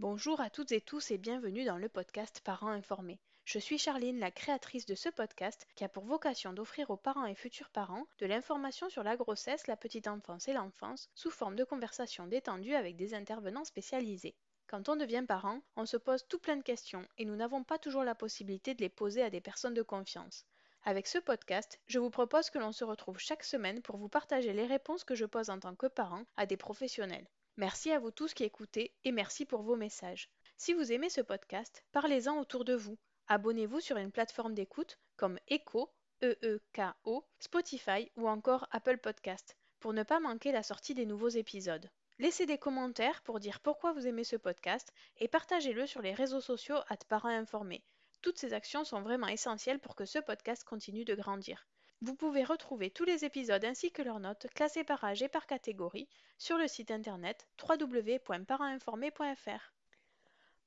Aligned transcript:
Bonjour 0.00 0.40
à 0.40 0.48
toutes 0.48 0.72
et 0.72 0.80
tous 0.80 1.10
et 1.10 1.18
bienvenue 1.18 1.66
dans 1.66 1.76
le 1.76 1.90
podcast 1.90 2.40
Parents 2.42 2.70
informés. 2.70 3.20
Je 3.44 3.58
suis 3.58 3.76
Charline, 3.76 4.18
la 4.18 4.30
créatrice 4.30 4.86
de 4.86 4.94
ce 4.94 5.10
podcast 5.10 5.66
qui 5.74 5.84
a 5.84 5.90
pour 5.90 6.06
vocation 6.06 6.54
d'offrir 6.54 6.88
aux 6.88 6.96
parents 6.96 7.26
et 7.26 7.34
futurs 7.34 7.68
parents 7.68 8.06
de 8.18 8.24
l'information 8.24 8.88
sur 8.88 9.02
la 9.02 9.18
grossesse, 9.18 9.66
la 9.66 9.76
petite 9.76 10.08
enfance 10.08 10.48
et 10.48 10.54
l'enfance 10.54 11.10
sous 11.14 11.30
forme 11.30 11.54
de 11.54 11.64
conversations 11.64 12.26
détendues 12.26 12.76
avec 12.76 12.96
des 12.96 13.12
intervenants 13.12 13.66
spécialisés. 13.66 14.34
Quand 14.68 14.88
on 14.88 14.96
devient 14.96 15.26
parent, 15.28 15.60
on 15.76 15.84
se 15.84 15.98
pose 15.98 16.26
tout 16.26 16.38
plein 16.38 16.56
de 16.56 16.62
questions 16.62 17.06
et 17.18 17.26
nous 17.26 17.36
n'avons 17.36 17.62
pas 17.62 17.76
toujours 17.76 18.02
la 18.02 18.14
possibilité 18.14 18.72
de 18.72 18.80
les 18.80 18.88
poser 18.88 19.20
à 19.20 19.28
des 19.28 19.42
personnes 19.42 19.74
de 19.74 19.82
confiance. 19.82 20.46
Avec 20.84 21.08
ce 21.08 21.18
podcast, 21.18 21.78
je 21.88 21.98
vous 21.98 22.08
propose 22.08 22.48
que 22.48 22.58
l'on 22.58 22.72
se 22.72 22.84
retrouve 22.84 23.18
chaque 23.18 23.44
semaine 23.44 23.82
pour 23.82 23.98
vous 23.98 24.08
partager 24.08 24.54
les 24.54 24.64
réponses 24.64 25.04
que 25.04 25.14
je 25.14 25.26
pose 25.26 25.50
en 25.50 25.60
tant 25.60 25.74
que 25.74 25.88
parent 25.88 26.24
à 26.38 26.46
des 26.46 26.56
professionnels. 26.56 27.28
Merci 27.60 27.92
à 27.92 27.98
vous 27.98 28.10
tous 28.10 28.32
qui 28.32 28.44
écoutez 28.44 28.94
et 29.04 29.12
merci 29.12 29.44
pour 29.44 29.60
vos 29.60 29.76
messages. 29.76 30.30
Si 30.56 30.72
vous 30.72 30.92
aimez 30.92 31.10
ce 31.10 31.20
podcast, 31.20 31.84
parlez-en 31.92 32.38
autour 32.38 32.64
de 32.64 32.72
vous. 32.72 32.96
Abonnez-vous 33.28 33.80
sur 33.80 33.98
une 33.98 34.10
plateforme 34.10 34.54
d'écoute 34.54 34.98
comme 35.18 35.38
Echo, 35.46 35.92
E-E-K-O, 36.22 37.22
Spotify 37.38 38.10
ou 38.16 38.30
encore 38.30 38.66
Apple 38.70 38.96
Podcast 38.96 39.58
pour 39.78 39.92
ne 39.92 40.04
pas 40.04 40.20
manquer 40.20 40.52
la 40.52 40.62
sortie 40.62 40.94
des 40.94 41.04
nouveaux 41.04 41.28
épisodes. 41.28 41.90
Laissez 42.18 42.46
des 42.46 42.56
commentaires 42.56 43.20
pour 43.24 43.40
dire 43.40 43.60
pourquoi 43.60 43.92
vous 43.92 44.06
aimez 44.06 44.24
ce 44.24 44.36
podcast 44.36 44.90
et 45.18 45.28
partagez-le 45.28 45.86
sur 45.86 46.00
les 46.00 46.14
réseaux 46.14 46.40
sociaux 46.40 46.78
à 46.88 46.96
parents 46.96 47.28
informés. 47.28 47.84
Toutes 48.22 48.38
ces 48.38 48.54
actions 48.54 48.84
sont 48.84 49.02
vraiment 49.02 49.28
essentielles 49.28 49.80
pour 49.80 49.96
que 49.96 50.06
ce 50.06 50.18
podcast 50.18 50.64
continue 50.64 51.04
de 51.04 51.14
grandir. 51.14 51.66
Vous 52.02 52.14
pouvez 52.14 52.44
retrouver 52.44 52.90
tous 52.90 53.04
les 53.04 53.26
épisodes 53.26 53.62
ainsi 53.62 53.92
que 53.92 54.00
leurs 54.00 54.20
notes 54.20 54.46
classées 54.54 54.84
par 54.84 55.04
âge 55.04 55.22
et 55.22 55.28
par 55.28 55.46
catégorie 55.46 56.08
sur 56.38 56.56
le 56.56 56.66
site 56.66 56.90
internet 56.90 57.46
www.parainformé.fr. 57.62 59.72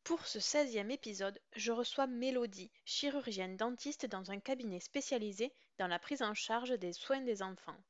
Pour 0.03 0.27
ce 0.27 0.37
16e 0.37 0.91
épisode, 0.91 1.41
je 1.55 1.71
reçois 1.71 2.05
Mélodie, 2.05 2.69
chirurgienne 2.85 3.57
dentiste 3.57 4.05
dans 4.05 4.29
un 4.29 4.39
cabinet 4.39 4.79
spécialisé 4.79 5.51
dans 5.79 5.87
la 5.87 5.97
prise 5.97 6.21
en 6.21 6.35
charge 6.35 6.77
des 6.77 6.93
soins 6.93 7.21
des 7.21 7.41
enfants. 7.41 7.81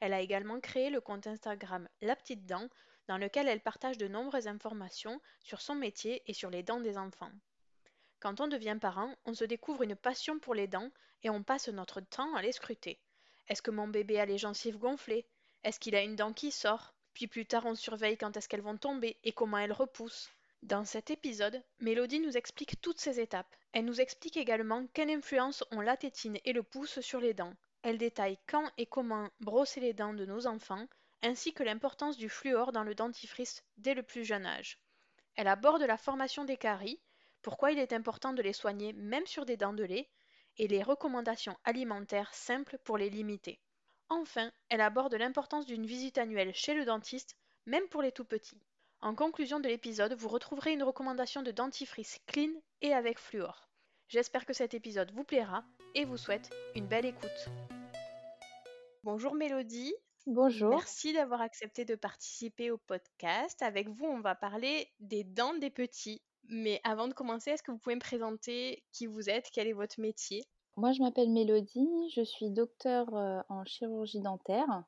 Elle 0.00 0.14
a 0.14 0.22
également 0.22 0.60
créé 0.60 0.88
le 0.88 1.02
compte 1.02 1.26
Instagram 1.26 1.86
La 2.00 2.16
Petite 2.16 2.46
Dent, 2.46 2.70
dans 3.08 3.18
lequel 3.18 3.46
elle 3.46 3.60
partage 3.60 3.98
de 3.98 4.08
nombreuses 4.08 4.48
informations 4.48 5.20
sur 5.42 5.60
son 5.60 5.74
métier 5.74 6.22
et 6.26 6.32
sur 6.32 6.48
les 6.48 6.62
dents 6.62 6.80
des 6.80 6.96
enfants. 6.96 7.32
Quand 8.20 8.40
on 8.40 8.48
devient 8.48 8.78
parent, 8.80 9.14
on 9.24 9.34
se 9.34 9.44
découvre 9.44 9.82
une 9.82 9.96
passion 9.96 10.38
pour 10.38 10.54
les 10.54 10.66
dents 10.66 10.90
et 11.22 11.30
on 11.30 11.42
passe 11.42 11.68
notre 11.68 12.00
temps 12.00 12.34
à 12.34 12.42
les 12.42 12.52
scruter. 12.52 12.98
Est-ce 13.48 13.62
que 13.62 13.70
mon 13.70 13.88
bébé 13.88 14.18
a 14.18 14.26
les 14.26 14.38
gencives 14.38 14.78
gonflées? 14.78 15.26
Est-ce 15.64 15.78
qu'il 15.78 15.94
a 15.94 16.02
une 16.02 16.16
dent 16.16 16.32
qui 16.32 16.50
sort? 16.50 16.94
Puis 17.14 17.26
plus 17.26 17.46
tard, 17.46 17.66
on 17.66 17.74
surveille 17.74 18.16
quand 18.16 18.36
est-ce 18.36 18.48
qu'elles 18.48 18.60
vont 18.60 18.76
tomber 18.76 19.18
et 19.24 19.32
comment 19.32 19.58
elles 19.58 19.72
repoussent. 19.72 20.30
Dans 20.62 20.84
cet 20.84 21.10
épisode, 21.10 21.62
Mélodie 21.78 22.20
nous 22.20 22.36
explique 22.36 22.80
toutes 22.80 23.00
ces 23.00 23.20
étapes. 23.20 23.54
Elle 23.72 23.84
nous 23.84 24.00
explique 24.00 24.36
également 24.36 24.86
quelle 24.94 25.10
influence 25.10 25.62
ont 25.70 25.80
la 25.80 25.96
tétine 25.96 26.38
et 26.44 26.52
le 26.52 26.62
pouce 26.62 27.00
sur 27.00 27.20
les 27.20 27.34
dents. 27.34 27.54
Elle 27.82 27.98
détaille 27.98 28.38
quand 28.46 28.70
et 28.78 28.86
comment 28.86 29.30
brosser 29.40 29.80
les 29.80 29.92
dents 29.92 30.14
de 30.14 30.24
nos 30.24 30.46
enfants, 30.46 30.86
ainsi 31.22 31.52
que 31.52 31.62
l'importance 31.62 32.16
du 32.16 32.28
fluor 32.28 32.72
dans 32.72 32.82
le 32.82 32.94
dentifrice 32.94 33.62
dès 33.76 33.94
le 33.94 34.02
plus 34.02 34.24
jeune 34.24 34.46
âge. 34.46 34.78
Elle 35.36 35.48
aborde 35.48 35.82
la 35.82 35.96
formation 35.96 36.44
des 36.44 36.56
caries, 36.56 36.98
pourquoi 37.46 37.70
il 37.70 37.78
est 37.78 37.92
important 37.92 38.32
de 38.32 38.42
les 38.42 38.52
soigner 38.52 38.92
même 38.94 39.24
sur 39.24 39.46
des 39.46 39.56
dents 39.56 39.72
de 39.72 39.84
lait, 39.84 40.08
et 40.56 40.66
les 40.66 40.82
recommandations 40.82 41.56
alimentaires 41.62 42.34
simples 42.34 42.76
pour 42.82 42.98
les 42.98 43.08
limiter. 43.08 43.60
Enfin, 44.08 44.50
elle 44.68 44.80
aborde 44.80 45.14
l'importance 45.14 45.64
d'une 45.64 45.86
visite 45.86 46.18
annuelle 46.18 46.52
chez 46.56 46.74
le 46.74 46.84
dentiste, 46.84 47.36
même 47.64 47.86
pour 47.86 48.02
les 48.02 48.10
tout 48.10 48.24
petits. 48.24 48.60
En 49.00 49.14
conclusion 49.14 49.60
de 49.60 49.68
l'épisode, 49.68 50.14
vous 50.14 50.26
retrouverez 50.26 50.72
une 50.72 50.82
recommandation 50.82 51.42
de 51.42 51.52
dentifrice 51.52 52.18
clean 52.26 52.50
et 52.82 52.92
avec 52.92 53.20
fluor. 53.20 53.68
J'espère 54.08 54.44
que 54.44 54.52
cet 54.52 54.74
épisode 54.74 55.12
vous 55.12 55.22
plaira 55.22 55.62
et 55.94 56.04
vous 56.04 56.16
souhaite 56.16 56.50
une 56.74 56.88
belle 56.88 57.06
écoute. 57.06 57.48
Bonjour 59.04 59.36
Mélodie. 59.36 59.94
Bonjour. 60.26 60.70
Merci 60.70 61.12
d'avoir 61.12 61.42
accepté 61.42 61.84
de 61.84 61.94
participer 61.94 62.72
au 62.72 62.78
podcast. 62.78 63.62
Avec 63.62 63.88
vous, 63.88 64.06
on 64.06 64.18
va 64.18 64.34
parler 64.34 64.90
des 64.98 65.22
dents 65.22 65.54
des 65.54 65.70
petits. 65.70 66.20
Mais 66.48 66.80
avant 66.84 67.08
de 67.08 67.14
commencer, 67.14 67.50
est-ce 67.50 67.62
que 67.62 67.70
vous 67.70 67.78
pouvez 67.78 67.94
me 67.94 68.00
présenter 68.00 68.84
qui 68.92 69.06
vous 69.06 69.28
êtes, 69.28 69.50
quel 69.52 69.66
est 69.66 69.72
votre 69.72 70.00
métier? 70.00 70.44
Moi, 70.76 70.92
je 70.92 71.00
m'appelle 71.00 71.30
Mélodie, 71.30 71.88
je 72.14 72.22
suis 72.22 72.50
docteur 72.50 73.08
en 73.48 73.64
chirurgie 73.64 74.20
dentaire. 74.20 74.84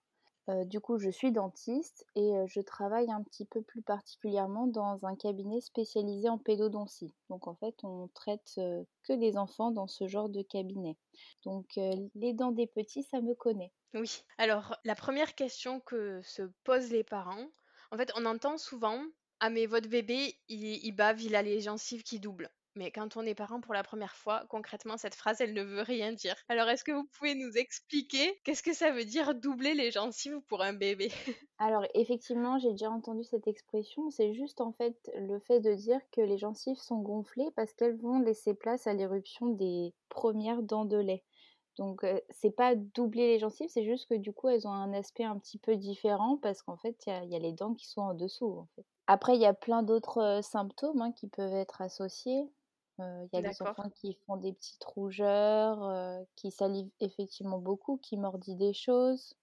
du 0.66 0.80
coup, 0.80 0.98
je 0.98 1.10
suis 1.10 1.32
dentiste 1.32 2.06
et 2.14 2.32
je 2.46 2.60
travaille 2.60 3.10
un 3.10 3.22
petit 3.22 3.44
peu 3.44 3.62
plus 3.62 3.82
particulièrement 3.82 4.66
dans 4.66 5.04
un 5.06 5.16
cabinet 5.16 5.60
spécialisé 5.60 6.28
en 6.28 6.38
pédodontie. 6.38 7.14
Donc, 7.30 7.48
en 7.48 7.54
fait, 7.54 7.74
on 7.84 8.08
traite 8.14 8.60
que 9.02 9.12
des 9.12 9.36
enfants 9.36 9.70
dans 9.70 9.86
ce 9.86 10.08
genre 10.08 10.28
de 10.28 10.42
cabinet. 10.42 10.96
Donc, 11.44 11.66
les 11.76 12.32
dents 12.34 12.52
des 12.52 12.66
petits, 12.66 13.02
ça 13.04 13.20
me 13.20 13.34
connaît. 13.34 13.72
Oui. 13.94 14.22
Alors, 14.36 14.76
la 14.84 14.94
première 14.94 15.34
question 15.34 15.80
que 15.80 16.20
se 16.22 16.42
posent 16.64 16.90
les 16.90 17.04
parents, 17.04 17.46
en 17.90 17.96
fait, 17.96 18.12
on 18.16 18.26
entend 18.26 18.58
souvent 18.58 19.02
ah 19.40 19.50
mais 19.50 19.66
votre 19.66 19.88
bébé, 19.88 20.34
il, 20.48 20.92
bave, 20.92 21.20
il 21.22 21.36
a 21.36 21.42
les 21.42 21.60
gencives 21.60 22.02
qui 22.02 22.18
doublent. 22.20 22.50
Mais 22.74 22.92
quand 22.92 23.16
on 23.16 23.22
est 23.22 23.34
parent 23.34 23.60
pour 23.60 23.74
la 23.74 23.82
première 23.82 24.14
fois, 24.14 24.44
concrètement, 24.48 24.96
cette 24.96 25.14
phrase, 25.14 25.40
elle 25.40 25.52
ne 25.52 25.62
veut 25.62 25.82
rien 25.82 26.12
dire. 26.12 26.36
Alors, 26.48 26.68
est-ce 26.68 26.84
que 26.84 26.92
vous 26.92 27.08
pouvez 27.18 27.34
nous 27.34 27.56
expliquer 27.56 28.38
qu'est-ce 28.44 28.62
que 28.62 28.72
ça 28.72 28.92
veut 28.92 29.04
dire 29.04 29.34
doubler 29.34 29.74
les 29.74 29.90
gencives 29.90 30.40
pour 30.42 30.62
un 30.62 30.74
bébé? 30.74 31.10
Alors, 31.58 31.84
effectivement, 31.94 32.58
j'ai 32.58 32.70
déjà 32.70 32.90
entendu 32.90 33.24
cette 33.24 33.48
expression. 33.48 34.10
C'est 34.10 34.32
juste 34.32 34.60
en 34.60 34.72
fait 34.72 35.10
le 35.16 35.40
fait 35.40 35.58
de 35.58 35.74
dire 35.74 36.00
que 36.12 36.20
les 36.20 36.38
gencives 36.38 36.76
sont 36.76 37.00
gonflées 37.00 37.50
parce 37.56 37.72
qu'elles 37.72 37.96
vont 37.96 38.20
laisser 38.20 38.54
place 38.54 38.86
à 38.86 38.94
l'éruption 38.94 39.48
des 39.48 39.92
premières 40.08 40.62
dents 40.62 40.84
de 40.84 40.98
lait. 40.98 41.24
Donc 41.78 42.04
c'est 42.30 42.50
pas 42.50 42.74
doubler 42.74 43.34
les 43.34 43.38
gencives, 43.38 43.68
c'est 43.68 43.84
juste 43.84 44.08
que 44.08 44.16
du 44.16 44.32
coup 44.32 44.48
elles 44.48 44.66
ont 44.66 44.72
un 44.72 44.92
aspect 44.92 45.22
un 45.22 45.38
petit 45.38 45.58
peu 45.58 45.76
différent 45.76 46.36
parce 46.36 46.60
qu'en 46.60 46.76
fait 46.76 46.96
il 47.06 47.30
y, 47.30 47.36
a 47.36 47.38
les 47.38 47.52
dents 47.52 47.74
qui 47.74 47.86
sont 47.86 48.00
en 48.00 48.14
dessous. 48.14 48.50
En 48.50 48.66
fait. 48.74 48.84
Après 49.08 49.34
il 49.36 49.40
y 49.40 49.46
a 49.46 49.54
plein 49.54 49.82
d'autres 49.82 50.40
symptômes 50.42 51.02
hein, 51.02 51.12
qui 51.12 51.28
peuvent 51.28 51.54
être 51.54 51.82
associés. 51.82 52.52
Il 53.32 53.36
y 53.36 53.38
a 53.38 53.42
des 53.42 53.62
enfants 53.62 53.90
qui 53.90 54.14
font 54.26 54.36
des 54.36 54.52
petites 54.52 54.84
rougeurs, 54.84 56.26
qui 56.36 56.50
salivent 56.52 56.90
effectivement 57.00 57.58
beaucoup, 57.58 57.98
qui 57.98 58.16
mordillent 58.18 58.56
des 58.56 58.74
choses, 58.74 59.34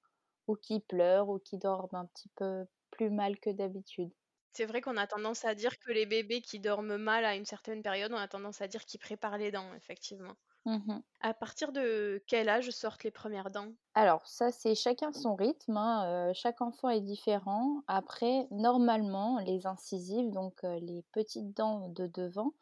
ou 0.47 0.55
qui 0.55 0.79
pleurent, 0.81 1.29
ou 1.29 1.39
qui 1.39 1.57
dorment 1.59 1.89
un 1.95 2.05
petit 2.07 2.29
peu 2.35 2.65
plus 2.91 3.09
mal 3.11 3.39
que 3.39 3.49
d'habitude. 3.51 4.11
C'est 4.53 4.65
vrai 4.65 4.81
qu'on 4.81 4.97
a 4.97 5.05
tendance 5.05 5.45
à 5.45 5.53
dire 5.53 5.77
que 5.77 5.91
les 5.91 6.07
bébés 6.07 6.41
qui 6.41 6.59
dorment 6.59 6.97
mal 6.97 7.25
à 7.25 7.35
une 7.35 7.45
certaine 7.45 7.83
période, 7.83 8.11
on 8.11 8.17
a 8.17 8.27
tendance 8.27 8.59
à 8.59 8.67
dire 8.67 8.83
qu'ils 8.85 8.99
préparent 8.99 9.37
les 9.37 9.51
dents, 9.51 9.71
effectivement. 9.75 10.35
Mmh 10.65 11.01
à 11.19 11.33
partir 11.33 11.71
de 11.73 12.23
quel 12.27 12.47
âge 12.49 12.69
sortent 12.69 13.03
les 13.03 13.11
premières 13.11 13.51
dents? 13.51 13.73
Alors 13.93 14.25
ça, 14.27 14.51
c'est 14.51 14.75
chacun 14.75 15.11
son 15.13 15.35
rythme, 15.35 15.75
hein, 15.77 16.31
chaque 16.33 16.61
enfant 16.61 16.89
est 16.89 17.01
différent. 17.01 17.81
Après, 17.87 18.47
normalement, 18.51 19.39
les 19.39 19.67
incisives, 19.67 20.31
donc 20.31 20.63
les 20.63 21.03
petites 21.11 21.55
dents 21.55 21.87
de 21.89 22.07
devant, 22.07 22.53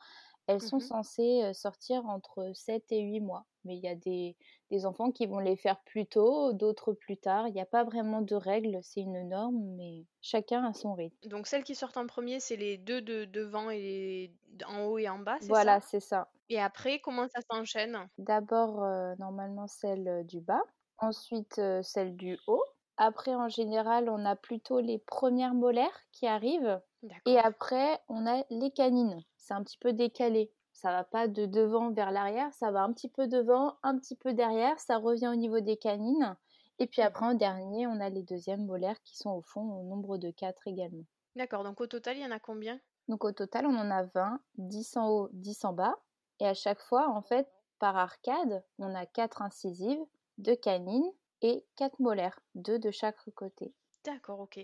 elles 0.47 0.61
sont 0.61 0.79
mmh 0.79 0.81
censées, 0.81 1.51
sortir 1.53 2.05
entre 2.05 2.51
7 2.53 2.91
et 2.91 3.01
8 3.01 3.21
mois. 3.21 3.45
Mais 3.65 3.75
il 3.77 3.83
y 3.83 3.87
a 3.87 3.95
des 3.95 4.35
des 4.71 4.85
enfants 4.85 5.11
qui 5.11 5.25
vont 5.27 5.39
les 5.39 5.55
faire 5.55 5.81
plus 5.83 6.05
tôt, 6.07 6.53
d'autres 6.53 6.93
plus 6.93 7.17
tard. 7.17 7.47
Il 7.47 7.53
n'y 7.53 7.61
a 7.61 7.65
pas 7.65 7.83
vraiment 7.83 8.21
de 8.21 8.35
règle, 8.35 8.79
c'est 8.81 9.01
une 9.01 9.27
norme, 9.29 9.75
mais 9.77 10.05
chacun 10.21 10.65
a 10.65 10.73
son 10.73 10.93
rythme. 10.95 11.17
Donc 11.25 11.47
celles 11.47 11.63
qui 11.63 11.75
sortent 11.75 11.97
en 11.97 12.07
premier, 12.07 12.39
c'est 12.39 12.55
les 12.57 12.77
deux 12.77 13.01
de 13.01 13.25
devant 13.25 13.69
et 13.69 13.79
les 13.79 14.65
en 14.65 14.83
haut 14.85 14.97
et 14.97 15.09
en 15.09 15.19
bas, 15.19 15.37
c'est 15.41 15.47
Voilà, 15.47 15.79
c'est 15.81 15.99
ça. 15.99 16.31
Et 16.49 16.59
après, 16.59 16.99
comment 16.99 17.27
ça 17.27 17.41
s'enchaîne? 17.49 18.09
D'abord, 18.17 18.81
normalement 19.17 19.67
celle, 19.67 20.25
du 20.25 20.39
bas, 20.41 20.61
ensuite, 20.97 21.59
celle 21.81 22.15
du 22.15 22.37
haut. 22.47 22.63
Après, 22.97 23.33
en 23.33 23.49
général, 23.49 24.09
on 24.09 24.23
a 24.25 24.35
plutôt 24.35 24.79
les 24.79 24.99
premières 24.99 25.55
molaires 25.55 25.99
qui 26.11 26.27
arrivent 26.27 26.79
et 27.25 27.37
après, 27.37 27.99
on 28.09 28.25
a 28.25 28.43
les 28.49 28.71
canines. 28.71 29.21
C'est 29.35 29.53
un 29.53 29.63
petit 29.63 29.77
peu 29.77 29.93
décalé. 29.93 30.51
Ça 30.73 30.91
va 30.91 31.03
pas 31.03 31.27
de 31.27 31.45
devant 31.45 31.91
vers 31.91 32.11
l'arrière, 32.11 32.53
ça 32.53 32.71
va 32.71 32.83
un 32.83 32.91
petit 32.91 33.07
peu 33.07 33.27
devant, 33.27 33.77
un 33.83 33.97
petit 33.97 34.15
peu 34.15 34.33
derrière, 34.33 34.79
ça 34.79 34.97
revient 34.97 35.27
au 35.27 35.35
niveau 35.35 35.59
des 35.59 35.77
canines. 35.77 36.35
Et 36.79 36.87
puis 36.87 37.01
après, 37.01 37.25
en 37.25 37.35
dernier, 37.35 37.87
on 37.87 37.99
a 37.99 38.09
les 38.09 38.23
deuxièmes 38.23 38.65
molaires 38.65 39.01
qui 39.03 39.15
sont 39.15 39.31
au 39.31 39.41
fond 39.41 39.61
au 39.61 39.83
nombre 39.83 40.17
de 40.17 40.31
4 40.31 40.67
également. 40.67 41.05
D'accord, 41.35 41.63
donc 41.63 41.79
au 41.79 41.87
total, 41.87 42.17
il 42.17 42.23
y 42.23 42.25
en 42.25 42.31
a 42.31 42.39
combien? 42.39 42.79
Donc 43.07 43.23
au 43.23 43.31
total, 43.31 43.65
on 43.65 43.75
en 43.75 43.91
a 43.91 44.03
20, 44.03 44.39
10 44.55 44.97
en 44.97 45.09
haut, 45.09 45.29
10 45.33 45.65
en 45.65 45.73
bas. 45.73 45.95
Et 46.39 46.47
à 46.47 46.53
chaque 46.53 46.81
fois, 46.81 47.09
en 47.09 47.21
fait, 47.21 47.47
par 47.79 47.95
arcade, 47.95 48.63
on 48.79 48.95
a 48.95 49.05
4 49.05 49.41
incisives, 49.41 50.03
2 50.39 50.55
canines 50.55 51.11
et 51.41 51.65
4 51.75 51.99
molaires, 51.99 52.39
2 52.55 52.79
de 52.79 52.91
chaque 52.91 53.29
côté. 53.35 53.73
D'accord, 54.03 54.39
ok. 54.39 54.59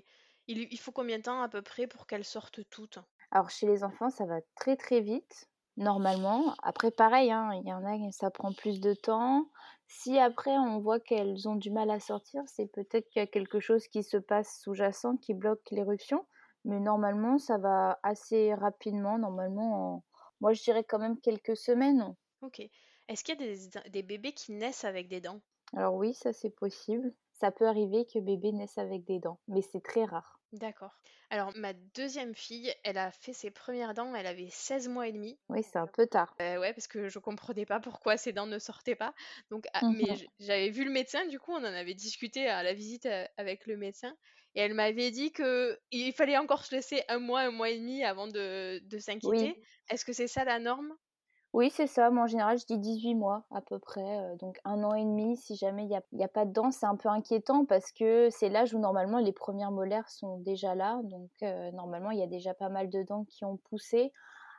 Il, 0.51 0.80
faut 0.80 0.92
combien 0.92 1.19
de 1.19 1.24
temps 1.24 1.44
à 1.44 1.48
peu 1.48 1.62
près 1.62 1.86
pour 1.86 2.07
qu'elles 2.07 2.25
sortent 2.25 2.62
toutes? 2.72 2.98
Alors 3.30 3.51
chez 3.51 3.68
les 3.68 3.84
enfants, 3.84 4.10
ça 4.10 4.25
va 4.25 4.40
très 4.56 4.75
très 4.75 5.00
vite, 5.00 5.48
normalement. 5.78 6.56
Après, 6.63 6.90
pareil, 6.90 7.31
hein, 7.31 7.51
il 7.54 7.68
y 7.68 7.72
en 7.72 7.86
a, 7.86 8.12
ça 8.12 8.31
prend 8.31 8.51
plus 8.51 8.80
de 8.80 8.96
temps. 8.96 9.48
Si 9.88 10.18
après 10.18 10.57
on 10.57 10.80
voit 10.80 11.00
qu'elles 11.00 11.48
ont 11.48 11.56
du 11.56 11.69
mal 11.69 11.92
à 11.92 12.00
sortir, 12.00 12.42
c'est 12.48 12.66
peut-être 12.66 13.07
qu'il 13.10 13.19
y 13.19 13.24
a 13.24 13.28
quelque 13.28 13.60
chose 13.60 13.88
qui 13.90 14.01
se 14.01 14.18
passe 14.18 14.60
sous-jacent 14.63 15.18
qui 15.18 15.36
bloque 15.36 15.69
l'éruption. 15.69 16.25
Mais 16.66 16.80
normalement, 16.80 17.38
ça 17.38 17.60
va 17.60 18.00
assez 18.02 18.56
rapidement. 18.56 19.19
Normalement, 19.19 20.04
moi 20.42 20.54
je 20.54 20.63
dirais 20.63 20.84
quand 20.84 21.00
même 21.00 21.19
quelques 21.19 21.57
semaines. 21.57 22.16
Ok. 22.42 22.60
Est-ce 23.07 23.24
qu'il 23.24 23.40
y 23.40 23.78
a 23.78 23.90
des 23.90 24.04
bébés 24.04 24.34
qui 24.34 24.54
naissent 24.54 24.84
avec 24.84 25.07
des 25.10 25.22
dents? 25.22 25.42
Alors 25.75 25.94
oui, 25.94 26.16
ça 26.16 26.34
c'est 26.34 26.50
possible. 26.50 27.13
Ça 27.34 27.52
peut 27.52 27.68
arriver 27.68 28.07
que 28.12 28.18
bébé 28.18 28.52
naisse 28.52 28.80
avec 28.80 29.06
des 29.06 29.19
dents, 29.19 29.40
mais 29.48 29.62
c'est 29.62 29.84
très 29.84 30.06
rare. 30.06 30.39
D'accord. 30.51 31.01
Alors 31.31 31.57
ma 31.57 31.74
deuxième 31.74 32.36
fille, 32.36 32.72
elle 32.84 33.00
a 33.00 33.10
fait 33.12 33.34
ses 33.34 33.50
premières 33.50 33.96
dents, 33.96 34.13
elle 34.13 34.28
avait 34.28 34.51
16 34.51 34.88
mois 34.88 35.07
et 35.07 35.12
demi. 35.12 35.40
Oui, 35.50 35.62
c'est 35.63 35.78
un 35.78 35.86
peu 35.88 36.07
tard. 36.07 36.40
Euh, 36.42 36.57
ouais, 36.60 36.74
parce 36.74 36.88
que 36.88 37.10
je 37.10 37.19
comprenais 37.19 37.66
pas 37.66 37.81
pourquoi 37.81 38.16
ses 38.16 38.31
dents 38.31 38.48
ne 38.48 38.60
sortaient 38.60 38.96
pas. 38.96 39.13
Donc, 39.51 39.66
ah, 39.74 39.84
mais 39.90 40.06
j'avais 40.40 40.69
vu 40.69 40.86
le 40.86 40.92
médecin, 40.92 41.25
du 41.25 41.38
coup, 41.38 41.51
on 41.51 41.57
en 41.57 41.63
avait 41.66 41.94
discuté 41.94 42.48
à 42.48 42.63
la 42.63 42.74
visite 42.74 43.06
euh, 43.06 43.25
avec 43.38 43.66
le 43.68 43.75
médecin, 43.75 44.16
et 44.56 44.62
elle 44.62 44.74
m'avait 44.74 45.12
dit 45.12 45.34
que 45.34 45.78
il 45.92 46.13
fallait 46.13 46.38
encore 46.38 46.63
se 46.66 46.74
laisser 46.75 47.04
un 47.10 47.19
mois, 47.19 47.42
un 47.42 47.52
mois 47.52 47.69
et 47.69 47.78
demi 47.78 48.04
avant 48.06 48.28
de, 48.28 48.80
de 48.86 49.00
s'inquiéter. 49.00 49.60
Est-ce 49.90 50.06
que 50.06 50.13
c'est 50.13 50.28
ça 50.30 50.45
la 50.45 50.60
norme? 50.60 50.95
Oui, 51.54 51.72
c'est 51.72 51.88
ça. 51.88 52.12
Moi, 52.12 52.24
en 52.24 52.28
général, 52.28 52.60
je 52.60 52.66
dis 52.66 52.78
18 52.78 53.16
mois 53.16 53.44
à 53.50 53.62
peu 53.62 53.80
près. 53.80 54.19
Euh, 54.19 54.36
donc, 54.36 54.60
un 54.66 54.84
an 54.84 54.94
et 54.94 55.04
demi, 55.04 55.36
si 55.36 55.56
jamais 55.56 55.84
il 55.84 56.01
n'y 56.13 56.24
a, 56.24 56.28
pas 56.28 56.46
de 56.46 56.54
dents, 56.54 56.72
c'est 56.72 56.86
un 56.86 56.96
peu 56.96 57.10
inquiétant 57.10 57.66
parce 57.66 57.92
que 57.92 58.30
c'est 58.30 58.50
l'âge 58.50 58.74
où 58.75 58.80
normalement 58.80 59.18
les 59.18 59.31
premières 59.31 59.72
molaires 59.72 60.10
sont 60.10 60.38
déjà 60.40 60.75
là. 60.75 61.00
Donc, 61.04 61.31
euh, 61.42 61.72
normalement, 61.72 62.12
il 62.12 62.19
y 62.19 62.24
a 62.24 62.28
déjà 62.28 62.54
pas 62.54 62.69
mal 62.69 62.90
de 62.90 63.01
dents 63.01 63.25
qui 63.25 63.46
ont 63.46 63.57
poussé. 63.57 64.13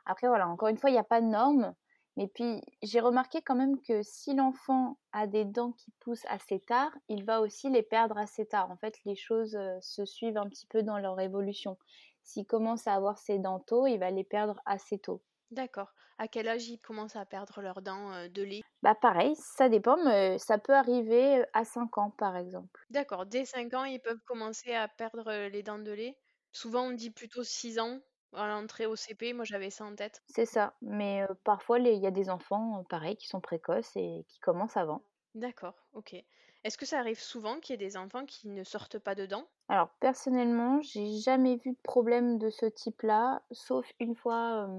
Après, 0.05 0.27
voilà, 0.27 0.49
encore 0.49 0.67
une 0.67 0.77
fois, 0.77 0.89
il 0.89 0.93
n'y 0.93 0.99
a 0.99 1.03
pas 1.03 1.21
de 1.21 1.27
normes. 1.27 1.73
Mais 2.17 2.27
puis, 2.27 2.61
j'ai 2.83 2.99
remarqué 2.99 3.41
quand 3.41 3.55
même 3.55 3.79
que 3.81 4.03
si 4.03 4.35
l'enfant 4.35 4.97
a 5.13 5.27
des 5.27 5.45
dents 5.45 5.71
qui 5.71 5.91
poussent 6.01 6.25
assez 6.27 6.59
tard, 6.59 6.91
il 7.07 7.23
va 7.23 7.39
aussi 7.39 7.69
les 7.69 7.83
perdre 7.83 8.17
assez 8.17 8.45
tard. 8.45 8.69
En 8.69 8.75
fait, 8.75 8.95
les 9.05 9.15
choses 9.15 9.55
euh, 9.55 9.77
se 9.79 10.03
suivent 10.03 10.37
un 10.37 10.49
petit 10.49 10.67
peu 10.67 10.83
dans 10.83 10.97
leur 10.97 11.19
évolution. 11.21 11.77
S'il 12.23 12.45
commence 12.45 12.85
à 12.85 12.95
avoir 12.95 13.17
ses 13.17 13.39
dents 13.39 13.59
tôt, 13.59 13.87
il 13.87 13.97
va 13.97 14.11
les 14.11 14.25
perdre 14.25 14.59
assez 14.65 14.99
tôt. 14.99 15.21
D'accord. 15.51 15.87
À 16.21 16.29
quel 16.29 16.47
âge 16.47 16.69
ils 16.69 16.79
commencent 16.79 17.17
à 17.17 17.25
perdre 17.25 17.61
leurs 17.61 17.81
dents 17.81 18.29
de 18.29 18.41
lait? 18.43 18.61
Bah 18.83 18.93
pareil, 18.93 19.35
ça 19.37 19.69
dépend, 19.69 19.97
mais 20.03 20.37
ça 20.37 20.59
peut 20.59 20.75
arriver 20.75 21.43
à 21.53 21.65
5 21.65 21.97
ans 21.97 22.11
par 22.11 22.37
exemple. 22.37 22.87
D'accord, 22.91 23.25
dès 23.25 23.43
5 23.45 23.73
ans, 23.73 23.85
ils 23.85 23.99
peuvent 23.99 24.21
commencer 24.23 24.75
à 24.75 24.87
perdre 24.87 25.47
les 25.47 25.63
dents 25.63 25.79
de 25.79 25.89
lait? 25.91 26.19
Souvent, 26.51 26.89
on 26.89 26.91
dit 26.91 27.09
plutôt 27.09 27.43
6 27.43 27.79
ans 27.79 28.01
à 28.33 28.47
l'entrée 28.47 28.85
au 28.85 28.95
CP. 28.95 29.33
Moi, 29.33 29.45
j'avais 29.45 29.71
ça 29.71 29.83
en 29.85 29.95
tête. 29.95 30.23
C'est 30.25 30.47
ça, 30.47 30.73
mais 30.81 31.27
parfois, 31.43 31.77
il 31.77 31.85
y 32.01 32.07
a 32.07 32.11
des 32.11 32.31
enfants, 32.31 32.83
pareil, 32.89 33.15
qui 33.17 33.27
sont 33.27 33.39
précoces 33.39 33.95
et 33.95 34.25
qui 34.27 34.39
commencent 34.39 34.75
avant. 34.77 35.03
D'accord, 35.35 35.89
ok. 35.91 36.15
Est-ce 36.63 36.77
que 36.77 36.85
ça 36.85 36.97
arrive 36.99 37.19
souvent 37.19 37.59
qu'il 37.59 37.73
y 37.73 37.75
ait 37.75 37.77
des 37.85 37.97
enfants 37.97 38.25
qui 38.25 38.47
ne 38.47 38.63
sortent 38.63 38.97
pas 38.97 39.13
de 39.13 39.25
dents? 39.25 39.49
Alors 39.69 39.89
personnellement, 39.99 40.81
j'ai 40.81 41.17
jamais 41.17 41.55
vu 41.57 41.71
de 41.71 41.77
problème 41.81 42.37
de 42.37 42.51
ce 42.51 42.67
type-là, 42.67 43.41
sauf 43.51 43.91
une 43.99 44.15
fois, 44.15 44.69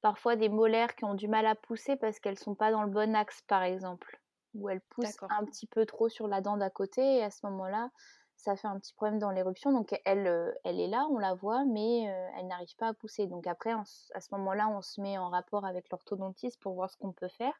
parfois 0.00 0.36
des 0.36 0.48
molaires 0.48 0.94
qui 0.94 1.04
ont 1.04 1.14
du 1.14 1.28
mal 1.28 1.46
à 1.46 1.54
pousser 1.54 1.96
parce 1.96 2.18
qu'elles 2.20 2.38
sont 2.38 2.54
pas 2.54 2.70
dans 2.70 2.82
le 2.82 2.90
bon 2.90 3.14
axe, 3.14 3.42
par 3.42 3.62
exemple, 3.62 4.20
ou 4.54 4.68
elles 4.68 4.80
poussent 4.80 5.18
un 5.30 5.44
petit 5.44 5.66
peu 5.66 5.86
trop 5.86 6.08
sur 6.08 6.28
la 6.28 6.40
dent 6.40 6.56
d'à 6.56 6.70
côté, 6.70 7.18
et 7.18 7.22
à 7.24 7.30
ce 7.30 7.44
moment-là, 7.46 7.90
ça 8.36 8.54
fait 8.56 8.68
un 8.68 8.78
petit 8.78 8.94
problème 8.94 9.18
dans 9.18 9.30
l'éruption. 9.30 9.72
Donc 9.72 9.98
elle, 10.04 10.26
euh, 10.26 10.52
elle 10.64 10.78
est 10.78 10.88
là, 10.88 11.06
on 11.10 11.18
la 11.18 11.34
voit, 11.34 11.64
mais 11.64 12.08
euh, 12.08 12.28
elle 12.38 12.46
n'arrive 12.46 12.74
pas 12.76 12.88
à 12.88 12.94
pousser. 12.94 13.26
Donc 13.26 13.46
après, 13.46 13.72
à 13.72 14.20
ce 14.20 14.28
moment-là, 14.32 14.68
on 14.68 14.82
se 14.82 15.00
met 15.00 15.18
en 15.18 15.30
rapport 15.30 15.64
avec 15.64 15.90
l'orthodontiste 15.90 16.60
pour 16.60 16.74
voir 16.74 16.90
ce 16.90 16.96
qu'on 16.96 17.12
peut 17.12 17.28
faire. 17.28 17.54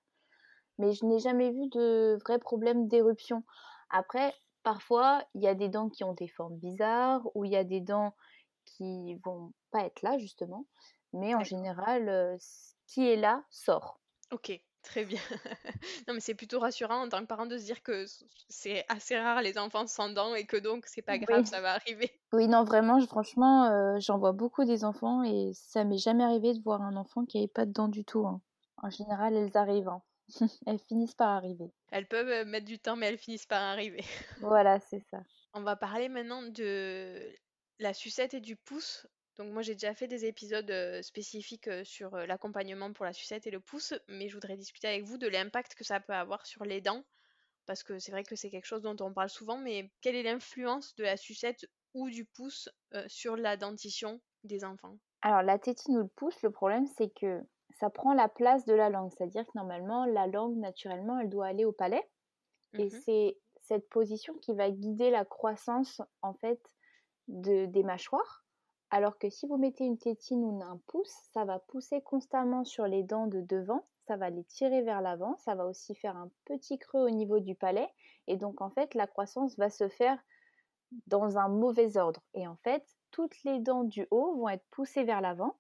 Mais 0.79 0.93
je 0.93 1.07
n'ai 1.07 1.19
jamais 1.19 1.51
vu 1.51 1.69
de 1.69 2.19
vrai 2.25 2.39
problème 2.39 2.87
d'éruption. 2.87 3.43
Après, 3.91 4.35
parfois, 4.63 5.25
il 5.35 5.43
y 5.43 5.49
a 5.49 5.55
des 5.55 5.69
dents 5.69 5.89
qui 5.89 6.05
ont 6.05 6.13
des 6.13 6.29
formes 6.29 6.57
bizarres, 6.57 7.27
ou 7.35 7.45
il 7.45 7.53
y 7.53 7.57
a 7.57 7.65
des 7.65 7.81
dents 7.81 8.15
qui 8.65 9.15
vont 9.25 9.53
pas 9.71 9.87
être 9.87 10.03
là, 10.03 10.19
justement. 10.19 10.67
Mais 11.13 11.35
en 11.35 11.45
général, 11.45 12.37
ce 12.39 12.75
qui 12.87 13.09
est 13.09 13.17
là 13.17 13.45
sort. 13.51 14.01
Ok, 14.33 14.61
très 14.83 15.05
bien. 15.05 15.21
non, 16.09 16.15
mais 16.15 16.21
c'est 16.21 16.35
plutôt 16.35 16.59
rassurant 16.59 17.03
en 17.03 17.09
tant 17.09 17.21
que 17.21 17.27
parent 17.27 17.47
de 17.47 17.59
se 17.59 17.65
dire 17.65 17.83
que 17.83 18.05
c'est 18.49 18.85
assez 18.89 19.19
rare 19.19 19.43
les 19.43 19.59
enfants 19.59 19.87
sans 19.87 20.09
dents 20.09 20.35
et 20.35 20.47
que 20.47 20.57
donc 20.57 20.87
c'est 20.87 21.03
pas 21.03 21.19
grave, 21.19 21.45
ça 21.45 21.61
va 21.61 21.75
arriver. 21.75 22.11
Oui, 22.33 22.49
non, 22.49 22.65
vraiment, 22.65 23.01
franchement, 23.07 23.99
j'en 24.01 24.19
vois 24.19 24.33
beaucoup 24.33 24.65
des 24.65 24.85
enfants 24.85 25.23
et 25.23 25.53
ça 25.55 25.85
m'est 25.85 25.99
jamais 25.99 26.25
arrivé 26.25 26.55
de 26.55 26.63
voir 26.63 26.83
un 26.83 26.97
enfant 26.97 27.25
qui 27.25 27.39
n'avait 27.39 27.49
pas 27.49 27.67
de 27.67 27.73
dents 27.73 27.89
du 27.89 28.05
tout. 28.05 28.27
Hein. 28.27 28.41
En 28.83 28.91
général, 28.91 29.35
elles 29.35 29.57
arrivent. 29.57 29.89
Hein. 29.89 30.03
elles 30.67 30.81
finissent 30.81 31.15
par 31.15 31.29
arriver. 31.29 31.73
Elles 31.91 32.07
peuvent 32.07 32.47
mettre 32.47 32.67
du 32.67 32.79
temps, 32.79 32.97
mais 32.97 33.07
elles 33.07 33.19
finissent 33.19 33.47
par 33.47 33.63
arriver. 33.63 34.05
voilà, 34.41 34.81
c'est 34.81 35.01
ça. 35.11 35.23
On 35.55 35.63
va 35.63 35.77
parler 35.77 36.09
maintenant 36.09 36.43
de 36.43 37.19
la 37.79 37.95
sucette 37.95 38.35
et 38.35 38.41
du 38.41 38.57
pouce. 38.57 39.07
Donc 39.39 39.53
moi 39.53 39.63
j'ai 39.63 39.75
déjà 39.75 39.95
fait 39.95 40.09
des 40.09 40.25
épisodes 40.27 41.01
spécifiques 41.03 41.71
sur 41.85 42.17
l'accompagnement 42.17 42.93
pour 42.93 43.05
la 43.07 43.13
sucette 43.15 43.47
et 43.47 43.51
le 43.51 43.61
pouce, 43.61 43.95
mais 44.09 44.29
je 44.29 44.35
voudrais 44.35 44.57
discuter 44.57 44.89
avec 44.89 45.05
vous 45.05 45.17
de 45.19 45.27
l'impact 45.29 45.75
que 45.75 45.85
ça 45.85 46.01
peut 46.01 46.13
avoir 46.15 46.45
sur 46.47 46.65
les 46.65 46.81
dents, 46.83 47.05
parce 47.67 47.83
que 47.83 47.99
c'est 47.99 48.13
vrai 48.13 48.25
que 48.25 48.37
c'est 48.37 48.51
quelque 48.51 48.67
chose 48.67 48.83
dont 48.83 48.97
on 49.01 49.13
parle 49.15 49.31
souvent, 49.31 49.59
mais 49.59 49.93
quelle 50.03 50.17
est 50.17 50.25
l'influence 50.25 50.95
de 50.97 51.05
la 51.05 51.17
sucette 51.19 51.67
ou 51.95 52.11
du 52.11 52.25
pouce 52.27 52.69
sur 53.09 53.37
la 53.37 53.57
dentition 53.57 54.21
des 54.45 54.65
enfants? 54.65 54.99
Alors 55.21 55.43
la 55.43 55.59
tétine 55.59 55.99
ou 55.99 56.03
le 56.05 56.09
pouce, 56.09 56.41
le 56.43 56.51
problème 56.51 56.87
c'est 56.87 57.11
que 57.11 57.43
ça 57.79 57.91
prend 57.91 58.15
la 58.15 58.31
place 58.31 58.65
de 58.65 58.73
la 58.73 58.89
langue, 58.89 59.11
c'est-à-dire 59.13 59.45
que 59.45 59.51
normalement 59.55 60.07
la 60.07 60.27
langue 60.27 60.57
naturellement 60.57 61.19
elle 61.19 61.29
doit 61.29 61.49
aller 61.49 61.67
au 61.67 61.73
palais, 61.73 62.03
et 62.79 62.91
mmh 62.91 62.91
c'est 62.91 63.39
cette 63.63 63.89
position 63.91 64.35
qui 64.39 64.55
va 64.55 64.71
guider 64.71 65.11
la 65.11 65.25
croissance 65.27 66.03
en 66.23 66.35
fait 66.35 66.61
de, 67.29 67.67
des 67.67 67.85
mâchoires. 67.85 68.46
Alors 68.91 69.19
que 69.19 69.29
si 69.31 69.47
vous 69.47 69.57
mettez 69.57 69.85
une 69.85 69.99
tétine 69.99 70.45
ou 70.45 70.63
un 70.63 70.81
pouce, 70.87 71.13
ça 71.33 71.45
va 71.45 71.59
pousser 71.59 72.01
constamment 72.03 72.65
sur 72.65 72.87
les 72.87 73.03
dents 73.03 73.27
de 73.27 73.41
devant, 73.41 73.85
ça 74.07 74.17
va 74.17 74.31
les 74.31 74.45
tirer 74.45 74.83
vers 74.83 75.01
l'avant, 75.01 75.37
ça 75.39 75.57
va 75.57 75.67
aussi 75.67 75.95
faire 75.97 76.17
un 76.17 76.31
petit 76.45 76.79
creux 76.79 77.01
au 77.03 77.11
niveau 77.11 77.41
du 77.41 77.57
palais, 77.57 77.89
et 78.29 78.37
donc 78.37 78.61
en 78.61 78.71
fait 78.71 78.95
la 78.95 79.09
croissance 79.09 79.57
va 79.57 79.71
se 79.71 79.89
faire 79.89 80.19
dans 81.09 81.37
un 81.37 81.49
mauvais 81.49 81.97
ordre. 81.97 82.23
Et 82.35 82.47
en 82.47 82.57
fait, 82.63 82.85
toutes 83.11 83.43
les 83.43 83.59
dents 83.59 83.83
du 83.83 84.07
haut 84.13 84.37
vont 84.37 84.49
être 84.49 84.65
poussées 84.71 85.03
vers 85.03 85.21
l'avant, 85.21 85.57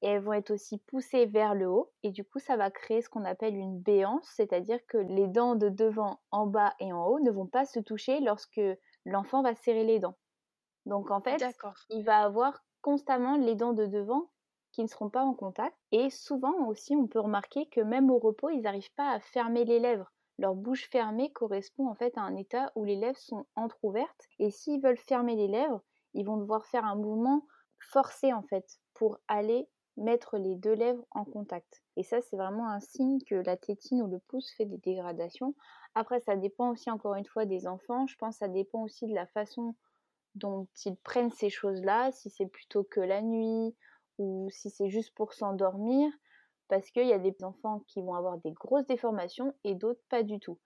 et 0.00 0.06
elles 0.06 0.22
vont 0.22 0.34
être 0.34 0.52
aussi 0.52 0.78
poussées 0.78 1.26
vers 1.26 1.56
le 1.56 1.66
haut, 1.66 1.90
et 2.04 2.12
du 2.12 2.24
coup 2.24 2.38
ça 2.38 2.56
va 2.56 2.70
créer 2.70 3.02
ce 3.02 3.08
qu'on 3.08 3.24
appelle 3.24 3.56
une 3.56 3.80
béance, 3.80 4.28
c'est-à-dire 4.36 4.78
que 4.86 4.98
les 4.98 5.26
dents 5.26 5.56
de 5.56 5.68
devant, 5.68 6.20
en 6.30 6.46
bas 6.46 6.74
et 6.78 6.92
en 6.92 7.04
haut 7.06 7.18
ne 7.18 7.32
vont 7.32 7.48
pas 7.48 7.64
se 7.64 7.80
toucher 7.80 8.20
lorsque 8.20 8.60
l'enfant 9.04 9.42
va 9.42 9.56
serrer 9.56 9.82
les 9.82 9.98
dents. 9.98 10.16
Donc 10.86 11.10
en 11.10 11.20
fait, 11.20 11.44
il 11.90 12.04
va 12.04 12.20
avoir 12.20 12.62
constamment 12.88 13.36
les 13.36 13.54
dents 13.54 13.74
de 13.74 13.84
devant 13.84 14.30
qui 14.72 14.80
ne 14.80 14.86
seront 14.86 15.10
pas 15.10 15.22
en 15.22 15.34
contact. 15.34 15.76
Et 15.92 16.08
souvent 16.08 16.68
aussi, 16.68 16.96
on 16.96 17.06
peut 17.06 17.20
remarquer 17.20 17.66
que 17.66 17.82
même 17.82 18.10
au 18.10 18.18
repos, 18.18 18.48
ils 18.48 18.62
n'arrivent 18.62 18.94
pas 18.94 19.10
à 19.10 19.20
fermer 19.20 19.66
les 19.66 19.78
lèvres. 19.78 20.10
Leur 20.38 20.54
bouche 20.54 20.88
fermée 20.88 21.30
correspond 21.30 21.86
en 21.86 21.94
fait 21.94 22.16
à 22.16 22.22
un 22.22 22.34
état 22.34 22.72
où 22.76 22.84
les 22.84 22.96
lèvres 22.96 23.18
sont 23.18 23.44
entrouvertes. 23.56 24.24
Et 24.38 24.50
s'ils 24.50 24.80
veulent 24.80 24.96
fermer 24.96 25.36
les 25.36 25.48
lèvres, 25.48 25.82
ils 26.14 26.24
vont 26.24 26.38
devoir 26.38 26.64
faire 26.64 26.86
un 26.86 26.94
mouvement 26.94 27.46
forcé 27.78 28.32
en 28.32 28.42
fait 28.42 28.78
pour 28.94 29.18
aller 29.28 29.68
mettre 29.98 30.38
les 30.38 30.56
deux 30.56 30.72
lèvres 30.72 31.04
en 31.10 31.26
contact. 31.26 31.82
Et 31.96 32.02
ça, 32.02 32.22
c'est 32.22 32.38
vraiment 32.38 32.70
un 32.70 32.80
signe 32.80 33.18
que 33.28 33.34
la 33.34 33.58
tétine 33.58 34.00
ou 34.00 34.06
le 34.06 34.18
pouce 34.18 34.50
fait 34.56 34.64
des 34.64 34.78
dégradations. 34.78 35.54
Après, 35.94 36.20
ça 36.20 36.36
dépend 36.36 36.70
aussi 36.70 36.90
encore 36.90 37.16
une 37.16 37.26
fois 37.26 37.44
des 37.44 37.66
enfants. 37.66 38.06
Je 38.06 38.16
pense 38.16 38.36
que 38.36 38.38
ça 38.38 38.48
dépend 38.48 38.82
aussi 38.82 39.06
de 39.06 39.14
la 39.14 39.26
façon 39.26 39.74
dont 40.34 40.68
ils 40.84 40.96
prennent 40.96 41.30
ces 41.30 41.50
choses-là, 41.50 42.12
si 42.12 42.30
c'est 42.30 42.46
plutôt 42.46 42.84
que 42.84 43.00
la 43.00 43.22
nuit 43.22 43.74
ou 44.18 44.48
si 44.50 44.70
c'est 44.70 44.90
juste 44.90 45.14
pour 45.14 45.32
s'endormir, 45.32 46.10
parce 46.68 46.90
qu'il 46.90 47.06
y 47.06 47.12
a 47.12 47.18
des 47.18 47.34
enfants 47.42 47.84
qui 47.88 48.00
vont 48.02 48.14
avoir 48.14 48.38
des 48.38 48.52
grosses 48.52 48.86
déformations 48.86 49.54
et 49.64 49.74
d'autres 49.74 50.02
pas 50.08 50.22
du 50.22 50.38
tout. 50.38 50.58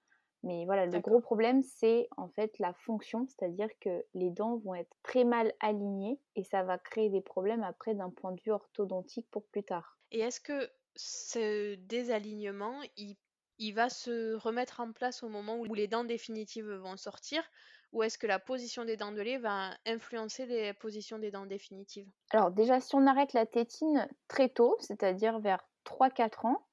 Mais 0.44 0.64
voilà, 0.64 0.86
le 0.86 0.98
gros 0.98 1.20
problème, 1.20 1.62
c'est 1.62 2.08
en 2.16 2.28
fait 2.28 2.58
la 2.58 2.72
fonction, 2.72 3.26
c'est-à-dire 3.28 3.68
que 3.80 4.04
les 4.14 4.30
dents 4.30 4.56
vont 4.56 4.74
être 4.74 4.96
très 5.04 5.22
mal 5.22 5.52
alignées 5.60 6.18
et 6.34 6.42
ça 6.42 6.64
va 6.64 6.78
créer 6.78 7.10
des 7.10 7.20
problèmes 7.20 7.62
après 7.62 7.94
d'un 7.94 8.10
point 8.10 8.32
de 8.32 8.40
vue 8.40 8.50
orthodontique 8.50 9.28
pour 9.30 9.44
plus 9.46 9.62
tard. 9.62 9.98
Et 10.10 10.18
est-ce 10.18 10.40
que 10.40 10.68
ce 10.96 11.76
désalignement, 11.76 12.80
il, 12.96 13.16
il 13.58 13.72
va 13.72 13.88
se 13.88 14.34
remettre 14.34 14.80
en 14.80 14.92
place 14.92 15.22
au 15.22 15.28
moment 15.28 15.58
où 15.58 15.74
les 15.74 15.86
dents 15.86 16.04
définitives 16.04 16.72
vont 16.72 16.96
sortir 16.96 17.44
ou 17.92 18.02
est-ce 18.02 18.18
que 18.18 18.26
la 18.26 18.38
position 18.38 18.84
des 18.84 18.96
dents 18.96 19.12
de 19.12 19.20
lait 19.22 19.38
va 19.38 19.76
influencer 19.86 20.46
les 20.46 20.72
positions 20.74 21.18
des 21.18 21.30
dents 21.30 21.46
définitives? 21.46 22.10
Alors 22.30 22.50
déjà, 22.50 22.80
si 22.80 22.94
on 22.94 23.06
arrête 23.06 23.32
la 23.32 23.46
tétine 23.46 24.08
très 24.28 24.48
tôt, 24.48 24.76
c'est-à-dire 24.80 25.38
vers 25.40 25.62
3-4 25.84 26.44
ans, 26.46 26.66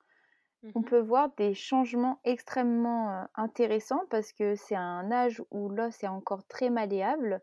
on 0.76 0.84
mmh 0.84 0.84
peut 0.84 1.00
voir 1.00 1.32
des 1.38 1.54
changements 1.54 2.22
extrêmement 2.26 3.28
intéressants 3.36 4.04
parce 4.12 4.34
que 4.34 4.56
c'est 4.56 4.76
un 4.76 5.12
âge 5.12 5.42
où 5.52 5.70
l'os 5.70 6.04
est 6.04 6.08
encore 6.08 6.48
très 6.48 6.70
malléable 6.70 7.42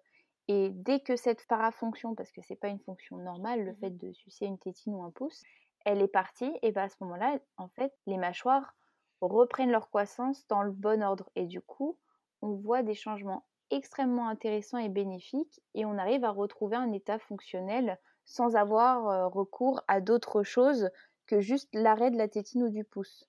et 0.48 0.70
dès 0.72 1.00
que 1.00 1.16
cette 1.16 1.46
parafonction, 1.46 2.14
parce 2.14 2.32
que 2.32 2.42
c'est 2.42 2.56
pas 2.56 2.68
une 2.68 2.80
fonction 2.80 3.18
normale, 3.18 3.64
le 3.64 3.72
mmh 3.72 3.76
fait 3.76 3.90
de 3.90 4.12
sucer 4.12 4.46
une 4.46 4.58
tétine 4.58 4.94
ou 4.94 5.02
un 5.04 5.10
pouce, 5.10 5.42
elle 5.84 6.02
est 6.02 6.08
partie, 6.08 6.52
et 6.62 6.72
bien 6.72 6.84
à 6.84 6.88
ce 6.88 6.96
moment-là, 7.02 7.38
en 7.58 7.68
fait, 7.68 7.92
les 8.06 8.18
mâchoires 8.18 8.74
reprennent 9.20 9.70
leur 9.72 9.88
croissance 9.88 10.46
dans 10.48 10.62
le 10.62 10.72
bon 10.72 11.02
ordre 11.02 11.30
et 11.36 11.46
du 11.46 11.60
coup, 11.60 11.98
on 12.42 12.54
voit 12.54 12.82
des 12.82 12.94
changements 12.94 13.46
extrêmement 13.70 14.28
intéressant 14.28 14.78
et 14.78 14.88
bénéfique 14.88 15.60
et 15.74 15.84
on 15.84 15.98
arrive 15.98 16.24
à 16.24 16.30
retrouver 16.30 16.76
un 16.76 16.92
état 16.92 17.18
fonctionnel 17.18 17.98
sans 18.24 18.56
avoir 18.56 19.30
recours 19.32 19.82
à 19.88 20.00
d'autres 20.00 20.42
choses 20.42 20.90
que 21.26 21.40
juste 21.40 21.68
l'arrêt 21.74 22.10
de 22.10 22.18
la 22.18 22.28
tétine 22.28 22.64
ou 22.64 22.68
du 22.68 22.84
pouce. 22.84 23.28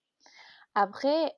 Après, 0.76 1.36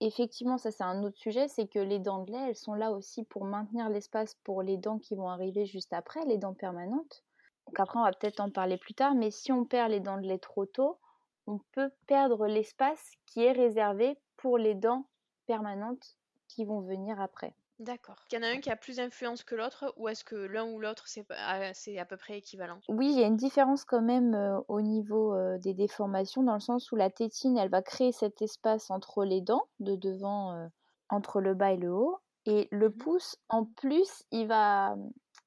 effectivement, 0.00 0.58
ça 0.58 0.70
c'est 0.70 0.84
un 0.84 1.02
autre 1.04 1.18
sujet, 1.18 1.48
c'est 1.48 1.68
que 1.68 1.78
les 1.78 1.98
dents 1.98 2.24
de 2.24 2.32
lait, 2.32 2.48
elles 2.48 2.56
sont 2.56 2.74
là 2.74 2.90
aussi 2.92 3.24
pour 3.24 3.44
maintenir 3.44 3.88
l'espace 3.88 4.34
pour 4.42 4.62
les 4.62 4.76
dents 4.76 4.98
qui 4.98 5.14
vont 5.14 5.28
arriver 5.28 5.66
juste 5.66 5.92
après, 5.92 6.24
les 6.24 6.38
dents 6.38 6.54
permanentes. 6.54 7.22
Donc 7.66 7.78
après, 7.78 7.98
on 7.98 8.04
va 8.04 8.12
peut-être 8.12 8.40
en 8.40 8.50
parler 8.50 8.78
plus 8.78 8.94
tard, 8.94 9.14
mais 9.14 9.30
si 9.30 9.52
on 9.52 9.64
perd 9.64 9.90
les 9.90 10.00
dents 10.00 10.18
de 10.18 10.26
lait 10.26 10.38
trop 10.38 10.66
tôt, 10.66 10.98
on 11.46 11.60
peut 11.72 11.90
perdre 12.06 12.46
l'espace 12.46 13.12
qui 13.26 13.44
est 13.44 13.52
réservé 13.52 14.18
pour 14.36 14.58
les 14.58 14.74
dents 14.74 15.06
permanentes 15.46 16.16
qui 16.48 16.64
vont 16.64 16.80
venir 16.80 17.20
après. 17.20 17.54
D'accord. 17.80 18.24
Il 18.30 18.36
y 18.36 18.38
en 18.38 18.42
a 18.44 18.46
un 18.48 18.60
qui 18.60 18.70
a 18.70 18.76
plus 18.76 18.98
d'influence 18.98 19.42
que 19.42 19.56
l'autre 19.56 19.92
ou 19.96 20.08
est-ce 20.08 20.22
que 20.22 20.36
l'un 20.36 20.66
ou 20.66 20.78
l'autre 20.78 21.08
c'est 21.08 21.98
à 21.98 22.04
peu 22.04 22.16
près 22.16 22.38
équivalent? 22.38 22.80
Oui, 22.88 23.10
il 23.12 23.18
y 23.18 23.22
a 23.24 23.26
une 23.26 23.36
différence 23.36 23.84
quand 23.84 24.02
même 24.02 24.34
euh, 24.34 24.60
au 24.68 24.80
niveau 24.82 25.34
euh, 25.34 25.58
des 25.58 25.74
déformations 25.74 26.42
dans 26.42 26.54
le 26.54 26.60
sens 26.60 26.92
où 26.92 26.96
la 26.96 27.08
tétine, 27.08 27.56
elle 27.56 27.70
va 27.70 27.82
créer 27.82 28.12
cet 28.12 28.42
espace 28.42 28.90
entre 28.90 29.24
les 29.24 29.40
dents 29.40 29.64
de 29.78 29.96
devant, 29.96 30.52
euh, 30.52 30.66
entre 31.08 31.40
le 31.40 31.54
bas 31.54 31.72
et 31.72 31.76
le 31.76 31.92
haut. 31.92 32.18
Et 32.46 32.68
le 32.70 32.90
mmh 32.94 33.04
pouce, 33.04 33.36
en 33.48 33.64
plus, 33.64 34.24
il 34.30 34.46
va, 34.46 34.96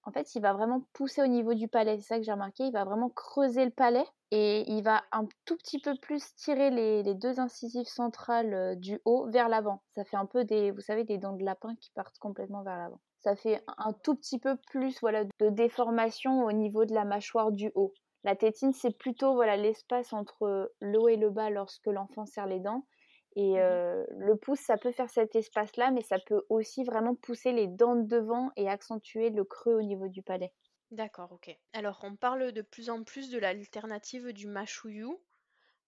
en 0.05 0.11
fait, 0.11 0.35
il 0.35 0.41
va 0.41 0.53
vraiment 0.53 0.81
pousser 0.93 1.21
au 1.21 1.27
niveau 1.27 1.53
du 1.53 1.67
palais. 1.67 1.97
C'est 1.97 2.07
ça 2.07 2.17
que 2.17 2.23
j'ai 2.23 2.31
remarqué. 2.31 2.65
Il 2.65 2.73
va 2.73 2.83
vraiment 2.83 3.09
creuser 3.09 3.63
le 3.63 3.71
palais 3.71 4.05
et 4.31 4.69
il 4.69 4.83
va 4.83 5.03
un 5.11 5.27
tout 5.45 5.55
petit 5.55 5.79
peu 5.79 5.95
plus 6.01 6.35
tirer 6.35 6.69
les, 6.71 7.13
deux 7.15 7.39
incisives 7.39 7.87
centrales 7.87 8.53
euh, 8.53 8.75
du 8.75 8.99
haut 9.05 9.29
vers 9.29 9.47
l'avant. 9.47 9.81
Ça 9.95 10.03
fait 10.03 10.17
un 10.17 10.25
peu 10.25 10.43
des, 10.43 10.71
vous 10.71 10.81
savez, 10.81 11.03
des 11.05 11.17
dents 11.17 11.35
de 11.35 11.43
lapin 11.43 11.75
qui 11.79 11.91
partent 11.91 12.17
complètement 12.19 12.63
vers 12.63 12.77
l'avant. 12.77 12.99
Ça 13.19 13.35
fait 13.37 13.63
un 13.77 13.93
tout 13.93 14.15
petit 14.15 14.39
peu 14.39 14.57
plus, 14.69 14.99
voilà, 14.99 15.23
de 15.39 15.49
déformation 15.49 16.43
au 16.43 16.51
niveau 16.51 16.83
de 16.83 16.93
la 16.93 17.05
mâchoire 17.05 17.51
du 17.53 17.71
haut. 17.75 17.93
La 18.25 18.35
tétine, 18.35 18.73
c'est 18.73 18.97
plutôt 18.97 19.33
voilà 19.33 19.55
l'espace 19.55 20.11
entre 20.11 20.73
le 20.79 20.99
haut 20.99 21.09
et 21.09 21.17
le 21.17 21.29
bas 21.29 21.49
lorsque 21.49 21.87
l'enfant 21.87 22.25
serre 22.25 22.47
les 22.47 22.59
dents. 22.59 22.85
Et 23.35 23.59
mmh 23.59 23.59
euh, 23.59 24.05
le 24.11 24.35
pouce, 24.37 24.59
ça 24.59 24.77
peut 24.77 24.91
faire 24.91 25.09
cet 25.09 25.35
espace-là, 25.35 25.91
mais 25.91 26.01
ça 26.01 26.19
peut 26.19 26.43
aussi 26.49 26.83
vraiment 26.83 27.15
pousser 27.15 27.51
les 27.51 27.67
dents 27.67 27.95
de 27.95 28.03
devant 28.07 28.51
et 28.55 28.69
accentuer 28.69 29.29
le 29.29 29.43
creux 29.43 29.75
au 29.75 29.81
niveau 29.83 30.07
du 30.07 30.21
palais. 30.23 30.53
D'accord, 30.91 31.33
ok. 31.33 31.53
Alors, 31.73 31.99
on 32.03 32.15
parle 32.15 32.53
de 32.53 32.61
plus 32.61 32.89
en 32.89 33.03
plus 33.03 33.29
de 33.29 33.37
l'alternative 33.37 34.31
du 34.31 34.47
machouillou. 34.47 35.21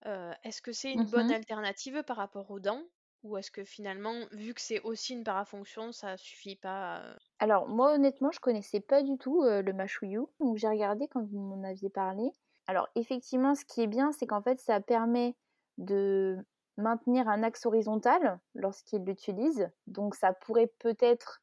Euh, 0.06 0.34
est-ce 0.44 0.62
que 0.62 0.74
c'est 0.74 0.94
une 0.94 1.10
bonne 1.10 1.30
mmh 1.30 1.34
alternative 1.34 2.04
par 2.04 2.18
rapport 2.18 2.52
aux 2.52 2.60
dents? 2.62 2.84
Ou 3.24 3.38
est-ce 3.38 3.52
que 3.52 3.66
finalement, 3.66 4.28
vu 4.34 4.54
que 4.54 4.62
c'est 4.62 4.82
aussi 4.82 5.14
une 5.14 5.24
parafonction, 5.26 5.92
ça 5.94 6.18
suffit 6.18 6.58
pas? 6.58 7.18
Alors, 7.40 7.68
moi, 7.70 7.94
honnêtement, 7.94 8.32
je 8.32 8.40
connaissais 8.40 8.80
pas 8.82 9.02
du 9.04 9.18
tout 9.18 9.44
le 9.44 9.72
machouillou. 9.74 10.30
Donc, 10.40 10.58
j'ai 10.58 10.68
regardé 10.68 11.08
quand 11.08 11.24
vous 11.24 11.40
m'en 11.40 11.64
aviez 11.64 11.90
parlé. 11.90 12.32
Alors, 12.68 12.88
effectivement, 12.96 13.56
ce 13.56 13.66
qui 13.66 13.82
est 13.82 13.88
bien, 13.88 14.12
c'est 14.12 14.28
qu'en 14.28 14.42
fait, 14.42 14.60
ça 14.60 14.80
permet 14.82 15.36
de 15.78 16.38
maintenir 16.78 17.28
un 17.28 17.44
axe 17.44 17.66
horizontal 17.66 18.40
lorsqu'il 18.54 19.04
l'utilise. 19.04 19.70
Donc 19.88 20.16
ça 20.16 20.34
pourrait 20.34 20.72
peut-être 20.80 21.42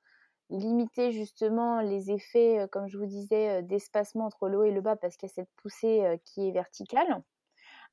limiter 0.52 1.12
justement 1.12 1.80
les 1.80 2.10
effets, 2.10 2.60
euh, 2.60 2.66
comme 2.66 2.88
je 2.88 2.98
vous 2.98 3.06
disais, 3.06 3.60
euh, 3.60 3.62
d'espacement 3.62 4.26
entre 4.26 4.48
le 4.48 4.58
haut 4.58 4.64
et 4.64 4.70
le 4.70 4.80
bas 4.80 4.96
parce 4.96 5.16
qu'il 5.16 5.28
y 5.28 5.32
a 5.32 5.34
cette 5.34 5.50
poussée 5.56 6.04
euh, 6.04 6.16
qui 6.24 6.48
est 6.48 6.52
verticale. 6.52 7.22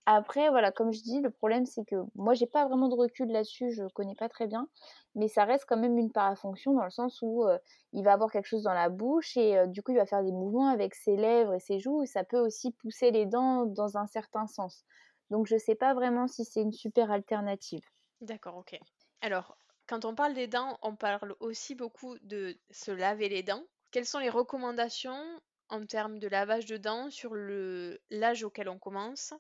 Après, 0.06 0.50
voilà, 0.50 0.72
comme 0.72 0.92
je 0.92 1.02
dis, 1.02 1.22
le 1.22 1.30
problème 1.30 1.66
c'est 1.66 1.86
que 1.86 1.96
moi 2.16 2.34
j'ai 2.34 2.48
pas 2.48 2.66
vraiment 2.68 2.88
de 2.88 2.96
recul 2.96 3.28
là-dessus, 3.28 3.72
je 3.72 3.84
connais 3.94 4.16
pas 4.16 4.28
très 4.28 4.48
bien, 4.48 4.68
mais 5.14 5.28
ça 5.28 5.44
reste 5.46 5.66
quand 5.68 5.78
même 5.78 5.98
une 6.00 6.12
parafonction 6.12 6.74
dans 6.74 6.84
le 6.84 6.90
sens 6.90 7.20
où 7.22 7.46
il 7.94 8.04
va 8.04 8.14
avoir 8.14 8.32
quelque 8.32 8.48
chose 8.48 8.64
dans 8.64 8.74
la 8.74 8.90
bouche 8.90 9.38
et 9.38 9.68
du 9.68 9.84
coup 9.84 9.92
il 9.92 9.98
va 9.98 10.08
faire 10.08 10.24
des 10.24 10.32
mouvements 10.32 10.70
avec 10.70 10.96
ses 10.96 11.16
lèvres 11.16 11.54
et 11.54 11.60
ses 11.60 11.80
joues 11.80 12.02
et 12.02 12.08
ça 12.08 12.24
peut 12.24 12.40
aussi 12.40 12.72
pousser 12.72 13.12
les 13.12 13.28
dents 13.28 13.66
dans 13.66 13.98
un 13.98 14.08
certain 14.08 14.48
sens. 14.48 14.84
Donc 15.30 15.48
je 15.48 15.56
ne 15.56 15.60
sais 15.60 15.76
pas 15.76 15.94
vraiment 15.94 16.28
si 16.28 16.46
c'est 16.46 16.62
une 16.62 16.72
super 16.72 17.12
alternative. 17.12 17.84
D'accord, 18.22 18.58
ok. 18.58 18.78
Alors, 19.22 19.58
quand 19.88 20.06
on 20.06 20.16
parle 20.16 20.34
des 20.34 20.48
dents, 20.48 20.78
on 20.82 20.96
parle 20.96 21.36
aussi 21.40 21.76
beaucoup 21.76 22.18
de 22.20 22.58
se 22.70 22.92
laver 22.92 23.30
les 23.30 23.44
dents. 23.44 23.64
Quelles 23.92 24.06
sont 24.06 24.20
les 24.20 24.30
recommandations 24.30 25.24
en 25.70 25.86
termes 25.86 26.20
de 26.20 26.28
lavage 26.28 26.66
de 26.66 26.78
dents 26.78 27.10
sur 27.10 27.34
l'âge 27.36 28.44
auquel 28.44 28.70
on 28.70 28.80
commence, 28.80 29.34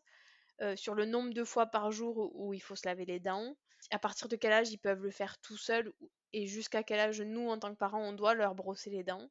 euh, 0.62 0.76
sur 0.76 0.96
le 0.96 1.06
nombre 1.06 1.34
de 1.34 1.44
fois 1.44 1.68
par 1.68 1.92
jour 1.92 2.32
où 2.36 2.54
il 2.54 2.60
faut 2.60 2.76
se 2.76 2.88
laver 2.88 3.06
les 3.06 3.20
dents, 3.20 3.56
à 3.92 4.00
partir 4.00 4.28
de 4.28 4.36
quel 4.36 4.52
âge 4.52 4.72
ils 4.72 4.78
peuvent 4.80 5.04
le 5.04 5.12
faire 5.12 5.40
tout 5.40 5.58
seuls 5.58 5.94
et 6.34 6.48
jusqu'à 6.48 6.84
quel 6.84 7.00
âge 7.00 7.22
nous, 7.22 7.50
en 7.50 7.60
tant 7.60 7.72
que 7.72 7.78
parents, 7.78 8.04
on 8.04 8.14
doit 8.14 8.36
leur 8.36 8.56
brosser 8.56 8.90
les 8.90 9.04
dents? 9.04 9.30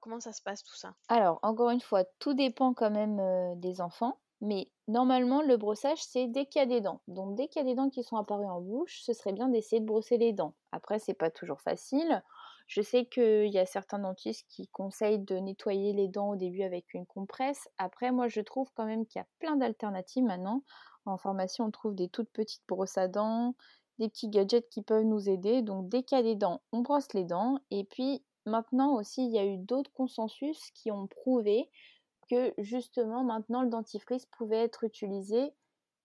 comment 0.00 0.20
ça 0.20 0.32
se 0.32 0.42
passe 0.42 0.62
tout 0.62 0.76
ça? 0.76 0.94
Alors, 1.08 1.40
encore 1.42 1.70
une 1.70 1.80
fois, 1.80 2.04
tout 2.18 2.34
dépend 2.34 2.74
quand 2.74 2.90
même 2.90 3.18
euh, 3.20 3.54
des 3.56 3.80
enfants. 3.80 4.18
Mais 4.44 4.70
normalement, 4.88 5.40
le 5.40 5.56
brossage, 5.56 6.02
c'est 6.02 6.26
dès 6.26 6.44
qu'il 6.44 6.60
y 6.60 6.62
a 6.62 6.66
des 6.66 6.82
dents. 6.82 7.00
Donc, 7.08 7.34
dès 7.34 7.48
qu'il 7.48 7.62
y 7.62 7.64
a 7.64 7.68
des 7.68 7.74
dents 7.74 7.88
qui 7.88 8.04
sont 8.04 8.18
apparues 8.18 8.44
en 8.44 8.60
bouche, 8.60 9.00
ce 9.02 9.14
serait 9.14 9.32
bien 9.32 9.48
d'essayer 9.48 9.80
de 9.80 9.86
brosser 9.86 10.18
les 10.18 10.34
dents. 10.34 10.54
Après, 10.70 10.98
c'est 10.98 11.14
pas 11.14 11.30
toujours 11.30 11.62
facile. 11.62 12.22
Je 12.66 12.82
sais 12.82 13.06
qu'il 13.06 13.46
y 13.50 13.58
a 13.58 13.64
certains 13.64 13.98
dentistes 13.98 14.46
qui 14.50 14.68
conseillent 14.68 15.18
de 15.18 15.36
nettoyer 15.36 15.94
les 15.94 16.08
dents 16.08 16.28
au 16.28 16.36
début 16.36 16.62
avec 16.62 16.92
une 16.92 17.06
compresse. 17.06 17.70
Après, 17.78 18.12
moi, 18.12 18.28
je 18.28 18.42
trouve 18.42 18.68
quand 18.74 18.84
même 18.84 19.06
qu'il 19.06 19.18
y 19.20 19.22
a 19.22 19.28
plein 19.38 19.56
d'alternatives 19.56 20.24
maintenant. 20.24 20.62
En 21.06 21.16
pharmacie, 21.16 21.62
on 21.62 21.70
trouve 21.70 21.94
des 21.94 22.10
toutes 22.10 22.30
petites 22.30 22.64
brosses 22.68 22.98
à 22.98 23.08
dents, 23.08 23.54
des 23.98 24.10
petits 24.10 24.28
gadgets 24.28 24.68
qui 24.68 24.82
peuvent 24.82 25.04
nous 25.04 25.30
aider. 25.30 25.62
Donc, 25.62 25.88
dès 25.88 26.02
qu'il 26.02 26.18
y 26.18 26.20
a 26.20 26.24
des 26.24 26.36
dents, 26.36 26.60
on 26.70 26.80
brosse 26.80 27.14
les 27.14 27.24
dents. 27.24 27.60
Et 27.70 27.84
puis, 27.84 28.22
maintenant 28.44 28.94
aussi, 28.94 29.24
il 29.24 29.32
y 29.32 29.38
a 29.38 29.46
eu 29.46 29.56
d'autres 29.56 29.92
consensus 29.92 30.70
qui 30.72 30.90
ont 30.90 31.06
prouvé 31.06 31.70
que 32.26 32.52
justement 32.58 33.24
maintenant 33.24 33.62
le 33.62 33.68
dentifrice 33.68 34.26
pouvait 34.26 34.62
être 34.62 34.84
utilisé 34.84 35.52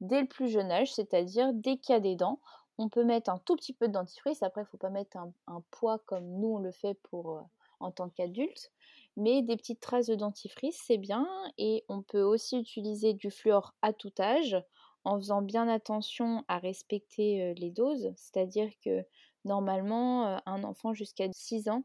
dès 0.01 0.21
le 0.21 0.27
plus 0.27 0.47
jeune 0.49 0.71
âge, 0.71 0.93
c'est-à-dire 0.93 1.53
dès 1.53 1.77
qu'il 1.77 1.93
y 1.93 1.97
a 1.97 1.99
des 1.99 2.15
dents. 2.15 2.39
On 2.77 2.89
peut 2.89 3.03
mettre 3.03 3.29
un 3.29 3.39
tout 3.39 3.55
petit 3.55 3.73
peu 3.73 3.87
de 3.87 3.93
dentifrice, 3.93 4.41
après 4.41 4.61
il 4.61 4.65
ne 4.65 4.69
faut 4.69 4.77
pas 4.77 4.89
mettre 4.89 5.17
un, 5.17 5.63
poids 5.71 5.99
comme 6.05 6.25
nous 6.39 6.55
on 6.55 6.59
le 6.59 6.71
fait 6.71 6.97
euh, 7.13 7.41
en 7.79 7.91
tant 7.91 8.09
qu'adulte, 8.09 8.71
mais 9.17 9.41
des 9.41 9.57
petites 9.57 9.81
traces 9.81 10.07
de 10.07 10.15
dentifrice 10.15 10.81
c'est 10.85 10.97
bien. 10.97 11.27
Et 11.57 11.83
on 11.89 12.01
peut 12.01 12.21
aussi 12.21 12.57
utiliser 12.57 13.13
du 13.13 13.31
fluor 13.31 13.73
à 13.81 13.91
tout 13.91 14.13
âge 14.19 14.55
en 15.03 15.17
faisant 15.17 15.41
bien 15.41 15.67
attention 15.67 16.43
à 16.47 16.57
respecter 16.57 17.43
euh, 17.43 17.53
les 17.57 17.71
doses, 17.71 18.11
c'est-à-dire 18.15 18.69
que 18.83 19.05
Normalement, 19.45 20.27
euh, 20.27 20.37
un 20.45 20.63
enfant 20.63 20.93
jusqu'à 20.93 21.27
6 21.31 21.69
ans, 21.69 21.83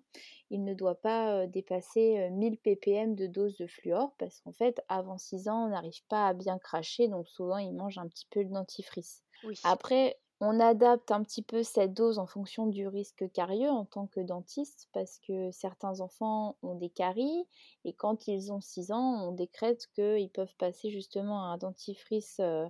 il 0.50 0.64
ne 0.64 0.74
doit 0.74 1.00
pas 1.00 1.34
euh, 1.34 1.46
dépasser 1.46 2.28
1000 2.30 2.58
ppm 2.58 3.14
de 3.14 3.26
dose 3.26 3.56
de 3.56 3.66
fluor 3.66 4.14
parce 4.18 4.40
qu'en 4.40 4.52
fait, 4.52 4.82
avant 4.88 5.18
6 5.18 5.48
ans, 5.48 5.66
on 5.66 5.68
n'arrive 5.68 6.04
pas 6.08 6.28
à 6.28 6.34
bien 6.34 6.58
cracher, 6.58 7.08
donc 7.08 7.28
souvent, 7.28 7.58
il 7.58 7.72
mange 7.74 7.98
un 7.98 8.08
petit 8.08 8.26
peu 8.30 8.44
de 8.44 8.52
dentifrice. 8.52 9.22
Après, 9.62 10.18
on 10.40 10.58
adapte 10.58 11.10
un 11.10 11.22
petit 11.22 11.42
peu 11.42 11.62
cette 11.62 11.94
dose 11.94 12.18
en 12.18 12.26
fonction 12.26 12.66
du 12.66 12.88
risque 12.88 13.30
carieux 13.32 13.70
en 13.70 13.84
tant 13.84 14.06
que 14.06 14.20
dentiste 14.20 14.88
parce 14.92 15.18
que 15.18 15.50
certains 15.52 16.00
enfants 16.00 16.56
ont 16.62 16.74
des 16.74 16.90
caries 16.90 17.46
et 17.84 17.92
quand 17.92 18.26
ils 18.26 18.52
ont 18.52 18.60
6 18.60 18.90
ans, 18.90 19.28
on 19.28 19.32
décrète 19.32 19.86
qu'ils 19.94 20.30
peuvent 20.30 20.54
passer 20.56 20.90
justement 20.90 21.44
à 21.44 21.54
un 21.54 21.58
dentifrice 21.58 22.38
euh, 22.40 22.66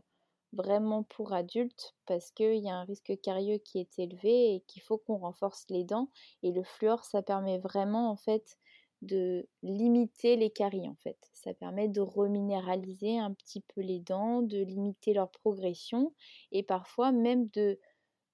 vraiment 0.55 1.03
pour 1.05 1.33
adultes 1.33 1.95
parce 2.07 2.31
qu'il 2.31 2.57
y 2.65 2.69
a 2.71 2.75
un 2.77 2.85
risque 2.85 3.21
carieux 3.23 3.59
qui 3.59 3.79
est 3.81 3.99
élevé 3.99 4.55
et 4.55 4.61
qu'il 4.67 4.83
faut 4.83 4.99
qu'on 4.99 5.19
renforce 5.19 5.65
les 5.71 5.85
dents. 5.85 6.11
Et 6.43 6.53
le 6.53 6.63
fluor, 6.63 7.05
ça 7.05 7.23
permet 7.23 7.59
vraiment 7.59 8.11
en 8.11 8.17
fait 8.17 8.57
de 9.03 9.49
limiter 9.63 10.37
les 10.37 10.51
caries 10.51 10.89
en 10.89 10.97
fait. 10.97 11.19
Ça 11.35 11.53
permet 11.55 11.89
de 11.89 12.01
reminéraliser 12.01 13.19
un 13.19 13.33
petit 13.35 13.61
peu 13.61 13.81
les 13.83 14.01
dents, 14.01 14.43
de 14.43 14.59
limiter 14.63 15.13
leur 15.15 15.31
progression 15.31 16.15
et 16.53 16.63
parfois 16.63 17.13
même 17.13 17.49
de, 17.51 17.79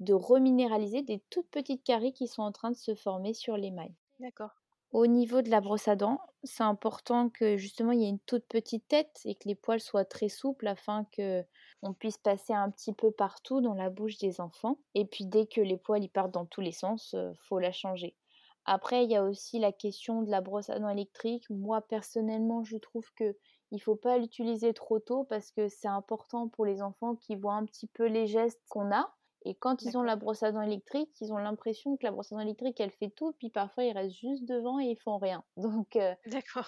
de 0.00 0.14
reminéraliser 0.14 1.02
des 1.02 1.20
toutes 1.30 1.50
petites 1.50 1.84
caries 1.84 2.12
qui 2.14 2.28
sont 2.28 2.42
en 2.42 2.52
train 2.52 2.70
de 2.72 2.76
se 2.76 2.94
former 2.96 3.34
sur 3.34 3.56
l'émail. 3.56 3.94
D'accord. 4.20 4.52
Au 4.92 5.06
niveau 5.06 5.40
de 5.42 5.50
la 5.50 5.60
brosse 5.60 5.86
à 5.88 5.94
dents, 5.96 6.20
c'est 6.42 6.64
important 6.64 7.28
que 7.28 7.56
justement 7.56 7.92
il 7.92 8.00
y 8.00 8.04
ait 8.04 8.08
une 8.08 8.18
toute 8.20 8.46
petite 8.46 8.88
tête 8.88 9.20
et 9.24 9.36
que 9.36 9.48
les 9.48 9.54
poils 9.54 9.80
soient 9.80 10.04
très 10.04 10.28
souples 10.28 10.66
afin 10.66 11.04
que 11.12 11.44
on 11.82 11.92
puisse 11.92 12.18
passer 12.18 12.52
un 12.54 12.70
petit 12.70 12.92
peu 12.92 13.12
partout 13.12 13.60
dans 13.60 13.74
la 13.74 13.88
bouche 13.88 14.18
des 14.18 14.40
enfants. 14.40 14.78
Et 14.94 15.06
puis 15.06 15.26
dès 15.26 15.46
que 15.46 15.60
les 15.60 15.76
poils 15.76 16.08
partent 16.08 16.32
dans 16.32 16.46
tous 16.46 16.60
les 16.60 16.72
sens, 16.72 17.14
euh, 17.14 17.32
faut 17.48 17.60
la 17.60 17.70
changer. 17.72 18.16
Après, 18.64 19.04
il 19.04 19.10
y 19.10 19.16
a 19.16 19.24
aussi 19.24 19.58
la 19.58 19.72
question 19.72 20.22
de 20.22 20.30
la 20.30 20.40
brosse 20.40 20.70
à 20.70 20.78
dents 20.78 20.88
électrique. 20.88 21.48
Moi 21.50 21.80
personnellement, 21.82 22.64
je 22.64 22.76
trouve 22.76 23.08
que 23.14 23.36
il 23.70 23.80
faut 23.80 23.96
pas 23.96 24.18
l'utiliser 24.18 24.74
trop 24.74 24.98
tôt 24.98 25.22
parce 25.24 25.52
que 25.52 25.68
c'est 25.68 25.88
important 25.88 26.48
pour 26.48 26.66
les 26.66 26.82
enfants 26.82 27.14
qui 27.14 27.36
voient 27.36 27.54
un 27.54 27.64
petit 27.64 27.86
peu 27.86 28.06
les 28.06 28.26
gestes 28.26 28.60
qu'on 28.68 28.92
a 28.92 29.14
et 29.42 29.54
quand 29.54 29.82
ils 29.82 29.96
ont 29.96 30.02
la 30.02 30.16
brosse 30.16 30.42
à 30.42 30.52
dents 30.52 30.60
électrique, 30.60 31.10
ils 31.20 31.32
ont 31.32 31.38
l'impression 31.38 31.96
que 31.96 32.04
la 32.04 32.12
brosse 32.12 32.32
à 32.32 32.36
dents 32.36 32.42
électrique, 32.42 32.78
elle 32.80 32.90
fait 32.90 33.10
tout, 33.10 33.32
puis 33.38 33.50
parfois 33.50 33.84
ils 33.84 33.92
restent 33.92 34.18
juste 34.18 34.44
devant 34.44 34.78
et 34.80 34.86
ils 34.86 34.98
font 34.98 35.18
rien. 35.18 35.44
Donc, 35.56 35.96
euh, 35.96 36.14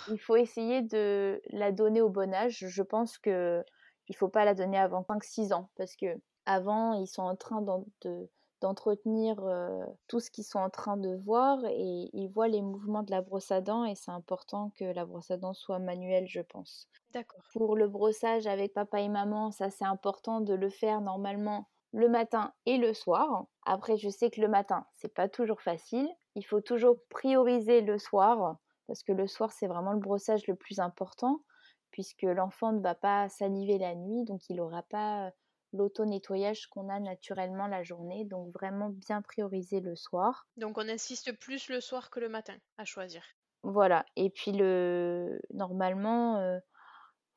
il 0.08 0.18
faut 0.18 0.36
essayer 0.36 0.82
de 0.82 1.40
la 1.50 1.72
donner 1.72 2.00
au 2.00 2.08
bon 2.08 2.32
âge. 2.32 2.64
Je 2.66 2.82
pense 2.82 3.18
que 3.18 3.62
il 4.08 4.16
faut 4.16 4.28
pas 4.28 4.44
la 4.44 4.54
donner 4.54 4.78
avant 4.78 5.02
5-6 5.02 5.52
ans, 5.52 5.70
parce 5.76 5.96
que 5.96 6.06
avant, 6.44 6.94
ils 6.94 7.06
sont 7.06 7.22
en 7.22 7.36
train 7.36 7.64
d'entretenir 8.60 9.38
euh, 9.40 9.84
tout 10.08 10.18
ce 10.18 10.30
qu'ils 10.30 10.44
sont 10.44 10.58
en 10.58 10.70
train 10.70 10.96
de 10.96 11.14
voir 11.14 11.58
et 11.66 12.10
ils 12.12 12.28
voient 12.28 12.48
les 12.48 12.62
mouvements 12.62 13.02
de 13.02 13.10
la 13.10 13.22
brosse 13.22 13.52
à 13.52 13.60
dents 13.60 13.84
et 13.84 13.94
c'est 13.94 14.10
important 14.10 14.72
que 14.76 14.84
la 14.84 15.04
brosse 15.04 15.30
à 15.30 15.36
dents 15.36 15.54
soit 15.54 15.78
manuelle, 15.78 16.26
je 16.26 16.40
pense. 16.40 16.88
D'accord. 17.12 17.42
Pour 17.52 17.76
le 17.76 17.86
brossage 17.86 18.46
avec 18.46 18.72
papa 18.72 19.00
et 19.00 19.08
maman, 19.08 19.50
ça 19.52 19.70
c'est 19.70 19.84
important 19.84 20.40
de 20.40 20.54
le 20.54 20.68
faire 20.68 21.00
normalement 21.00 21.66
le 21.92 22.08
matin 22.08 22.52
et 22.66 22.78
le 22.78 22.94
soir. 22.94 23.46
Après, 23.64 23.96
je 23.96 24.08
sais 24.08 24.30
que 24.30 24.40
le 24.40 24.48
matin, 24.48 24.86
c'est 24.94 25.14
pas 25.14 25.28
toujours 25.28 25.60
facile. 25.60 26.08
Il 26.34 26.44
faut 26.44 26.60
toujours 26.60 26.96
prioriser 27.10 27.80
le 27.80 27.98
soir 27.98 28.56
parce 28.86 29.02
que 29.02 29.12
le 29.12 29.26
soir, 29.26 29.52
c'est 29.52 29.66
vraiment 29.66 29.92
le 29.92 30.00
brossage 30.00 30.46
le 30.46 30.56
plus 30.56 30.80
important 30.80 31.42
puisque 31.90 32.22
l'enfant 32.22 32.72
ne 32.72 32.80
va 32.80 32.94
pas 32.94 33.28
saliver 33.28 33.78
la 33.78 33.94
nuit, 33.94 34.24
donc 34.24 34.48
il 34.48 34.56
n'aura 34.56 34.82
pas 34.82 35.30
l'auto-nettoyage 35.74 36.66
qu'on 36.68 36.88
a 36.88 36.98
naturellement 37.00 37.66
la 37.66 37.82
journée. 37.82 38.24
Donc 38.24 38.52
vraiment 38.52 38.90
bien 38.90 39.22
prioriser 39.22 39.80
le 39.80 39.94
soir. 39.94 40.46
Donc 40.56 40.78
on 40.78 40.88
insiste 40.88 41.38
plus 41.38 41.68
le 41.68 41.80
soir 41.80 42.10
que 42.10 42.20
le 42.20 42.28
matin 42.28 42.56
à 42.78 42.84
choisir. 42.84 43.22
Voilà. 43.62 44.04
Et 44.16 44.30
puis 44.30 44.52
le 44.52 45.40
normalement, 45.52 46.38
euh, 46.38 46.58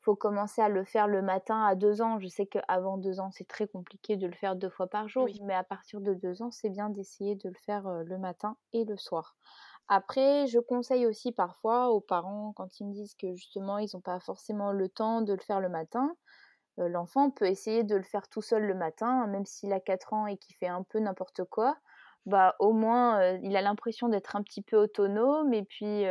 faut 0.06 0.16
commencer 0.16 0.62
à 0.62 0.70
le 0.70 0.84
faire 0.84 1.08
le 1.08 1.24
matin 1.24 1.66
à 1.66 1.74
deux 1.74 2.02
ans. 2.02 2.20
Je 2.20 2.28
sais 2.28 2.46
qu'avant 2.46 2.98
deux 2.98 3.20
ans, 3.20 3.32
c'est 3.32 3.48
très 3.48 3.68
compliqué 3.68 4.18
de 4.18 4.28
le 4.28 4.36
faire 4.36 4.56
deux 4.56 4.70
fois 4.70 4.88
par 4.88 5.08
jour, 5.08 5.28
mais 5.42 5.56
à 5.56 5.64
partir 5.64 6.00
de 6.00 6.14
deux 6.14 6.44
ans, 6.44 6.52
c'est 6.52 6.70
bien 6.70 6.90
d'essayer 6.90 7.36
de 7.36 7.50
le 7.50 7.56
faire 7.66 7.88
euh, 7.88 8.04
le 8.04 8.20
matin 8.20 8.56
et 8.72 8.86
le 8.86 8.98
soir. 8.98 9.36
Après, 9.88 10.46
je 10.46 10.60
conseille 10.60 11.08
aussi 11.08 11.32
parfois 11.32 11.90
aux 11.90 12.02
parents, 12.02 12.54
quand 12.56 12.80
ils 12.80 12.86
me 12.88 12.94
disent 12.94 13.16
que 13.16 13.34
justement, 13.34 13.80
ils 13.80 13.90
n'ont 13.94 14.02
pas 14.02 14.20
forcément 14.20 14.72
le 14.72 14.90
temps 14.90 15.22
de 15.22 15.34
le 15.34 15.42
faire 15.42 15.60
le 15.60 15.70
matin, 15.70 16.16
euh, 16.80 16.88
l'enfant 16.88 17.32
peut 17.32 17.46
essayer 17.46 17.84
de 17.84 17.96
le 17.96 18.04
faire 18.04 18.28
tout 18.28 18.42
seul 18.42 18.64
le 18.64 18.76
matin, 18.76 19.26
même 19.28 19.46
s'il 19.46 19.74
a 19.74 19.80
quatre 19.80 20.14
ans 20.14 20.28
et 20.28 20.38
qu'il 20.38 20.56
fait 20.56 20.68
un 20.68 20.84
peu 20.84 21.00
n'importe 21.00 21.44
quoi. 21.46 21.78
Bah, 22.28 22.56
au 22.60 22.74
moins, 22.74 23.20
euh, 23.22 23.40
il 23.44 23.56
a 23.56 23.62
l'impression 23.62 24.08
d'être 24.08 24.36
un 24.36 24.44
petit 24.44 24.62
peu 24.62 24.78
autonome 24.78 25.54
et 25.54 25.64
puis 25.64 26.06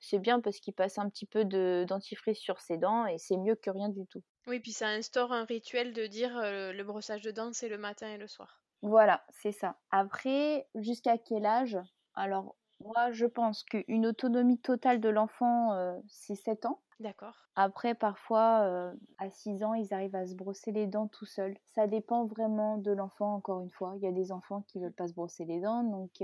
c'est 0.00 0.18
bien 0.18 0.40
parce 0.40 0.58
qu'il 0.58 0.74
passe 0.74 0.98
un 0.98 1.08
petit 1.08 1.26
peu 1.26 1.44
de 1.44 1.84
dentifrice 1.88 2.38
sur 2.38 2.60
ses 2.60 2.78
dents 2.78 3.06
et 3.06 3.18
c'est 3.18 3.36
mieux 3.36 3.54
que 3.54 3.70
rien 3.70 3.88
du 3.88 4.06
tout. 4.06 4.22
Oui, 4.46 4.60
puis 4.60 4.72
ça 4.72 4.88
instaure 4.88 5.32
un 5.32 5.44
rituel 5.44 5.92
de 5.92 6.06
dire 6.06 6.36
euh, 6.36 6.72
le 6.72 6.84
brossage 6.84 7.22
de 7.22 7.30
dents 7.30 7.52
c'est 7.52 7.68
le 7.68 7.78
matin 7.78 8.08
et 8.08 8.18
le 8.18 8.28
soir. 8.28 8.60
Voilà, 8.82 9.24
c'est 9.30 9.52
ça. 9.52 9.76
Après, 9.90 10.68
jusqu'à 10.74 11.18
quel 11.18 11.46
âge? 11.46 11.78
Alors, 12.14 12.56
moi, 12.80 13.10
je 13.12 13.26
pense 13.26 13.64
qu'une 13.64 14.06
autonomie 14.06 14.58
totale 14.58 15.00
de 15.00 15.08
l'enfant, 15.08 15.72
euh, 15.72 15.98
c'est 16.08 16.34
7 16.34 16.66
ans. 16.66 16.80
D'accord. 17.00 17.34
Après, 17.56 17.94
parfois, 17.94 18.60
euh, 18.62 18.92
à 19.18 19.30
6 19.30 19.64
ans, 19.64 19.74
ils 19.74 19.92
arrivent 19.92 20.14
à 20.14 20.26
se 20.26 20.34
brosser 20.34 20.72
les 20.72 20.86
dents 20.86 21.08
tout 21.08 21.24
seuls. 21.24 21.56
Ça 21.64 21.86
dépend 21.86 22.26
vraiment 22.26 22.76
de 22.76 22.92
l'enfant, 22.92 23.34
encore 23.34 23.60
une 23.60 23.70
fois. 23.70 23.94
Il 23.96 24.02
y 24.02 24.06
a 24.06 24.12
des 24.12 24.30
enfants 24.30 24.62
qui 24.68 24.78
veulent 24.78 24.92
pas 24.92 25.08
se 25.08 25.14
brosser 25.14 25.44
les 25.44 25.60
dents, 25.60 25.82
donc 25.82 26.22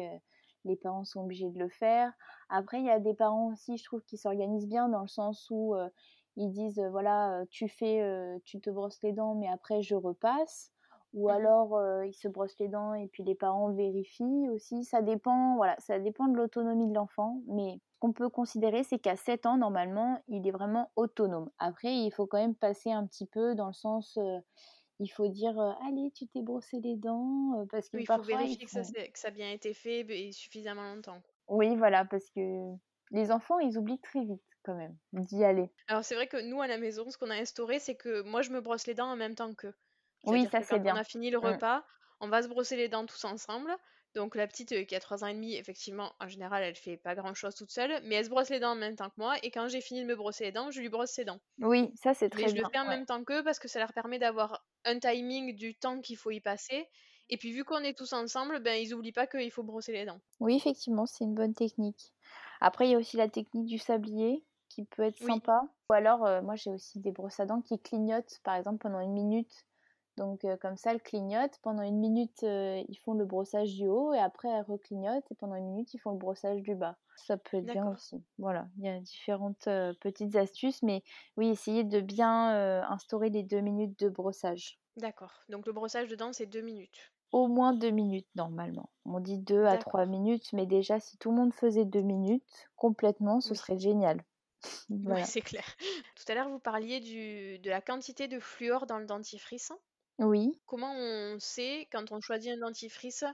les 0.64 0.76
parents 0.76 1.04
sont 1.04 1.22
obligés 1.22 1.50
de 1.50 1.58
le 1.58 1.68
faire. 1.68 2.12
Après, 2.48 2.80
il 2.80 2.86
y 2.86 2.90
a 2.90 3.00
des 3.00 3.14
parents 3.14 3.48
aussi, 3.52 3.76
je 3.76 3.84
trouve, 3.84 4.02
qui 4.02 4.16
s'organisent 4.16 4.68
bien 4.68 4.88
dans 4.88 5.02
le 5.02 5.08
sens 5.08 5.48
où 5.50 5.74
euh, 5.74 5.88
ils 6.36 6.50
disent, 6.50 6.78
euh, 6.78 6.90
voilà, 6.90 7.40
euh, 7.40 7.44
tu 7.50 7.68
fais, 7.68 8.02
tu 8.44 8.60
te 8.60 8.70
brosses 8.70 9.02
les 9.02 9.12
dents, 9.12 9.34
mais 9.34 9.48
après 9.48 9.82
je 9.82 9.94
repasse. 9.94 10.70
Ou 11.14 11.28
mmh 11.28 11.30
alors 11.30 12.04
ils 12.04 12.14
se 12.14 12.26
brossent 12.26 12.58
les 12.58 12.68
dents 12.68 12.94
et 12.94 13.06
puis 13.06 13.22
les 13.22 13.34
parents 13.34 13.70
vérifient 13.70 14.48
aussi. 14.48 14.82
Ça 14.82 15.02
dépend, 15.02 15.56
voilà, 15.56 15.76
ça 15.78 15.98
dépend 15.98 16.26
de 16.26 16.36
l'autonomie 16.36 16.88
de 16.88 16.94
l'enfant. 16.94 17.42
Mais 17.48 17.80
ce 17.92 17.98
qu'on 18.00 18.14
peut 18.14 18.30
considérer, 18.30 18.82
c'est 18.82 18.98
qu'à 18.98 19.16
7 19.16 19.44
ans, 19.44 19.58
normalement, 19.58 20.22
il 20.28 20.48
est 20.48 20.52
vraiment 20.52 20.90
autonome. 20.96 21.50
Après, 21.58 21.94
il 21.94 22.10
faut 22.12 22.26
quand 22.26 22.38
même 22.38 22.54
passer 22.54 22.92
un 22.92 23.06
petit 23.06 23.26
peu 23.26 23.54
dans 23.54 23.66
le 23.66 23.74
sens 23.74 24.18
il 25.02 25.08
faut 25.08 25.28
dire 25.28 25.58
allez 25.86 26.10
tu 26.14 26.26
t'es 26.28 26.42
brossé 26.42 26.80
les 26.80 26.96
dents 26.96 27.66
parce 27.70 27.88
que 27.88 27.96
oui, 27.96 28.04
il 28.04 28.06
faut 28.06 28.22
vérifier 28.22 28.64
que, 28.64 28.70
ça, 28.70 28.82
que, 28.82 29.18
ça, 29.18 29.28
a 29.28 29.30
bien 29.30 29.50
été 29.50 29.74
fait 29.74 30.00
et 30.00 30.32
suffisamment 30.32 30.94
longtemps. 30.94 31.20
Oui 31.48 31.76
voilà 31.76 32.04
parce 32.04 32.28
que 32.30 32.74
les 33.10 33.30
enfants 33.30 33.58
ils 33.58 33.76
oublient 33.78 34.00
très 34.00 34.24
vite 34.24 34.42
quand 34.64 34.74
même 34.74 34.96
d'y 35.12 35.44
aller. 35.44 35.70
Alors 35.88 36.04
c'est 36.04 36.14
vrai 36.14 36.28
que 36.28 36.40
nous 36.48 36.62
à 36.62 36.66
la 36.66 36.78
maison 36.78 37.10
ce 37.10 37.18
qu'on 37.18 37.30
a 37.30 37.36
instauré 37.36 37.78
c'est 37.78 37.96
que 37.96 38.22
moi 38.22 38.42
je 38.42 38.50
me 38.50 38.60
brosse 38.60 38.86
les 38.86 38.94
dents 38.94 39.10
en 39.10 39.16
même 39.16 39.34
temps 39.34 39.54
qu'eux. 39.54 39.74
Oui 40.24 40.46
ça 40.50 40.62
c'est 40.62 40.78
bien. 40.78 40.94
On 40.94 40.98
a 40.98 41.04
fini 41.04 41.30
le 41.30 41.38
mmh. 41.38 41.44
repas, 41.44 41.84
on 42.20 42.28
va 42.28 42.42
se 42.42 42.48
brosser 42.48 42.76
les 42.76 42.88
dents 42.88 43.06
tous 43.06 43.24
ensemble. 43.24 43.76
Donc 44.14 44.34
la 44.36 44.46
petite 44.46 44.86
qui 44.86 44.94
a 44.94 45.00
3 45.00 45.24
ans 45.24 45.28
et 45.28 45.34
demi, 45.34 45.56
effectivement, 45.56 46.12
en 46.20 46.28
général, 46.28 46.62
elle 46.62 46.74
fait 46.74 46.98
pas 46.98 47.14
grand 47.14 47.32
chose 47.34 47.54
toute 47.54 47.70
seule, 47.70 48.00
mais 48.04 48.16
elle 48.16 48.26
se 48.26 48.30
brosse 48.30 48.50
les 48.50 48.60
dents 48.60 48.72
en 48.72 48.76
même 48.76 48.94
temps 48.94 49.08
que 49.08 49.14
moi, 49.16 49.36
et 49.42 49.50
quand 49.50 49.68
j'ai 49.68 49.80
fini 49.80 50.02
de 50.02 50.06
me 50.06 50.14
brosser 50.14 50.44
les 50.44 50.52
dents, 50.52 50.70
je 50.70 50.80
lui 50.80 50.90
brosse 50.90 51.10
ses 51.10 51.24
dents. 51.24 51.40
Oui, 51.60 51.90
ça 51.96 52.12
c'est 52.12 52.28
très 52.28 52.44
bien. 52.44 52.52
Mais 52.52 52.58
je 52.58 52.62
le 52.62 52.68
fais 52.70 52.78
en 52.78 52.88
même 52.88 53.06
temps 53.06 53.24
qu'eux 53.24 53.42
parce 53.42 53.58
que 53.58 53.68
ça 53.68 53.78
leur 53.78 53.92
permet 53.92 54.18
d'avoir 54.18 54.62
un 54.84 54.98
timing 54.98 55.54
du 55.54 55.74
temps 55.74 56.00
qu'il 56.00 56.16
faut 56.16 56.30
y 56.30 56.40
passer. 56.40 56.88
Et 57.28 57.36
puis 57.36 57.52
vu 57.52 57.64
qu'on 57.64 57.78
est 57.78 57.96
tous 57.96 58.12
ensemble, 58.12 58.60
ben 58.60 58.80
ils 58.80 58.94
oublient 58.94 59.12
pas 59.12 59.26
qu'il 59.26 59.50
faut 59.50 59.62
brosser 59.62 59.92
les 59.92 60.04
dents. 60.04 60.20
Oui, 60.40 60.56
effectivement, 60.56 61.06
c'est 61.06 61.24
une 61.24 61.34
bonne 61.34 61.54
technique. 61.54 62.12
Après, 62.60 62.86
il 62.86 62.92
y 62.92 62.94
a 62.94 62.98
aussi 62.98 63.16
la 63.16 63.28
technique 63.28 63.66
du 63.66 63.78
sablier 63.78 64.44
qui 64.68 64.84
peut 64.84 65.02
être 65.02 65.18
sympa. 65.18 65.62
Ou 65.90 65.92
alors, 65.92 66.24
euh, 66.26 66.42
moi 66.42 66.56
j'ai 66.56 66.70
aussi 66.70 67.00
des 67.00 67.12
brosses 67.12 67.40
à 67.40 67.46
dents 67.46 67.60
qui 67.60 67.78
clignotent, 67.78 68.40
par 68.42 68.56
exemple, 68.56 68.78
pendant 68.78 69.00
une 69.00 69.12
minute 69.12 69.66
donc 70.16 70.46
comme 70.60 70.76
ça, 70.76 70.92
elles 70.92 71.02
clignotent. 71.02 71.58
Pendant 71.62 71.82
une 71.82 71.98
minute, 71.98 72.42
ils 72.42 72.98
font 73.04 73.14
le 73.14 73.24
brossage 73.24 73.74
du 73.74 73.86
haut 73.86 74.12
et 74.14 74.18
après, 74.18 74.48
elles 74.48 74.64
reclignotent 74.64 75.30
et 75.30 75.34
pendant 75.34 75.56
une 75.56 75.66
minute, 75.66 75.92
ils 75.94 75.98
font 75.98 76.12
le 76.12 76.18
brossage 76.18 76.62
du 76.62 76.74
bas. 76.74 76.96
Ça 77.16 77.36
peut 77.36 77.58
être 77.58 77.66
bien 77.66 77.88
aussi. 77.90 78.22
Voilà, 78.38 78.66
il 78.78 78.84
y 78.84 78.88
a 78.88 78.98
différentes 79.00 79.68
petites 80.00 80.36
astuces, 80.36 80.82
mais 80.82 81.02
oui, 81.36 81.48
essayez 81.48 81.84
de 81.84 82.00
bien 82.00 82.82
instaurer 82.88 83.30
les 83.30 83.42
deux 83.42 83.60
minutes 83.60 83.98
de 83.98 84.08
brossage. 84.08 84.78
D'accord. 84.96 85.32
Donc 85.48 85.66
le 85.66 85.72
brossage 85.72 86.08
de 86.08 86.16
dents, 86.16 86.32
c'est 86.32 86.46
deux 86.46 86.60
minutes. 86.60 87.12
Au 87.32 87.48
moins 87.48 87.72
deux 87.72 87.90
minutes 87.90 88.28
normalement. 88.34 88.90
On 89.06 89.18
dit 89.18 89.38
deux 89.38 89.64
à 89.64 89.78
trois 89.78 90.04
minutes, 90.04 90.52
mais 90.52 90.66
déjà, 90.66 91.00
si 91.00 91.16
tout 91.16 91.30
le 91.30 91.36
monde 91.36 91.54
faisait 91.54 91.86
deux 91.86 92.02
minutes 92.02 92.44
complètement, 92.76 93.40
ce 93.40 93.54
serait 93.54 93.78
génial. 93.78 94.22
Oui, 94.90 94.98
c'est 95.24 95.40
clair. 95.40 95.64
Tout 96.14 96.24
à 96.28 96.34
l'heure, 96.34 96.50
vous 96.50 96.58
parliez 96.58 97.00
du, 97.00 97.58
de 97.58 97.70
la 97.70 97.80
quantité 97.80 98.28
de 98.28 98.38
fluor 98.38 98.86
dans 98.86 98.98
le 98.98 99.06
dentifrice. 99.06 99.72
Oui. 100.22 100.58
Comment 100.66 100.92
on 100.94 101.36
sait, 101.38 101.88
quand 101.92 102.12
on 102.12 102.20
choisit 102.20 102.52
un 102.52 102.58
dentifrice, 102.58 103.24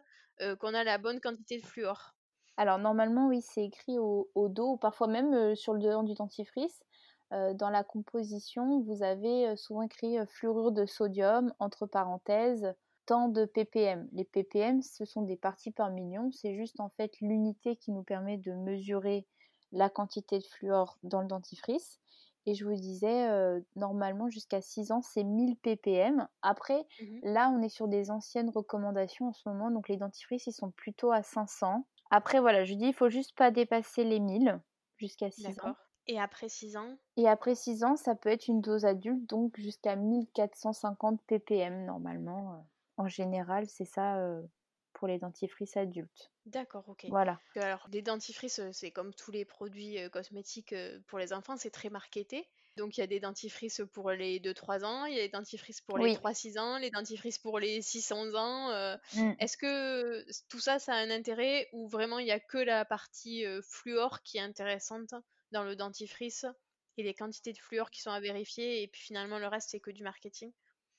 euh, 0.40 0.56
qu'on 0.56 0.74
a 0.74 0.84
la 0.84 0.98
bonne 0.98 1.20
quantité 1.20 1.58
de 1.58 1.66
fluor? 1.66 2.14
Alors 2.56 2.78
normalement, 2.78 3.28
oui, 3.28 3.40
c'est 3.42 3.64
écrit 3.64 3.98
au, 3.98 4.28
dos, 4.34 4.72
ou 4.72 4.76
parfois 4.76 5.06
même 5.06 5.34
euh, 5.34 5.54
sur 5.54 5.74
le 5.74 5.80
devant 5.80 6.02
du 6.02 6.14
dentifrice. 6.14 6.80
Euh, 7.32 7.52
dans 7.54 7.70
la 7.70 7.84
composition, 7.84 8.80
vous 8.80 9.02
avez 9.02 9.54
souvent 9.56 9.82
écrit 9.82 10.16
fluorure 10.26 10.72
de 10.72 10.86
sodium, 10.86 11.52
entre 11.58 11.86
parenthèses, 11.86 12.74
tant 13.06 13.28
de 13.28 13.44
ppm. 13.44 14.08
Les 14.12 14.24
ppm, 14.24 14.82
ce 14.82 15.04
sont 15.04 15.22
des 15.22 15.36
parties 15.36 15.70
par 15.70 15.90
million. 15.90 16.30
C'est 16.32 16.54
juste 16.54 16.80
en 16.80 16.88
fait 16.90 17.12
l'unité 17.20 17.76
qui 17.76 17.92
nous 17.92 18.02
permet 18.02 18.38
de 18.38 18.52
mesurer 18.52 19.26
la 19.72 19.90
quantité 19.90 20.38
de 20.38 20.44
fluor 20.44 20.98
dans 21.02 21.20
le 21.20 21.28
dentifrice. 21.28 22.00
Et 22.48 22.54
je 22.54 22.64
vous 22.64 22.74
disais, 22.74 23.28
euh, 23.28 23.60
normalement, 23.76 24.30
jusqu'à 24.30 24.62
6 24.62 24.90
ans, 24.90 25.02
c'est 25.02 25.22
1000 25.22 25.56
ppm. 25.56 26.26
Après, 26.40 26.86
mmh 26.98 27.18
là, 27.24 27.50
on 27.50 27.60
est 27.60 27.68
sur 27.68 27.88
des 27.88 28.10
anciennes 28.10 28.48
recommandations 28.48 29.28
en 29.28 29.32
ce 29.34 29.46
moment. 29.46 29.70
Donc, 29.70 29.90
les 29.90 29.98
dentifrices, 29.98 30.46
ils 30.46 30.54
sont 30.54 30.70
plutôt 30.70 31.12
à 31.12 31.22
500. 31.22 31.84
Après, 32.10 32.40
voilà, 32.40 32.64
je 32.64 32.72
dis, 32.72 32.86
il 32.86 32.94
faut 32.94 33.10
juste 33.10 33.36
pas 33.36 33.50
dépasser 33.50 34.02
les 34.02 34.18
1000 34.18 34.58
jusqu'à 34.96 35.30
6 35.30 35.60
ans. 35.60 35.76
Et 36.06 36.18
après 36.18 36.48
6 36.48 36.78
ans? 36.78 36.96
Et 37.18 37.28
après 37.28 37.54
6 37.54 37.84
ans, 37.84 37.96
ça 37.96 38.14
peut 38.14 38.30
être 38.30 38.48
une 38.48 38.62
dose 38.62 38.86
adulte, 38.86 39.28
donc 39.28 39.60
jusqu'à 39.60 39.94
1450 39.94 41.20
ppm 41.26 41.84
normalement. 41.84 42.64
En 42.96 43.08
général, 43.08 43.66
c'est 43.68 43.84
ça 43.84 44.16
euh, 44.16 44.40
pour 44.98 45.08
les 45.08 45.18
dentifrices 45.18 45.76
adultes. 45.76 46.32
D'accord, 46.44 46.84
ok. 46.88 47.06
Voilà. 47.08 47.40
Alors, 47.54 47.86
les 47.92 48.02
dentifrices, 48.02 48.60
c'est 48.72 48.90
comme 48.90 49.14
tous 49.14 49.30
les 49.30 49.44
produits 49.44 49.96
cosmétiques 50.10 50.74
pour 51.06 51.18
les 51.20 51.32
enfants, 51.32 51.56
c'est 51.56 51.70
très 51.70 51.88
marketé. 51.88 52.48
Donc, 52.76 52.96
il 52.96 53.00
y 53.00 53.04
a 53.04 53.06
des 53.06 53.20
dentifrices 53.20 53.80
pour 53.92 54.10
les 54.10 54.40
2-3 54.40 54.84
ans, 54.84 55.04
il 55.04 55.14
y 55.14 55.20
a 55.20 55.22
des 55.22 55.28
dentifrices 55.28 55.80
pour 55.80 55.98
les 55.98 56.14
3-6 56.14 56.58
ans, 56.58 56.78
les 56.78 56.90
dentifrices 56.90 57.38
pour 57.38 57.60
les 57.60 57.80
6-11 57.80 58.36
ans. 58.36 58.98
Mmh. 59.14 59.32
Est-ce 59.38 59.56
que 59.56 60.24
tout 60.48 60.60
ça, 60.60 60.78
ça 60.78 60.94
a 60.94 60.96
un 60.96 61.10
intérêt 61.10 61.68
ou 61.72 61.88
vraiment 61.88 62.18
il 62.18 62.24
n'y 62.24 62.32
a 62.32 62.40
que 62.40 62.58
la 62.58 62.84
partie 62.84 63.44
fluor 63.62 64.22
qui 64.22 64.38
est 64.38 64.42
intéressante 64.42 65.14
dans 65.52 65.62
le 65.62 65.76
dentifrice 65.76 66.44
et 66.96 67.04
les 67.04 67.14
quantités 67.14 67.52
de 67.52 67.58
fluor 67.58 67.90
qui 67.90 68.02
sont 68.02 68.10
à 68.10 68.20
vérifier 68.20 68.82
et 68.82 68.88
puis 68.88 69.00
finalement 69.00 69.38
le 69.38 69.46
reste, 69.46 69.70
c'est 69.70 69.80
que 69.80 69.92
du 69.92 70.02
marketing? 70.02 70.52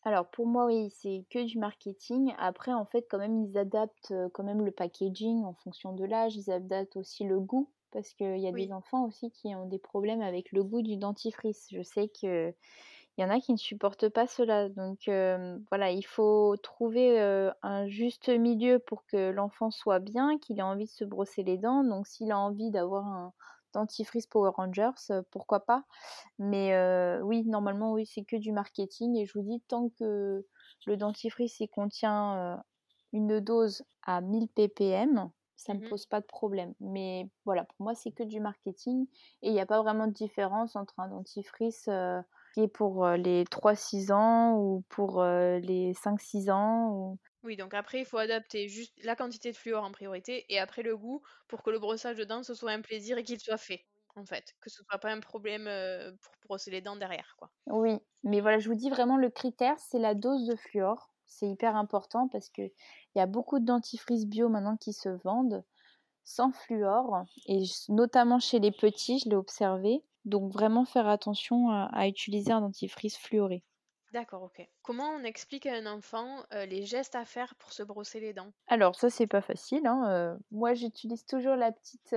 Alors 0.03 0.27
pour 0.27 0.47
moi 0.47 0.65
oui, 0.65 0.89
c'est 0.91 1.25
que 1.29 1.43
du 1.45 1.57
marketing. 1.57 2.33
Après 2.38 2.73
en 2.73 2.85
fait 2.85 3.05
quand 3.09 3.17
même 3.17 3.43
ils 3.43 3.57
adaptent 3.57 4.13
quand 4.33 4.43
même 4.43 4.63
le 4.63 4.71
packaging 4.71 5.43
en 5.43 5.53
fonction 5.53 5.93
de 5.93 6.05
l'âge, 6.05 6.35
ils 6.35 6.51
adaptent 6.51 6.95
aussi 6.95 7.25
le 7.25 7.39
goût 7.39 7.69
parce 7.91 8.13
qu'il 8.13 8.38
y 8.38 8.47
a 8.47 8.51
des 8.51 8.71
enfants 8.71 9.05
aussi 9.05 9.31
qui 9.31 9.53
ont 9.55 9.65
des 9.65 9.79
problèmes 9.79 10.21
avec 10.21 10.51
le 10.51 10.63
goût 10.63 10.81
du 10.81 10.97
dentifrice. 10.97 11.67
Je 11.71 11.81
sais 11.81 12.07
qu'il 12.07 12.53
y 13.17 13.23
en 13.23 13.29
a 13.29 13.39
qui 13.39 13.51
ne 13.51 13.57
supportent 13.57 14.09
pas 14.09 14.27
cela. 14.27 14.69
Donc 14.69 15.09
voilà, 15.69 15.91
il 15.91 16.05
faut 16.05 16.55
trouver 16.57 17.19
un 17.63 17.88
juste 17.88 18.29
milieu 18.29 18.79
pour 18.79 19.05
que 19.05 19.31
l'enfant 19.31 19.71
soit 19.71 19.99
bien, 19.99 20.38
qu'il 20.38 20.59
ait 20.59 20.63
envie 20.63 20.85
de 20.85 20.91
se 20.91 21.03
brosser 21.03 21.43
les 21.43 21.57
dents. 21.57 21.83
Donc 21.83 22.07
s'il 22.07 22.31
a 22.31 22.38
envie 22.38 22.71
d'avoir 22.71 23.05
un, 23.05 23.33
dentifrice 23.73 24.27
Power 24.27 24.51
Rangers, 24.55 24.91
euh, 25.12 25.21
pourquoi 25.32 25.62
pas. 25.62 25.84
Mais 26.38 26.73
euh, 26.73 27.21
oui, 27.21 27.43
normalement, 27.45 27.93
oui, 27.93 28.05
c'est 28.05 28.23
que 28.23 28.36
du 28.36 28.51
marketing. 28.51 29.15
Et 29.15 29.25
je 29.25 29.34
vous 29.34 29.43
dis, 29.43 29.62
tant 29.67 29.89
que 29.89 30.45
le 30.86 30.97
dentifrice 30.97 31.60
il 31.60 31.67
contient 31.67 32.38
euh, 32.38 32.58
une 33.13 33.39
dose 33.39 33.84
à 34.03 34.21
1000 34.21 34.47
ppm, 34.49 35.29
ça 35.55 35.73
ne 35.73 35.79
me 35.79 35.86
mmh 35.86 35.89
pose 35.89 36.05
pas 36.05 36.21
de 36.21 36.25
problème. 36.25 36.73
Mais 36.79 37.29
voilà, 37.45 37.65
pour 37.65 37.84
moi, 37.84 37.95
c'est 37.95 38.12
que 38.12 38.23
du 38.23 38.39
marketing. 38.39 39.08
Et 39.41 39.49
il 39.49 39.53
n'y 39.53 39.60
a 39.60 39.65
pas 39.65 39.82
vraiment 39.82 40.08
de 40.08 40.13
différence 40.13 40.75
entre 40.75 40.99
un 40.99 41.10
dentifrice 41.10 41.89
qui 42.53 42.62
est 42.62 42.67
pour 42.67 43.05
les 43.08 43.43
3-6 43.45 44.12
ans 44.13 44.58
ou 44.58 44.84
pour 44.88 45.21
les 45.21 45.93
5-6 45.93 46.49
ans. 46.49 46.91
Ou... 46.91 47.17
Oui, 47.43 47.56
donc 47.58 47.73
après, 47.73 47.99
il 47.99 48.06
faut 48.06 48.17
adapter 48.17 48.67
juste 48.69 48.93
la 49.04 49.15
quantité 49.15 49.52
de 49.52 49.58
fluor 49.58 49.84
en 49.84 49.91
priorité 49.91 50.45
et 50.54 50.58
après 50.60 50.84
le 50.84 50.95
goût 50.97 51.21
pour 51.49 51.63
que 51.63 51.69
le 51.69 51.78
brossage 51.80 52.15
de 52.17 52.23
dents, 52.23 52.43
ce 52.43 52.54
soit 52.54 52.71
un 52.71 52.82
plaisir 52.82 53.17
et 53.17 53.23
qu'il 53.25 53.39
soit 53.41 53.58
fait, 53.58 53.86
en 54.15 54.25
fait. 54.25 54.54
Que 54.62 54.69
ce 54.69 54.84
soit 54.84 54.99
pas 54.99 55.12
un 55.12 55.19
problème 55.21 55.65
pour 56.21 56.34
brosser 56.45 56.71
les 56.71 56.82
dents 56.82 56.95
derrière, 56.97 57.36
quoi. 57.38 57.52
Oui, 57.67 57.99
mais 58.23 58.41
voilà, 58.41 58.60
je 58.60 58.67
vous 58.69 58.75
dis 58.75 58.89
vraiment, 58.89 59.17
le 59.17 59.30
critère, 59.30 59.80
c'est 59.80 59.99
la 59.99 60.13
dose 60.15 60.45
de 60.47 60.56
fluor. 60.56 61.13
C'est 61.25 61.47
hyper 61.49 61.75
important 61.75 62.28
parce 62.28 62.49
qu'il 62.49 62.71
y 63.15 63.19
a 63.19 63.28
beaucoup 63.28 63.60
de 63.60 63.65
dentifrices 63.65 64.25
bio 64.25 64.49
maintenant 64.49 64.75
qui 64.78 64.93
se 64.93 65.10
vendent 65.10 65.63
sans 66.23 66.52
fluor 66.52 67.25
et 67.47 67.63
notamment 67.89 68.39
chez 68.39 68.60
les 68.60 68.71
petits, 68.71 69.19
je 69.19 69.30
l'ai 69.30 69.36
observé. 69.38 70.04
Donc 70.25 70.52
vraiment 70.54 70.86
faire 70.86 71.08
attention 71.08 71.69
à 71.71 72.08
utiliser 72.08 72.52
un 72.54 72.62
dentifrice 72.62 73.17
fluoré. 73.17 73.63
D'accord, 74.12 74.43
ok. 74.43 74.67
Comment 74.82 75.10
on 75.10 75.24
explique 75.24 75.65
à 75.67 75.76
un 75.76 75.86
enfant 75.86 76.43
les 76.52 76.84
gestes 76.84 77.15
à 77.15 77.26
faire 77.26 77.56
pour 77.56 77.72
se 77.72 77.84
brosser 77.84 78.19
les 78.19 78.34
dents? 78.34 78.52
Alors 78.67 78.95
ça 78.95 79.10
c'est 79.10 79.28
pas 79.28 79.41
facile. 79.41 79.86
Hein, 79.86 80.38
moi 80.52 80.74
j'utilise 80.74 81.26
toujours 81.26 81.56
la 81.56 81.72
petite 81.72 82.13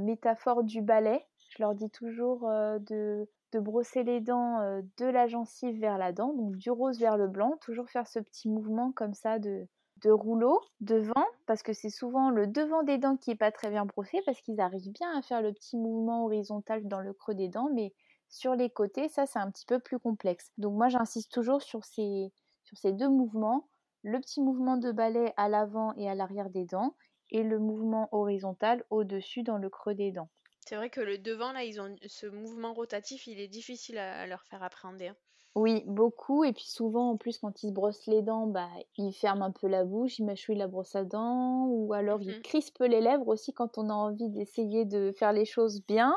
métaphore 0.00 0.64
du 0.64 0.82
balai. 0.82 1.24
Je 1.50 1.62
leur 1.62 1.74
dis 1.74 1.90
toujours 1.90 2.40
de, 2.42 3.28
de 3.52 3.58
brosser 3.58 4.04
les 4.04 4.20
dents 4.20 4.82
de 4.98 5.06
la 5.06 5.26
gencive 5.26 5.80
vers 5.80 5.98
la 5.98 6.12
dent, 6.12 6.32
donc 6.34 6.56
du 6.56 6.70
rose 6.70 6.98
vers 6.98 7.16
le 7.16 7.26
blanc. 7.26 7.56
Toujours 7.60 7.88
faire 7.88 8.06
ce 8.06 8.18
petit 8.18 8.48
mouvement 8.48 8.92
comme 8.92 9.14
ça 9.14 9.38
de, 9.38 9.66
de 10.04 10.10
rouleau 10.10 10.60
devant, 10.80 11.26
parce 11.46 11.62
que 11.62 11.72
c'est 11.72 11.90
souvent 11.90 12.30
le 12.30 12.46
devant 12.46 12.82
des 12.82 12.98
dents 12.98 13.16
qui 13.16 13.30
est 13.32 13.36
pas 13.36 13.50
très 13.50 13.70
bien 13.70 13.84
brossé, 13.86 14.20
parce 14.26 14.40
qu'ils 14.42 14.60
arrivent 14.60 14.92
bien 14.92 15.10
à 15.18 15.22
faire 15.22 15.42
le 15.42 15.52
petit 15.52 15.76
mouvement 15.76 16.24
horizontal 16.24 16.86
dans 16.86 17.00
le 17.00 17.12
creux 17.12 17.34
des 17.34 17.48
dents, 17.48 17.68
mais 17.74 17.92
sur 18.30 18.54
les 18.54 18.70
côtés, 18.70 19.08
ça 19.08 19.26
c'est 19.26 19.38
un 19.38 19.50
petit 19.50 19.66
peu 19.66 19.78
plus 19.78 19.98
complexe. 19.98 20.52
Donc 20.56 20.74
moi 20.74 20.88
j'insiste 20.88 21.32
toujours 21.32 21.62
sur 21.62 21.84
ces, 21.84 22.32
sur 22.62 22.78
ces 22.78 22.92
deux 22.92 23.08
mouvements, 23.08 23.68
le 24.02 24.18
petit 24.20 24.40
mouvement 24.40 24.76
de 24.76 24.92
balai 24.92 25.32
à 25.36 25.48
l'avant 25.48 25.92
et 25.96 26.08
à 26.08 26.14
l'arrière 26.14 26.48
des 26.48 26.64
dents 26.64 26.94
et 27.30 27.42
le 27.42 27.58
mouvement 27.58 28.08
horizontal 28.12 28.84
au-dessus 28.90 29.42
dans 29.42 29.58
le 29.58 29.68
creux 29.68 29.94
des 29.94 30.12
dents. 30.12 30.30
C'est 30.60 30.76
vrai 30.76 30.90
que 30.90 31.00
le 31.00 31.18
devant, 31.18 31.52
là, 31.52 31.64
ils 31.64 31.80
ont 31.80 31.96
ce 32.06 32.26
mouvement 32.26 32.74
rotatif, 32.74 33.26
il 33.26 33.40
est 33.40 33.48
difficile 33.48 33.98
à, 33.98 34.26
leur 34.26 34.44
faire 34.44 34.62
appréhender. 34.62 35.08
Hein. 35.08 35.16
Oui, 35.56 35.82
beaucoup. 35.86 36.44
Et 36.44 36.52
puis 36.52 36.68
souvent, 36.68 37.10
en 37.10 37.16
plus, 37.16 37.38
quand 37.38 37.62
ils 37.62 37.70
se 37.70 37.72
brossent 37.72 38.06
les 38.06 38.22
dents, 38.22 38.46
bah, 38.46 38.68
ils 38.96 39.12
ferment 39.12 39.46
un 39.46 39.50
peu 39.50 39.66
la 39.66 39.84
bouche, 39.84 40.18
ils 40.18 40.24
mâchouillent 40.24 40.58
la 40.58 40.68
brosse 40.68 40.94
à 40.94 41.04
dents, 41.04 41.66
ou 41.66 41.92
alors 41.92 42.22
ils 42.22 42.38
mmh 42.38 42.42
crispent 42.42 42.84
les 42.84 43.00
lèvres 43.00 43.26
aussi 43.26 43.52
quand 43.52 43.78
on 43.78 43.88
a 43.88 43.92
envie 43.92 44.28
d'essayer 44.28 44.84
de 44.84 45.12
faire 45.12 45.32
les 45.32 45.44
choses 45.44 45.84
bien. 45.86 46.16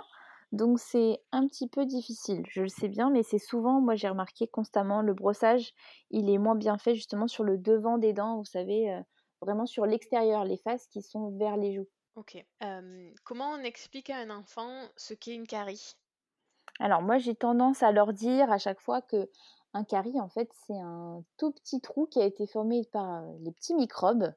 Donc 0.53 0.79
c'est 0.79 1.19
un 1.31 1.47
petit 1.47 1.67
peu 1.67 1.83
difficile, 1.83 2.43
je 2.47 2.61
le 2.61 2.67
sais 2.67 2.87
bien, 2.87 3.09
mais 3.09 3.23
c'est 3.23 3.39
souvent, 3.39 3.81
moi 3.81 3.95
j'ai 3.95 4.07
remarqué 4.07 4.47
constamment, 4.47 5.01
le 5.01 5.15
brossage, 5.15 5.73
il 6.11 6.29
est 6.29 6.37
moins 6.37 6.53
bien 6.53 6.77
fait 6.77 6.93
justement 6.93 7.27
sur 7.27 7.43
le 7.43 7.57
devant 7.57 7.97
des 7.97 8.13
dents, 8.13 8.37
vous 8.37 8.45
savez, 8.45 8.93
euh, 8.93 9.01
vraiment 9.41 9.65
sur 9.65 9.87
l'extérieur, 9.87 10.45
les 10.45 10.57
faces 10.57 10.85
qui 10.87 11.01
sont 11.01 11.35
vers 11.37 11.57
les 11.57 11.73
joues. 11.73 11.87
Ok. 12.15 12.37
comment 13.23 13.49
on 13.49 13.63
explique 13.63 14.11
à 14.11 14.17
un 14.17 14.29
enfant 14.29 14.69
ce 14.95 15.15
qu'est 15.15 15.33
une 15.33 15.47
carie? 15.47 15.95
Alors 16.79 17.01
moi 17.01 17.17
j'ai 17.17 17.33
tendance 17.33 17.81
à 17.81 17.91
leur 17.91 18.13
dire 18.13 18.51
à 18.51 18.59
chaque 18.59 18.79
fois 18.79 19.01
que 19.01 19.29
un 19.73 19.83
carie 19.83 20.19
en 20.19 20.29
fait 20.29 20.51
c'est 20.67 20.79
un 20.79 21.23
tout 21.37 21.51
petit 21.51 21.81
trou 21.81 22.05
qui 22.05 22.21
a 22.21 22.25
été 22.25 22.45
formé 22.45 22.83
par 22.91 23.23
euh, 23.23 23.31
les 23.39 23.51
petits 23.51 23.73
microbes 23.73 24.31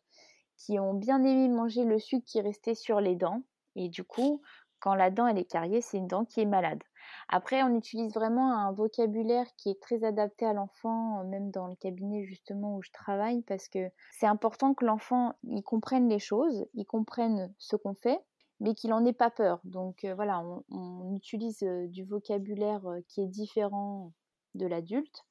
qui 0.56 0.78
ont 0.78 0.94
bien 0.94 1.22
aimé 1.22 1.48
manger 1.48 1.84
le 1.84 1.98
sucre 1.98 2.24
qui 2.26 2.40
restait 2.40 2.74
sur 2.74 3.00
les 3.02 3.16
dents 3.16 3.42
et 3.74 3.90
du 3.90 4.04
coup 4.04 4.40
quand 4.86 4.94
la 4.94 5.10
dent 5.10 5.26
elle 5.26 5.38
est 5.38 5.50
cariée, 5.50 5.80
c'est 5.80 5.98
une 5.98 6.06
dent 6.06 6.24
qui 6.24 6.40
est 6.40 6.46
malade. 6.46 6.80
Après, 7.28 7.64
on 7.64 7.74
utilise 7.74 8.14
vraiment 8.14 8.56
un 8.56 8.70
vocabulaire 8.70 9.48
qui 9.56 9.68
est 9.68 9.82
très 9.82 10.04
adapté 10.04 10.46
à 10.46 10.52
l'enfant, 10.52 11.24
même 11.24 11.50
dans 11.50 11.66
le 11.66 11.74
cabinet 11.74 12.22
justement 12.22 12.76
où 12.76 12.82
je 12.82 12.92
travaille, 12.92 13.42
parce 13.42 13.66
que 13.66 13.90
c'est 14.12 14.28
important 14.28 14.74
que 14.74 14.84
l'enfant 14.84 15.34
il 15.42 15.64
comprenne 15.64 16.08
les 16.08 16.20
choses, 16.20 16.66
il 16.74 16.84
comprenne 16.84 17.52
ce 17.58 17.74
qu'on 17.74 17.94
fait, 17.94 18.20
mais 18.60 18.74
qu'il 18.76 18.90
n'en 18.90 19.04
ait 19.04 19.12
pas 19.12 19.28
peur. 19.28 19.58
Donc 19.64 20.04
euh, 20.04 20.14
voilà, 20.14 20.40
on, 20.70 21.16
utilise 21.16 21.64
euh, 21.64 21.88
du 21.88 22.04
vocabulaire 22.04 22.86
euh, 22.86 23.00
qui 23.08 23.22
est 23.22 23.26
différent 23.26 24.12
de 24.54 24.68
l'adulte. 24.68 25.24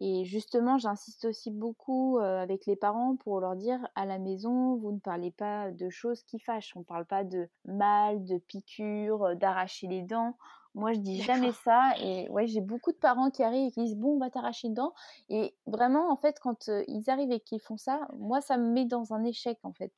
Et 0.00 0.24
justement, 0.24 0.78
j'insiste 0.78 1.24
aussi 1.24 1.50
beaucoup 1.50 2.18
avec 2.18 2.66
les 2.66 2.76
parents 2.76 3.16
pour 3.16 3.40
leur 3.40 3.56
dire 3.56 3.78
à 3.94 4.06
la 4.06 4.18
maison, 4.18 4.76
vous 4.76 4.92
ne 4.92 4.98
parlez 4.98 5.30
pas 5.30 5.70
de 5.70 5.88
choses 5.88 6.22
qui 6.24 6.38
fâchent. 6.38 6.72
On 6.76 6.80
ne 6.80 6.84
parle 6.84 7.06
pas 7.06 7.24
de 7.24 7.48
mal, 7.64 8.24
de 8.24 8.38
piqûres, 8.38 9.36
d'arracher 9.36 9.86
les 9.86 10.02
dents. 10.02 10.36
Moi, 10.74 10.92
je 10.92 10.98
dis 10.98 11.22
jamais 11.22 11.52
ça. 11.52 11.92
Et 12.00 12.28
ouais, 12.30 12.46
j'ai 12.46 12.60
beaucoup 12.60 12.90
de 12.90 12.96
parents 12.96 13.30
qui 13.30 13.42
arrivent 13.44 13.68
et 13.68 13.70
qui 13.70 13.84
disent 13.84 13.96
bon, 13.96 14.16
on 14.16 14.18
va 14.18 14.30
t'arracher 14.30 14.66
une 14.68 14.74
dent. 14.74 14.92
Et 15.28 15.54
vraiment, 15.66 16.10
en 16.10 16.16
fait, 16.16 16.38
quand 16.40 16.68
ils 16.88 17.08
arrivent 17.10 17.30
et 17.30 17.40
qu'ils 17.40 17.60
font 17.60 17.76
ça, 17.76 18.08
moi, 18.18 18.40
ça 18.40 18.56
me 18.56 18.68
met 18.70 18.84
dans 18.84 19.12
un 19.12 19.24
échec, 19.24 19.58
en 19.62 19.72
fait. 19.72 19.92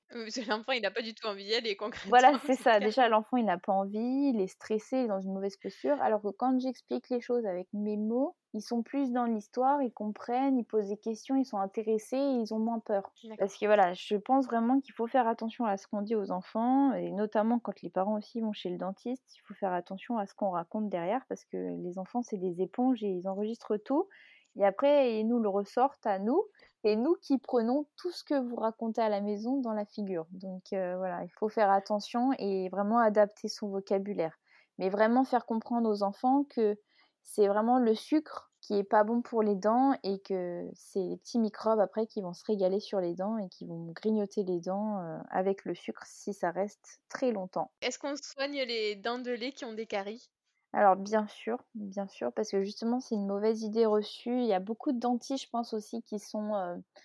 l'enfant, 0.49 0.73
il 0.73 0.83
n'a 0.83 0.91
pas 0.91 1.03
du 1.03 1.15
tout 1.15 1.27
envie 1.27 1.45
d'y 1.45 1.55
aller, 1.55 1.77
concrètement. 1.77 2.11
Voilà, 2.11 2.39
c'est 2.45 2.57
ça. 2.57 2.79
Déjà, 2.79 3.09
l'enfant, 3.09 3.39
il 3.39 3.47
n'a 3.47 3.59
pas 3.59 3.73
envie, 3.73 4.33
il 4.35 4.41
est 4.41 4.47
stressé, 4.49 4.99
il 4.99 5.05
est 5.05 5.09
dans 5.09 5.21
une 5.21 5.33
mauvaise 5.33 5.57
posture. 5.57 6.01
Alors 6.03 6.21
que 6.21 6.29
quand 6.29 6.59
j'explique 6.61 7.09
les 7.09 7.21
choses 7.21 7.47
avec 7.47 7.69
mes 7.73 7.97
mots, 7.97 8.37
ils 8.57 8.63
sont 8.63 8.83
plus 8.83 9.13
dans 9.13 9.27
l'histoire, 9.27 9.83
ils 9.83 9.93
comprennent, 9.93 10.59
ils 10.59 10.65
posent 10.65 10.89
des 10.89 10.97
questions, 10.97 11.37
ils 11.37 11.45
sont 11.45 11.59
intéressés 11.59 12.17
et 12.17 12.41
ils 12.41 12.55
ont 12.55 12.59
moins 12.59 12.79
peur. 12.79 13.13
Parce 13.39 13.57
que 13.57 13.67
voilà, 13.67 13.93
je 13.93 14.17
pense 14.17 14.47
vraiment 14.47 14.81
qu'il 14.81 14.95
faut 14.95 15.07
faire 15.07 15.29
attention 15.29 15.67
à 15.67 15.77
ce 15.77 15.87
qu'on 15.87 16.01
dit 16.01 16.17
aux 16.17 16.31
enfants, 16.31 16.93
et 16.95 17.13
notamment 17.13 17.59
quand 17.59 17.81
les 17.83 17.91
parents 17.91 18.17
aussi 18.17 18.41
vont 18.41 18.53
chez 18.53 18.71
le 18.71 18.79
dentiste, 18.79 19.23
il 19.37 19.41
faut 19.41 19.55
faire 19.55 19.73
attention 19.73 20.17
à 20.19 20.27
ce 20.27 20.35
qu'on 20.35 20.51
raconte 20.51 20.89
derrière 20.89 21.25
parce 21.29 21.45
que 21.45 21.57
les 21.57 21.99
enfants, 21.99 22.23
c'est 22.23 22.39
des 22.39 22.63
éponges 22.63 23.05
et 23.05 23.09
ils 23.09 23.29
enregistrent 23.29 23.77
tout. 23.77 24.09
Et 24.57 24.65
après, 24.65 25.21
ils 25.21 25.29
nous 25.29 25.39
le 25.39 25.51
ressortent 25.51 26.07
à 26.07 26.19
nous. 26.19 26.43
Et 26.85 26.95
nous 26.95 27.17
qui 27.21 27.39
prenons 27.39 27.87
tout 27.97 28.13
ce 28.13 28.23
que 28.23 28.41
vous 28.41 28.57
racontez 28.57 29.01
à 29.03 29.09
la 29.09 29.21
maison 29.21 29.61
dans 29.61 29.73
la 29.73 29.85
figure. 29.85 30.27
Donc 30.31 30.63
voilà, 30.71 31.25
il 31.25 31.31
faut 31.31 31.49
faire 31.49 31.71
attention 31.71 32.31
et 32.39 32.69
vraiment 32.69 32.99
adapter 32.99 33.49
son 33.49 33.69
vocabulaire. 33.69 34.39
Mais 34.79 34.89
vraiment 34.89 35.25
faire 35.25 35.47
comprendre 35.47 35.91
aux 35.91 36.03
enfants 36.03 36.45
que 36.49 36.79
c'est 37.27 37.49
vraiment 37.49 37.79
le 37.79 37.95
sucre 37.95 38.53
qui 38.63 38.75
est 38.79 38.85
pas 38.85 39.05
bon 39.05 39.23
pour 39.23 39.43
les 39.43 39.57
dents 39.57 39.93
et 40.05 40.21
que 40.21 40.69
c'est 40.75 41.01
les 41.05 41.17
petits 41.19 41.39
microbes 41.39 41.81
après 41.81 42.07
qui 42.07 42.23
vont 42.23 42.33
se 42.35 42.45
régaler 42.47 42.81
sur 42.81 43.01
les 43.01 43.15
dents 43.15 43.39
et 43.39 43.49
qui 43.51 43.67
vont 43.67 43.93
grignoter 43.93 44.45
les 44.45 44.61
dents 44.61 44.99
avec 45.31 45.65
le 45.67 45.75
sucre 45.75 46.05
si 46.07 46.33
ça 46.35 46.51
reste 46.51 47.01
très 47.11 47.33
longtemps. 47.33 47.73
Est-ce 47.81 47.99
qu'on 47.99 48.17
soigne 48.17 48.65
les 48.65 48.97
dents 48.97 49.19
de 49.19 49.31
lait 49.31 49.53
qui 49.53 49.65
ont 49.65 49.73
des 49.73 49.87
caries? 49.87 50.31
Alors 50.77 50.95
bien 50.97 51.27
sûr, 51.27 51.59
bien 51.75 52.07
sûr, 52.07 52.33
parce 52.35 52.51
que 52.51 52.63
justement 52.63 53.01
c'est 53.01 53.15
une 53.15 53.27
mauvaise 53.27 53.63
idée 53.63 53.87
reçue. 53.87 54.41
Il 54.41 54.47
y 54.47 54.53
a 54.53 54.61
beaucoup 54.61 54.93
de 54.93 54.99
dentistes, 54.99 55.45
je 55.45 55.51
pense 55.51 55.73
aussi, 55.73 56.03
qui 56.03 56.19
sont 56.19 56.53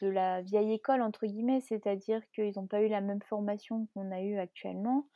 de 0.02 0.08
la 0.10 0.42
vieille 0.42 0.74
école 0.74 1.02
entre 1.02 1.26
guillemets, 1.26 1.62
c'est-à-dire 1.62 2.22
qu'ils 2.36 2.52
n'ont 2.58 2.68
pas 2.68 2.82
eu 2.82 2.90
la 2.90 3.00
même 3.02 3.22
formation 3.22 3.88
qu'on 3.94 4.12
a 4.12 4.22
eu 4.22 4.38
actuellement 4.38 5.08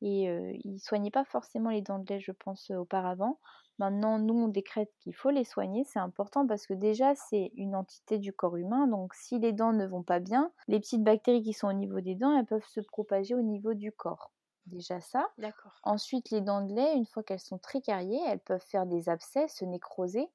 et 0.00 0.26
ils 0.64 0.78
soignaient 0.78 1.10
pas 1.10 1.24
forcément 1.24 1.70
les 1.70 1.82
dents 1.82 1.98
de 1.98 2.08
lait, 2.08 2.20
je 2.20 2.30
pense, 2.32 2.70
auparavant. 2.70 3.40
Maintenant, 3.80 4.20
nous, 4.20 4.34
on 4.34 4.48
décrète 4.48 4.92
qu'il 5.00 5.14
faut 5.16 5.30
les 5.30 5.44
soigner. 5.44 5.82
C'est 5.84 5.98
important 5.98 6.46
parce 6.46 6.66
que 6.68 6.74
déjà, 6.74 7.14
c'est 7.16 7.50
une 7.56 7.74
entité 7.74 8.18
du 8.18 8.32
corps 8.32 8.56
humain. 8.56 8.86
Donc, 8.86 9.14
si 9.14 9.40
les 9.40 9.52
dents 9.52 9.72
ne 9.72 9.86
vont 9.86 10.04
pas 10.04 10.20
bien, 10.20 10.52
les 10.68 10.78
petites 10.78 11.02
bactéries 11.02 11.42
qui 11.42 11.52
sont 11.52 11.68
au 11.68 11.72
niveau 11.72 12.00
des 12.00 12.14
dents, 12.14 12.38
elles 12.38 12.46
peuvent 12.46 12.64
se 12.68 12.80
propager 12.80 13.34
au 13.34 13.42
niveau 13.42 13.74
du 13.74 13.90
corps. 13.90 14.33
Déjà 14.66 15.00
ça. 15.00 15.28
D'accord. 15.38 15.72
Ensuite, 15.82 16.30
les 16.30 16.40
dents 16.40 16.62
de 16.62 16.72
lait, 16.74 16.94
une 16.96 17.06
fois 17.06 17.22
qu'elles 17.22 17.40
sont 17.40 17.58
très 17.58 17.80
carriées, 17.80 18.20
elles 18.26 18.40
peuvent 18.40 18.64
faire 18.66 18.86
des 18.86 19.08
abcès, 19.08 19.46
se 19.48 19.64
nécroser. 19.64 20.28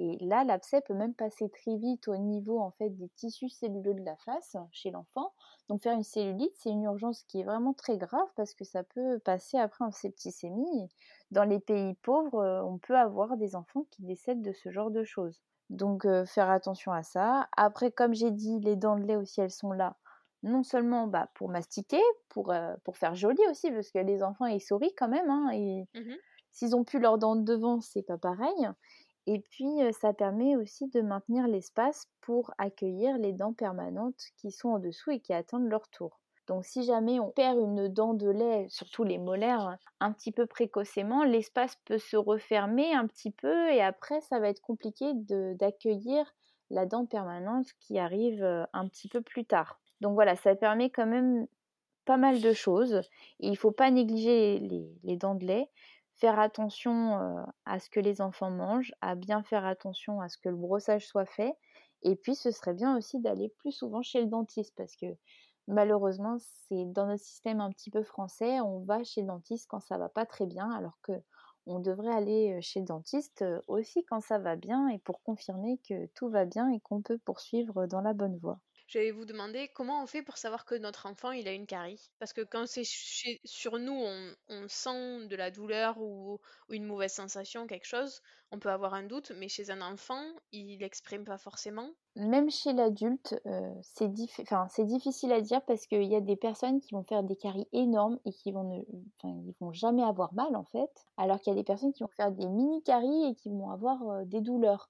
Et 0.00 0.16
là, 0.24 0.44
l'abcès 0.44 0.80
peut 0.80 0.94
même 0.94 1.14
passer 1.14 1.48
très 1.48 1.76
vite 1.76 2.06
au 2.06 2.16
niveau 2.16 2.60
en 2.60 2.70
fait 2.70 2.90
des 2.90 3.08
tissus 3.10 3.48
celluleux 3.48 3.94
de 3.94 4.04
la 4.04 4.16
face 4.16 4.56
chez 4.70 4.90
l'enfant. 4.90 5.32
Donc 5.68 5.82
faire 5.82 5.94
une 5.94 6.04
cellulite, 6.04 6.52
c'est 6.54 6.70
une 6.70 6.84
urgence 6.84 7.24
qui 7.24 7.40
est 7.40 7.44
vraiment 7.44 7.74
très 7.74 7.98
grave 7.98 8.28
parce 8.36 8.54
que 8.54 8.64
ça 8.64 8.84
peut 8.84 9.18
passer 9.18 9.58
après 9.58 9.84
en 9.84 9.90
septicémie. 9.90 10.88
Dans 11.32 11.44
les 11.44 11.58
pays 11.58 11.94
pauvres, 11.94 12.40
euh, 12.40 12.62
on 12.62 12.78
peut 12.78 12.96
avoir 12.96 13.36
des 13.36 13.56
enfants 13.56 13.86
qui 13.90 14.02
décèdent 14.02 14.42
de 14.42 14.52
ce 14.52 14.70
genre 14.70 14.90
de 14.90 15.02
choses. 15.02 15.40
Donc 15.68 16.04
euh, 16.04 16.24
faire 16.24 16.48
attention 16.48 16.92
à 16.92 17.02
ça. 17.02 17.48
Après, 17.56 17.90
comme 17.90 18.14
j'ai 18.14 18.30
dit, 18.30 18.60
les 18.60 18.76
dents 18.76 18.96
de 18.96 19.02
lait 19.04 19.16
aussi, 19.16 19.40
elles 19.40 19.50
sont 19.50 19.72
là 19.72 19.96
non 20.42 20.62
seulement 20.62 21.06
bah, 21.06 21.30
pour 21.34 21.48
mastiquer, 21.50 22.02
pour, 22.28 22.52
euh, 22.52 22.74
pour 22.84 22.96
faire 22.96 23.14
joli 23.14 23.40
aussi, 23.50 23.70
parce 23.70 23.90
que 23.90 23.98
les 23.98 24.22
enfants, 24.22 24.46
ils 24.46 24.60
sourient 24.60 24.94
quand 24.96 25.08
même. 25.08 25.28
Hein, 25.30 25.50
et 25.52 25.84
mmh 25.94 26.18
S'ils 26.52 26.76
ont 26.76 26.84
plus 26.84 26.98
leurs 27.00 27.18
dents 27.18 27.36
de 27.36 27.42
devant, 27.44 27.80
c'est 27.80 28.02
pas 28.02 28.18
pareil. 28.18 28.68
Et 29.26 29.40
puis, 29.40 29.68
ça 29.92 30.12
permet 30.12 30.56
aussi 30.56 30.88
de 30.88 31.00
maintenir 31.00 31.46
l'espace 31.46 32.06
pour 32.20 32.52
accueillir 32.58 33.16
les 33.18 33.32
dents 33.32 33.52
permanentes 33.52 34.20
qui 34.36 34.50
sont 34.50 34.70
en 34.70 34.78
dessous 34.78 35.10
et 35.10 35.20
qui 35.20 35.32
attendent 35.32 35.68
leur 35.68 35.88
tour. 35.90 36.20
Donc 36.48 36.64
si 36.64 36.82
jamais 36.82 37.20
on 37.20 37.30
perd 37.30 37.58
une 37.60 37.88
dent 37.88 38.14
de 38.14 38.28
lait, 38.28 38.66
surtout 38.70 39.04
les 39.04 39.18
molaires, 39.18 39.76
un 40.00 40.12
petit 40.12 40.32
peu 40.32 40.46
précocement, 40.46 41.22
l'espace 41.22 41.76
peut 41.84 41.98
se 41.98 42.16
refermer 42.16 42.92
un 42.94 43.06
petit 43.06 43.30
peu 43.30 43.70
et 43.70 43.82
après 43.82 44.20
ça 44.22 44.40
va 44.40 44.48
être 44.48 44.62
compliqué 44.62 45.12
d'accueillir 45.14 46.24
la 46.70 46.86
dent 46.86 47.04
permanente 47.06 47.66
qui 47.80 47.98
arrive 47.98 48.42
un 48.72 48.88
petit 48.88 49.08
peu 49.08 49.20
plus 49.20 49.44
tard. 49.44 49.78
Donc 50.00 50.14
voilà, 50.14 50.36
ça 50.36 50.54
permet 50.54 50.90
quand 50.90 51.06
même 51.06 51.46
pas 52.04 52.16
mal 52.16 52.40
de 52.40 52.52
choses 52.52 52.94
et 53.40 53.48
il 53.48 53.50
ne 53.52 53.56
faut 53.56 53.72
pas 53.72 53.90
négliger 53.90 54.58
les 55.02 55.16
dents 55.16 55.34
de 55.34 55.44
lait 55.44 55.68
faire 56.18 56.38
attention 56.38 57.46
à 57.64 57.78
ce 57.78 57.88
que 57.90 58.00
les 58.00 58.20
enfants 58.20 58.50
mangent, 58.50 58.92
à 59.00 59.14
bien 59.14 59.42
faire 59.42 59.64
attention 59.64 60.20
à 60.20 60.28
ce 60.28 60.36
que 60.38 60.48
le 60.48 60.56
brossage 60.56 61.06
soit 61.06 61.26
fait. 61.26 61.54
Et 62.02 62.16
puis, 62.16 62.34
ce 62.34 62.50
serait 62.50 62.74
bien 62.74 62.96
aussi 62.96 63.20
d'aller 63.20 63.48
plus 63.58 63.72
souvent 63.72 64.02
chez 64.02 64.20
le 64.20 64.26
dentiste 64.26 64.74
parce 64.76 64.96
que 64.96 65.06
malheureusement, 65.66 66.36
c'est 66.38 66.84
dans 66.86 67.06
notre 67.06 67.22
système 67.22 67.60
un 67.60 67.70
petit 67.70 67.90
peu 67.90 68.02
français, 68.02 68.60
on 68.60 68.80
va 68.80 69.02
chez 69.04 69.22
le 69.22 69.28
dentiste 69.28 69.66
quand 69.68 69.80
ça 69.80 69.98
va 69.98 70.08
pas 70.08 70.26
très 70.26 70.46
bien, 70.46 70.70
alors 70.72 70.98
que 71.02 71.12
on 71.66 71.80
devrait 71.80 72.14
aller 72.14 72.60
chez 72.62 72.80
le 72.80 72.86
dentiste 72.86 73.44
aussi 73.66 74.04
quand 74.06 74.20
ça 74.20 74.38
va 74.38 74.56
bien 74.56 74.88
et 74.88 74.98
pour 74.98 75.22
confirmer 75.22 75.78
que 75.88 76.06
tout 76.14 76.30
va 76.30 76.46
bien 76.46 76.70
et 76.70 76.80
qu'on 76.80 77.02
peut 77.02 77.18
poursuivre 77.18 77.86
dans 77.86 78.00
la 78.00 78.14
bonne 78.14 78.38
voie. 78.38 78.58
Je 78.88 78.98
vais 78.98 79.10
vous 79.10 79.26
demander 79.26 79.68
comment 79.74 80.02
on 80.02 80.06
fait 80.06 80.22
pour 80.22 80.38
savoir 80.38 80.64
que 80.64 80.74
notre 80.74 81.04
enfant 81.04 81.30
il 81.30 81.46
a 81.46 81.52
une 81.52 81.66
carie? 81.66 82.10
Parce 82.18 82.32
que 82.32 82.40
quand 82.40 82.66
c'est 82.66 82.84
sur 83.44 83.78
nous, 83.78 84.02
on, 84.48 84.66
sent 84.68 85.26
de 85.26 85.36
la 85.36 85.50
douleur 85.50 86.00
ou, 86.00 86.40
une 86.70 86.86
mauvaise 86.86 87.12
sensation, 87.12 87.66
quelque 87.66 87.84
chose, 87.84 88.22
on 88.50 88.58
peut 88.58 88.70
avoir 88.70 88.94
un 88.94 89.02
doute, 89.02 89.30
mais 89.36 89.48
chez 89.48 89.70
un 89.70 89.82
enfant, 89.82 90.24
il 90.52 90.78
l'exprime 90.78 91.24
pas 91.24 91.36
forcément? 91.36 91.90
Même 92.16 92.50
chez 92.50 92.72
l'adulte, 92.72 93.38
euh, 93.44 93.74
c'est 93.82 94.10
difficile 94.86 95.32
à 95.32 95.42
dire 95.42 95.60
parce 95.66 95.86
qu'il 95.86 96.04
y 96.04 96.16
a 96.16 96.22
des 96.22 96.36
personnes 96.36 96.80
qui 96.80 96.94
vont 96.94 97.04
faire 97.04 97.22
des 97.22 97.36
caries 97.36 97.68
énormes 97.74 98.18
et 98.24 98.32
qui 98.32 98.52
vont 98.52 98.64
ne, 98.64 98.82
ils 99.24 99.54
vont 99.60 99.74
jamais 99.74 100.02
avoir 100.02 100.32
mal 100.32 100.56
en 100.56 100.64
fait, 100.64 100.90
alors 101.18 101.42
qu'il 101.42 101.52
y 101.52 101.56
a 101.56 101.58
des 101.58 101.64
personnes 101.64 101.92
qui 101.92 102.04
vont 102.04 102.10
faire 102.16 102.32
des 102.32 102.46
mini 102.46 102.82
caries 102.82 103.30
et 103.30 103.34
qui 103.34 103.50
vont 103.50 103.70
avoir 103.70 104.02
euh, 104.08 104.24
des 104.24 104.40
douleurs. 104.40 104.88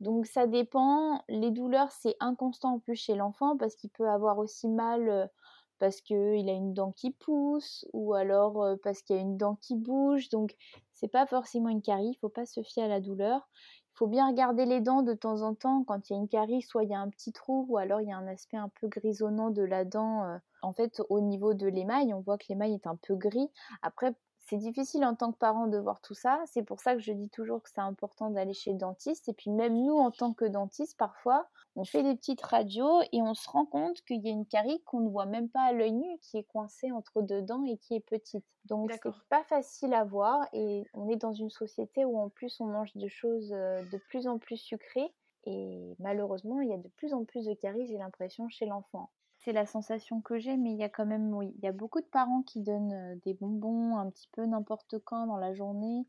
Donc 0.00 0.26
ça 0.26 0.46
dépend. 0.46 1.22
Les 1.28 1.50
douleurs, 1.50 1.90
c'est 1.90 2.16
inconstant 2.20 2.74
en 2.74 2.78
plus 2.78 2.96
chez 2.96 3.14
l'enfant 3.14 3.56
parce 3.56 3.74
qu'il 3.74 3.90
peut 3.90 4.08
avoir 4.08 4.38
aussi 4.38 4.68
mal 4.68 5.30
parce 5.78 6.00
qu'il 6.00 6.48
a 6.48 6.52
une 6.52 6.74
dent 6.74 6.92
qui 6.92 7.10
pousse 7.12 7.86
ou 7.92 8.14
alors 8.14 8.64
parce 8.82 9.02
qu'il 9.02 9.16
y 9.16 9.18
a 9.18 9.22
une 9.22 9.36
dent 9.36 9.56
qui 9.56 9.76
bouge. 9.76 10.28
Donc 10.28 10.56
c'est 10.92 11.08
pas 11.08 11.26
forcément 11.26 11.68
une 11.68 11.82
carie, 11.82 12.10
il 12.10 12.18
faut 12.20 12.28
pas 12.28 12.46
se 12.46 12.62
fier 12.62 12.84
à 12.84 12.88
la 12.88 13.00
douleur. 13.00 13.48
Il 13.94 13.98
faut 13.98 14.06
bien 14.06 14.28
regarder 14.28 14.64
les 14.64 14.80
dents 14.80 15.02
de 15.02 15.14
temps 15.14 15.42
en 15.42 15.54
temps 15.54 15.82
quand 15.84 16.08
il 16.08 16.12
y 16.12 16.16
a 16.16 16.20
une 16.20 16.28
carie, 16.28 16.62
soit 16.62 16.84
il 16.84 16.90
y 16.90 16.94
a 16.94 17.00
un 17.00 17.08
petit 17.08 17.32
trou 17.32 17.66
ou 17.68 17.78
alors 17.78 18.00
il 18.00 18.08
y 18.08 18.12
a 18.12 18.16
un 18.16 18.28
aspect 18.28 18.56
un 18.56 18.70
peu 18.80 18.86
grisonnant 18.86 19.50
de 19.50 19.62
la 19.62 19.84
dent. 19.84 20.38
En 20.62 20.72
fait, 20.72 21.02
au 21.08 21.20
niveau 21.20 21.54
de 21.54 21.66
l'émail, 21.66 22.14
on 22.14 22.20
voit 22.20 22.38
que 22.38 22.46
l'émail 22.48 22.74
est 22.74 22.86
un 22.86 22.94
peu 22.94 23.16
gris. 23.16 23.50
Après, 23.82 24.14
c'est 24.48 24.56
difficile 24.56 25.04
en 25.04 25.14
tant 25.14 25.30
que 25.30 25.36
parent 25.36 25.66
de 25.66 25.76
voir 25.76 26.00
tout 26.00 26.14
ça. 26.14 26.42
C'est 26.46 26.62
pour 26.62 26.80
ça 26.80 26.94
que 26.94 27.00
je 27.00 27.12
dis 27.12 27.28
toujours 27.28 27.62
que 27.62 27.68
c'est 27.68 27.82
important 27.82 28.30
d'aller 28.30 28.54
chez 28.54 28.72
le 28.72 28.78
dentiste. 28.78 29.28
Et 29.28 29.34
puis 29.34 29.50
même 29.50 29.74
nous, 29.84 29.96
en 29.96 30.10
tant 30.10 30.32
que 30.32 30.46
dentiste, 30.46 30.96
parfois, 30.96 31.46
on 31.76 31.84
fait 31.84 32.02
des 32.02 32.14
petites 32.14 32.40
radios 32.40 33.02
et 33.12 33.20
on 33.20 33.34
se 33.34 33.48
rend 33.48 33.66
compte 33.66 34.00
qu'il 34.06 34.24
y 34.24 34.28
a 34.28 34.32
une 34.32 34.46
carie 34.46 34.82
qu'on 34.86 35.00
ne 35.00 35.10
voit 35.10 35.26
même 35.26 35.50
pas 35.50 35.60
à 35.60 35.72
l'œil 35.72 35.92
nu, 35.92 36.18
qui 36.22 36.38
est 36.38 36.44
coincée 36.44 36.90
entre 36.92 37.20
deux 37.20 37.42
dents 37.42 37.64
et 37.66 37.76
qui 37.76 37.94
est 37.94 38.00
petite. 38.00 38.44
Donc 38.64 38.90
c'est 38.90 39.12
pas 39.28 39.44
facile 39.44 39.92
à 39.92 40.04
voir 40.04 40.46
et 40.54 40.86
on 40.94 41.08
est 41.08 41.16
dans 41.16 41.34
une 41.34 41.50
société 41.50 42.06
où 42.06 42.18
en 42.18 42.30
plus 42.30 42.58
on 42.60 42.66
mange 42.66 42.96
des 42.96 43.08
choses 43.08 43.52
euh, 43.52 43.82
de 43.92 43.98
plus 44.08 44.26
en 44.28 44.38
plus 44.38 44.56
sucrées. 44.56 45.12
Et 45.44 45.94
malheureusement, 45.98 46.60
il 46.62 46.70
y 46.70 46.74
a 46.74 46.78
de 46.78 46.88
plus 46.96 47.12
en 47.12 47.24
plus 47.24 47.44
de 47.44 47.54
caries, 47.54 47.86
j'ai 47.86 47.98
l'impression, 47.98 48.48
chez 48.48 48.66
l'enfant 48.66 49.10
c'est 49.48 49.54
la 49.54 49.64
sensation 49.64 50.20
que 50.20 50.38
j'ai, 50.38 50.58
mais 50.58 50.72
il 50.72 50.76
y 50.76 50.84
a 50.84 50.90
quand 50.90 51.06
même, 51.06 51.32
oui, 51.32 51.54
il 51.56 51.64
y 51.64 51.68
a 51.68 51.72
beaucoup 51.72 52.02
de 52.02 52.06
parents 52.06 52.42
qui 52.42 52.60
donnent 52.60 52.92
euh, 52.92 53.16
des 53.24 53.32
bonbons 53.32 53.96
un 53.96 54.10
petit 54.10 54.28
peu 54.32 54.44
n'importe 54.44 54.98
quand 55.06 55.26
dans 55.26 55.38
la 55.38 55.54
journée, 55.54 56.06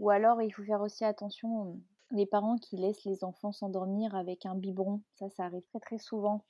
ou 0.00 0.10
alors 0.10 0.42
il 0.42 0.50
faut 0.50 0.64
faire 0.64 0.80
aussi 0.80 1.04
attention, 1.04 1.68
euh, 1.68 1.72
les 2.10 2.26
parents 2.26 2.56
qui 2.56 2.76
laissent 2.76 3.04
les 3.04 3.22
enfants 3.22 3.52
s'endormir 3.52 4.16
avec 4.16 4.44
un 4.44 4.56
biberon, 4.56 5.02
ça, 5.14 5.30
ça 5.30 5.44
arrive 5.44 5.62
très 5.68 5.78
très 5.78 5.98
souvent. 5.98 6.44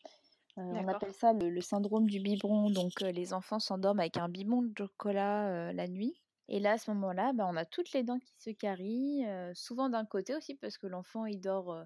Euh, 0.56 0.62
on 0.62 0.88
appelle 0.88 1.12
ça 1.12 1.34
le, 1.34 1.60
syndrome 1.60 2.06
du 2.08 2.20
biberon, 2.20 2.70
donc 2.70 3.02
les 3.02 3.34
enfants 3.34 3.58
s'endorment 3.58 4.00
avec 4.00 4.16
un 4.16 4.30
biberon 4.30 4.62
de 4.62 4.72
chocolat 4.78 5.74
la 5.74 5.88
nuit. 5.88 6.14
Et 6.48 6.58
là, 6.58 6.72
à 6.72 6.78
ce 6.78 6.90
moment-là, 6.92 7.34
bah, 7.34 7.46
on 7.50 7.56
a 7.56 7.66
toutes 7.66 7.92
les 7.92 8.02
dents 8.02 8.18
qui 8.18 8.34
se 8.38 8.48
carient, 8.48 9.26
souvent 9.52 9.90
d'un 9.90 10.06
côté 10.06 10.34
aussi, 10.34 10.54
parce 10.54 10.78
que 10.78 10.86
l'enfant, 10.86 11.26
il 11.26 11.38
dort 11.38 11.84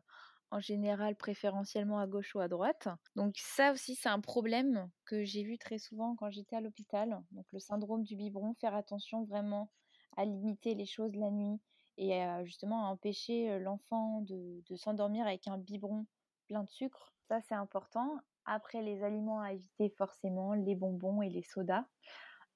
en 0.55 0.61
général 0.61 1.17
préférentiellement 1.17 1.99
à 1.99 2.07
gauche 2.07 2.37
ou 2.37 2.41
à 2.41 2.47
droite. 2.47 2.89
Donc 3.17 3.35
ça 3.39 3.73
aussi 3.73 3.97
c'est 3.97 4.09
un 4.09 4.21
problème 4.21 4.89
que 5.05 5.25
j'ai 5.25 5.43
vu 5.43 5.59
très 5.59 5.79
souvent 5.79 6.15
quand 6.15 6.31
j'étais 6.31 6.55
à 6.55 6.61
l'hôpital. 6.61 7.21
Donc 7.33 7.45
le 7.53 7.59
syndrome 7.59 8.05
du 8.05 8.15
biberon, 8.15 8.55
faire 8.55 8.77
attention 8.77 9.25
vraiment 9.25 9.69
à 10.17 10.25
limiter 10.25 10.75
les 10.75 10.87
choses 10.87 11.17
la 11.17 11.33
nuit 11.33 11.61
et 11.99 12.23
justement 12.45 12.87
à 12.87 12.91
empêcher 12.91 13.59
l'enfant 13.59 14.21
de, 14.21 14.77
s'endormir 14.77 15.27
avec 15.27 15.49
un 15.49 15.59
biberon 15.59 16.07
plein 16.47 16.63
de 16.63 16.71
sucre. 16.71 17.13
Ça 17.27 17.41
c'est 17.41 17.57
important. 17.57 18.17
Après 18.45 18.81
les 18.81 19.03
aliments 19.03 19.41
à 19.41 19.53
éviter 19.53 19.91
forcément, 19.99 20.55
les 20.55 20.77
bonbons 20.77 21.21
et 21.21 21.31
les 21.31 21.43
sodas. 21.43 21.85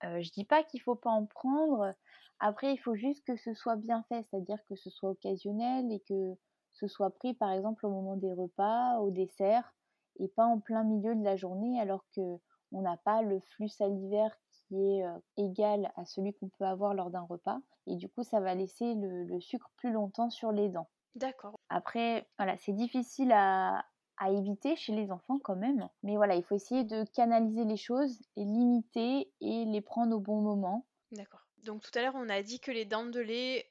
Euh, 0.05 0.23
je 0.23 0.31
dis 0.31 0.45
pas 0.45 0.63
qu'il 0.63 0.81
faut 0.81 0.95
pas 0.95 1.11
en 1.11 1.27
prendre. 1.27 1.95
Après, 2.39 2.73
il 2.73 2.79
faut 2.79 2.95
juste 2.95 3.27
que 3.27 3.35
ce 3.35 3.53
soit 3.53 3.75
bien 3.75 4.05
fait, 4.09 4.23
c'est-à-dire 4.23 4.59
que 4.69 4.77
ce 4.77 4.91
soit 4.91 5.11
occasionnel 5.11 5.91
et 5.91 5.99
que 5.99 6.37
ce 6.79 6.87
soit 6.87 7.11
pris 7.11 7.35
par 7.35 7.51
exemple 7.51 7.87
au 7.87 7.91
moment 7.91 8.17
des 8.17 8.33
repas, 8.33 8.99
au 9.01 9.11
dessert, 9.11 9.75
et 10.19 10.29
pas 10.29 10.45
en 10.45 10.59
plein 10.59 10.85
milieu 10.85 11.15
de 11.15 11.25
la 11.25 11.37
journée 11.37 11.81
alors 11.81 12.05
que 12.15 12.39
on 12.73 12.83
n'a 12.83 12.99
pas 12.99 13.23
le 13.23 13.41
flux 13.41 13.69
salivaire 13.69 14.37
qui 14.51 14.77
est 14.77 15.05
euh, 15.05 15.19
égal 15.39 15.91
à 15.97 16.05
celui 16.05 16.35
qu'on 16.35 16.51
peut 16.51 16.67
avoir 16.67 16.93
lors 16.93 17.11
d'un 17.11 17.23
repas. 17.23 17.59
Et 17.87 17.97
du 17.97 18.09
coup, 18.11 18.23
ça 18.23 18.41
va 18.41 18.55
laisser 18.55 18.95
le, 18.95 19.41
sucre 19.41 19.71
plus 19.79 19.91
longtemps 19.91 20.29
sur 20.29 20.53
les 20.53 20.69
dents. 20.69 20.91
D'accord. 21.15 21.59
Après, 21.71 22.29
voilà, 22.37 22.59
c'est 22.59 22.75
difficile 22.75 23.33
à, 23.33 23.87
à 24.19 24.31
éviter 24.31 24.77
chez 24.77 24.95
les 24.95 25.11
enfants 25.11 25.39
quand 25.39 25.57
même. 25.57 25.89
Mais 26.03 26.17
voilà, 26.17 26.35
il 26.37 26.43
faut 26.43 26.55
essayer 26.55 26.85
de 26.85 27.05
canaliser 27.15 27.65
les 27.65 27.79
choses, 27.79 28.21
et 28.37 28.45
limiter 28.45 29.33
et 29.41 29.65
les 29.65 29.81
prendre 29.81 30.15
au 30.15 30.21
bon 30.21 30.43
moment. 30.43 30.87
D'accord. 31.13 31.47
Donc 31.65 31.83
tout 31.83 31.99
à 31.99 32.03
l'heure, 32.03 32.17
on 32.17 32.29
a 32.29 32.43
dit 32.43 32.61
que 32.61 32.71
les 32.71 32.85
dents 32.85 33.07
de 33.07 33.21
lait 33.21 33.67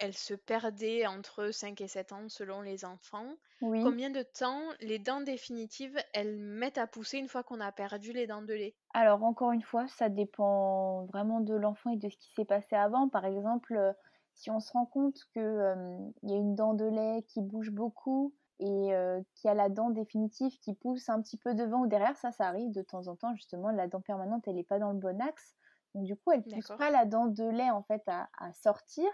elles 0.00 0.16
se 0.16 0.34
perdaient 0.34 1.06
entre 1.06 1.50
5 1.52 1.80
et 1.80 1.88
7 1.88 2.12
ans 2.12 2.28
selon 2.28 2.60
les 2.62 2.84
enfants. 2.84 3.36
Oui. 3.60 3.80
Combien 3.80 4.10
de 4.10 4.22
temps 4.22 4.62
les 4.80 4.98
dents 4.98 5.20
définitives, 5.22 5.96
elles 6.12 6.36
mettent 6.36 6.78
à 6.78 6.86
pousser 6.88 7.18
une 7.18 7.28
fois 7.28 7.44
qu'on 7.44 7.60
a 7.60 7.72
perdu 7.72 8.12
les 8.12 8.26
dents 8.26 8.42
de 8.42 8.54
lait? 8.54 8.76
Alors 8.92 9.22
encore 9.22 9.52
une 9.52 9.62
fois, 9.62 9.86
ça 9.88 10.08
dépend 10.08 11.04
vraiment 11.06 11.40
de 11.40 11.54
l'enfant 11.54 11.90
et 11.90 11.96
de 11.96 12.08
ce 12.08 12.16
qui 12.16 12.32
s'est 12.34 12.44
passé 12.44 12.74
avant. 12.76 13.08
Par 13.08 13.24
exemple, 13.24 13.74
euh, 13.76 13.92
si 14.34 14.50
on 14.50 14.58
se 14.60 14.72
rend 14.72 14.86
compte 14.86 15.18
qu'il 15.32 15.42
y 15.42 16.32
a 16.32 16.36
une 16.36 16.54
dent 16.54 16.74
de 16.74 16.86
lait 16.86 17.22
qui 17.28 17.40
bouge 17.40 17.70
beaucoup 17.70 18.34
et 18.58 18.92
euh, 18.94 19.20
qu'il 19.34 19.48
y 19.48 19.50
a 19.50 19.54
la 19.54 19.68
dent 19.68 19.90
définitive 19.90 20.58
qui 20.60 20.74
pousse 20.74 21.08
un 21.08 21.22
petit 21.22 21.38
peu 21.38 21.54
devant 21.54 21.82
ou 21.82 21.86
derrière, 21.86 22.16
ça, 22.16 22.32
ça 22.32 22.46
arrive 22.48 22.72
de 22.72 22.82
temps 22.82 23.06
en 23.08 23.16
temps. 23.16 23.34
Justement, 23.34 23.70
la 23.70 23.86
dent 23.88 24.00
permanente, 24.00 24.46
elle 24.48 24.56
n'est 24.56 24.64
pas 24.64 24.78
dans 24.80 24.92
le 24.92 24.98
bon 24.98 25.20
axe. 25.20 25.54
Donc 25.94 26.04
du 26.04 26.16
coup, 26.16 26.32
elle 26.32 26.46
pousse 26.46 26.70
D'accord. 26.70 26.78
pas 26.78 26.90
la 26.90 27.04
dent 27.04 27.26
de 27.26 27.44
lait 27.44 27.70
en 27.70 27.82
fait 27.82 28.02
à, 28.08 28.28
à 28.38 28.52
sortir. 28.52 29.06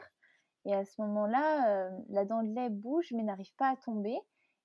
Et 0.67 0.75
à 0.75 0.85
ce 0.85 1.01
moment-là, 1.01 1.69
euh, 1.71 1.91
la 2.09 2.25
dent 2.25 2.43
de 2.43 2.49
lait 2.49 2.71
bouge 2.71 3.13
mais 3.13 3.23
n'arrive 3.23 3.55
pas 3.57 3.71
à 3.71 3.77
tomber. 3.77 4.19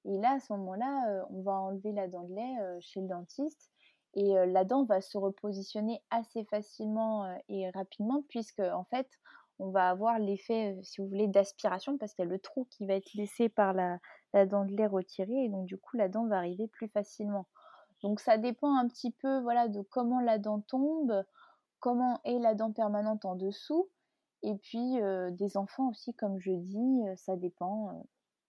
Et 0.03 0.17
là, 0.17 0.33
à 0.33 0.39
ce 0.39 0.51
moment-là, 0.53 1.09
euh, 1.09 1.23
on 1.29 1.43
va 1.43 1.51
enlever 1.53 1.91
la 1.91 2.07
dent 2.07 2.23
de 2.23 2.33
lait 2.33 2.57
euh, 2.59 2.77
chez 2.81 3.01
le 3.01 3.07
dentiste 3.07 3.69
et 4.13 4.33
la 4.45 4.65
dent 4.65 4.83
va 4.83 4.99
se 4.99 5.17
repositionner 5.17 6.03
assez 6.09 6.43
facilement 6.43 7.33
et 7.47 7.69
rapidement 7.69 8.25
puisque 8.27 8.59
en 8.59 8.83
fait, 8.83 9.07
on 9.57 9.69
va 9.69 9.89
avoir 9.89 10.19
l'effet, 10.19 10.77
si 10.83 10.99
vous 10.99 11.07
voulez, 11.07 11.29
d'aspiration 11.29 11.97
parce 11.97 12.13
qu'il 12.13 12.25
y 12.25 12.27
a 12.27 12.29
le 12.29 12.39
trou 12.39 12.67
qui 12.71 12.85
va 12.85 12.95
être 12.95 13.13
laissé 13.13 13.47
par 13.47 13.71
la, 13.71 13.99
la 14.33 14.45
dent 14.45 14.65
de 14.65 14.75
lait 14.75 14.87
retirée 14.87 15.45
et 15.45 15.47
donc 15.47 15.65
du 15.65 15.77
coup, 15.77 15.95
la 15.95 16.09
dent 16.09 16.27
va 16.27 16.39
arriver 16.39 16.67
plus 16.67 16.89
facilement. 16.89 17.47
Donc 18.03 18.19
ça 18.19 18.37
dépend 18.37 18.75
un 18.75 18.89
petit 18.89 19.11
peu, 19.11 19.39
voilà, 19.39 19.69
de 19.69 19.81
comment 19.81 20.19
la 20.19 20.39
dent 20.39 20.59
tombe, 20.59 21.23
comment 21.79 22.19
est 22.25 22.39
la 22.39 22.53
dent 22.53 22.73
permanente 22.73 23.23
en 23.23 23.35
dessous. 23.35 23.87
Et 24.43 24.55
puis 24.55 24.99
des 25.31 25.57
enfants 25.57 25.89
aussi, 25.89 26.13
comme 26.13 26.39
je 26.39 26.51
dis, 26.51 27.01
ça 27.17 27.35
dépend. 27.35 28.05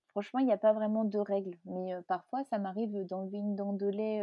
Franchement, 0.08 0.40
il 0.40 0.46
n'y 0.46 0.52
a 0.52 0.58
pas 0.58 0.72
vraiment 0.72 1.04
de 1.04 1.18
règles, 1.18 1.56
mais 1.64 1.92
parfois 2.08 2.44
ça 2.44 2.58
m'arrive 2.58 3.06
d'enlever 3.06 3.38
une 3.38 3.56
dent 3.56 3.72
de 3.72 3.86
lait 3.86 4.22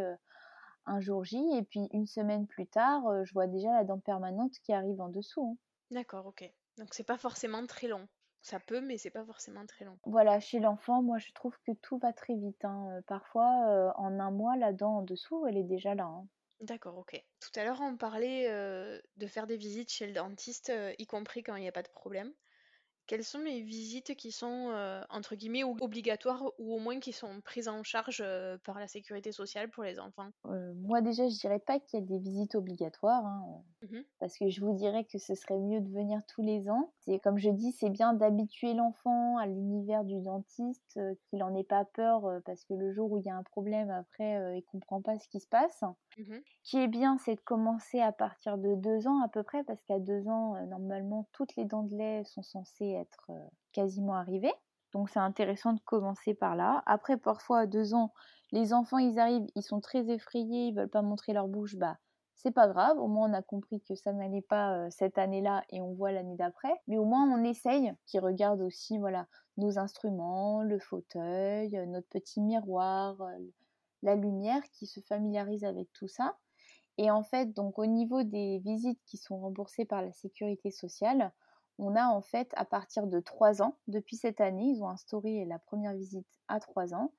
un 0.86 1.00
jour 1.00 1.24
J 1.24 1.38
et 1.56 1.62
puis 1.62 1.88
une 1.92 2.06
semaine 2.06 2.46
plus 2.46 2.66
tard, 2.66 3.02
je 3.24 3.32
vois 3.32 3.46
déjà 3.46 3.72
la 3.72 3.84
dent 3.84 3.98
permanente 3.98 4.52
qui 4.62 4.72
arrive 4.72 5.00
en 5.00 5.08
dessous. 5.08 5.44
hein. 5.52 5.56
D'accord, 5.90 6.26
ok. 6.26 6.50
Donc 6.78 6.94
c'est 6.94 7.04
pas 7.04 7.18
forcément 7.18 7.66
très 7.66 7.88
long. 7.88 8.08
Ça 8.42 8.58
peut, 8.58 8.80
mais 8.80 8.96
c'est 8.96 9.10
pas 9.10 9.24
forcément 9.24 9.66
très 9.66 9.84
long. 9.84 9.98
Voilà, 10.06 10.40
chez 10.40 10.60
l'enfant, 10.60 11.02
moi 11.02 11.18
je 11.18 11.30
trouve 11.32 11.54
que 11.66 11.72
tout 11.72 11.98
va 11.98 12.12
très 12.12 12.34
vite. 12.34 12.64
hein. 12.64 13.00
Parfois, 13.06 13.66
euh, 13.68 13.90
en 13.96 14.18
un 14.18 14.30
mois, 14.30 14.56
la 14.56 14.72
dent 14.72 14.98
en 14.98 15.02
dessous, 15.02 15.46
elle 15.46 15.58
est 15.58 15.64
déjà 15.64 15.94
là. 15.94 16.04
hein. 16.04 16.26
D'accord, 16.60 16.96
ok. 16.98 17.22
Tout 17.40 17.50
à 17.58 17.64
l'heure, 17.64 17.80
on 17.80 17.96
parlait 17.96 18.48
de 19.16 19.26
faire 19.26 19.46
des 19.46 19.56
visites 19.56 19.90
chez 19.90 20.06
le 20.06 20.12
dentiste, 20.12 20.72
y 20.98 21.06
compris 21.06 21.42
quand 21.42 21.56
il 21.56 21.62
n'y 21.62 21.68
a 21.68 21.72
pas 21.72 21.82
de 21.82 21.88
problème. 21.88 22.34
Quelles 23.10 23.24
sont 23.24 23.40
les 23.40 23.60
visites 23.62 24.14
qui 24.16 24.32
sont, 24.32 24.70
euh, 24.70 25.02
entre 25.10 25.34
guillemets, 25.34 25.64
ou- 25.64 25.76
obligatoires 25.82 26.44
ou 26.58 26.72
au 26.74 26.78
moins 26.78 26.98
qui 27.00 27.12
sont 27.12 27.42
prises 27.42 27.68
en 27.68 27.82
charge 27.82 28.22
euh, 28.24 28.56
par 28.58 28.78
la 28.78 28.88
sécurité 28.88 29.32
sociale 29.32 29.68
pour 29.70 29.82
les 29.84 30.00
enfants? 30.00 30.30
Euh, 30.46 30.72
moi 30.74 31.00
déjà, 31.02 31.28
je 31.28 31.38
dirais 31.38 31.58
pas 31.58 31.78
qu'il 31.80 32.00
y 32.00 32.02
a 32.02 32.06
des 32.06 32.18
visites 32.18 32.54
obligatoires. 32.54 33.24
hein. 33.26 33.62
Mhm. 33.82 34.04
parce 34.20 34.38
que 34.38 34.48
je 34.50 34.62
vous 34.64 34.74
dirais 34.74 35.04
que 35.04 35.18
ce 35.18 35.34
serait 35.34 35.58
mieux 35.58 35.80
de 35.82 35.90
venir 35.90 36.20
tous 36.28 36.42
les 36.42 36.70
ans. 36.70 36.92
C'est 37.00 37.18
comme 37.20 37.38
je 37.38 37.50
dis, 37.50 37.72
c'est 37.72 37.90
bien 37.90 38.14
d'habituer 38.14 38.74
l'enfant 38.74 39.38
à 39.38 39.46
l'univers 39.46 40.04
du 40.04 40.20
dentiste, 40.22 40.96
euh, 40.98 41.14
qu'il 41.30 41.40
n'en 41.40 41.54
ait 41.56 41.64
pas 41.64 41.84
peur, 41.86 42.26
euh, 42.26 42.40
parce 42.46 42.64
que 42.64 42.74
le 42.74 42.92
jour 42.92 43.12
où 43.12 43.18
il 43.18 43.24
y 43.26 43.30
a 43.30 43.36
un 43.36 43.42
problème, 43.44 43.90
après, 43.90 44.38
euh, 44.38 44.56
il 44.56 44.64
comprend 44.64 45.02
pas 45.02 45.18
ce 45.18 45.28
qui 45.28 45.40
se 45.40 45.48
passe. 45.48 45.84
Mhm. 46.16 46.40
Ce 46.62 46.70
qui 46.70 46.78
est 46.78 46.88
bien, 46.88 47.18
c'est 47.18 47.34
de 47.36 47.40
commencer 47.42 48.00
à 48.00 48.12
partir 48.12 48.56
de 48.58 48.74
deux 48.74 49.06
ans 49.08 49.20
à 49.22 49.28
peu 49.28 49.42
près, 49.42 49.64
parce 49.64 49.82
qu'à 49.84 49.98
deux 49.98 50.28
ans, 50.28 50.56
euh, 50.56 50.66
normalement, 50.66 51.28
toutes 51.32 51.56
les 51.56 51.64
dents 51.66 51.82
de 51.82 51.96
lait 51.96 52.24
sont 52.24 52.42
censées 52.42 52.96
euh, 53.30 53.38
quasiment 53.72 54.14
arrivées. 54.14 54.52
Donc 54.92 55.08
c'est 55.10 55.20
intéressant 55.20 55.72
de 55.72 55.80
commencer 55.80 56.34
par 56.34 56.56
là. 56.56 56.82
Après, 56.86 57.16
parfois 57.16 57.60
à 57.60 57.66
deux 57.66 57.94
ans, 57.94 58.12
les 58.52 58.72
enfants, 58.72 58.98
ils 58.98 59.18
arrivent, 59.18 59.46
ils 59.54 59.62
sont 59.62 59.80
très 59.80 60.10
effrayés, 60.10 60.68
ils 60.68 60.74
veulent 60.74 60.88
pas 60.88 61.02
montrer 61.02 61.32
leur 61.32 61.48
bouche, 61.48 61.76
bah 61.76 61.96
c'est 62.34 62.50
pas 62.50 62.68
grave, 62.68 62.98
au 62.98 63.06
moins 63.06 63.30
on 63.30 63.34
a 63.34 63.42
compris 63.42 63.82
que 63.82 63.94
ça 63.94 64.12
n'allait 64.14 64.40
pas 64.40 64.74
euh, 64.74 64.88
cette 64.90 65.18
année-là 65.18 65.62
et 65.68 65.82
on 65.82 65.92
voit 65.92 66.10
l'année 66.10 66.36
d'après. 66.36 66.72
Mais 66.88 66.96
au 66.96 67.04
moins 67.04 67.30
on 67.30 67.44
essaye, 67.44 67.92
qu'ils 68.06 68.20
regardent 68.20 68.62
aussi 68.62 68.98
voilà 68.98 69.26
nos 69.58 69.78
instruments, 69.78 70.62
le 70.62 70.78
fauteuil, 70.78 71.76
euh, 71.76 71.86
notre 71.86 72.08
petit 72.08 72.40
miroir, 72.40 73.16
la 74.02 74.14
lumière, 74.16 74.62
qui 74.72 74.86
se 74.86 75.00
familiarisent 75.00 75.64
avec 75.64 75.92
tout 75.92 76.08
ça. 76.08 76.36
Et 76.98 77.10
en 77.10 77.22
fait, 77.22 77.54
donc 77.54 77.78
au 77.78 77.86
niveau 77.86 78.22
des 78.22 78.58
visites 78.58 79.00
qui 79.06 79.16
sont 79.16 79.38
remboursées 79.38 79.84
par 79.84 80.02
la 80.02 80.12
sécurité 80.12 80.70
sociale, 80.70 81.32
on 81.80 81.96
a 81.96 82.06
en 82.06 82.20
fait 82.20 82.52
à 82.56 82.64
partir 82.64 83.06
de 83.06 83.20
3 83.20 83.62
ans, 83.62 83.76
depuis 83.88 84.16
cette 84.16 84.40
année, 84.40 84.66
ils 84.66 84.82
ont 84.82 84.88
instauré 84.88 85.44
la 85.46 85.58
première 85.58 85.94
visite 85.94 86.28
à 86.48 86.60
3 86.60 86.94
ans. 86.94 87.12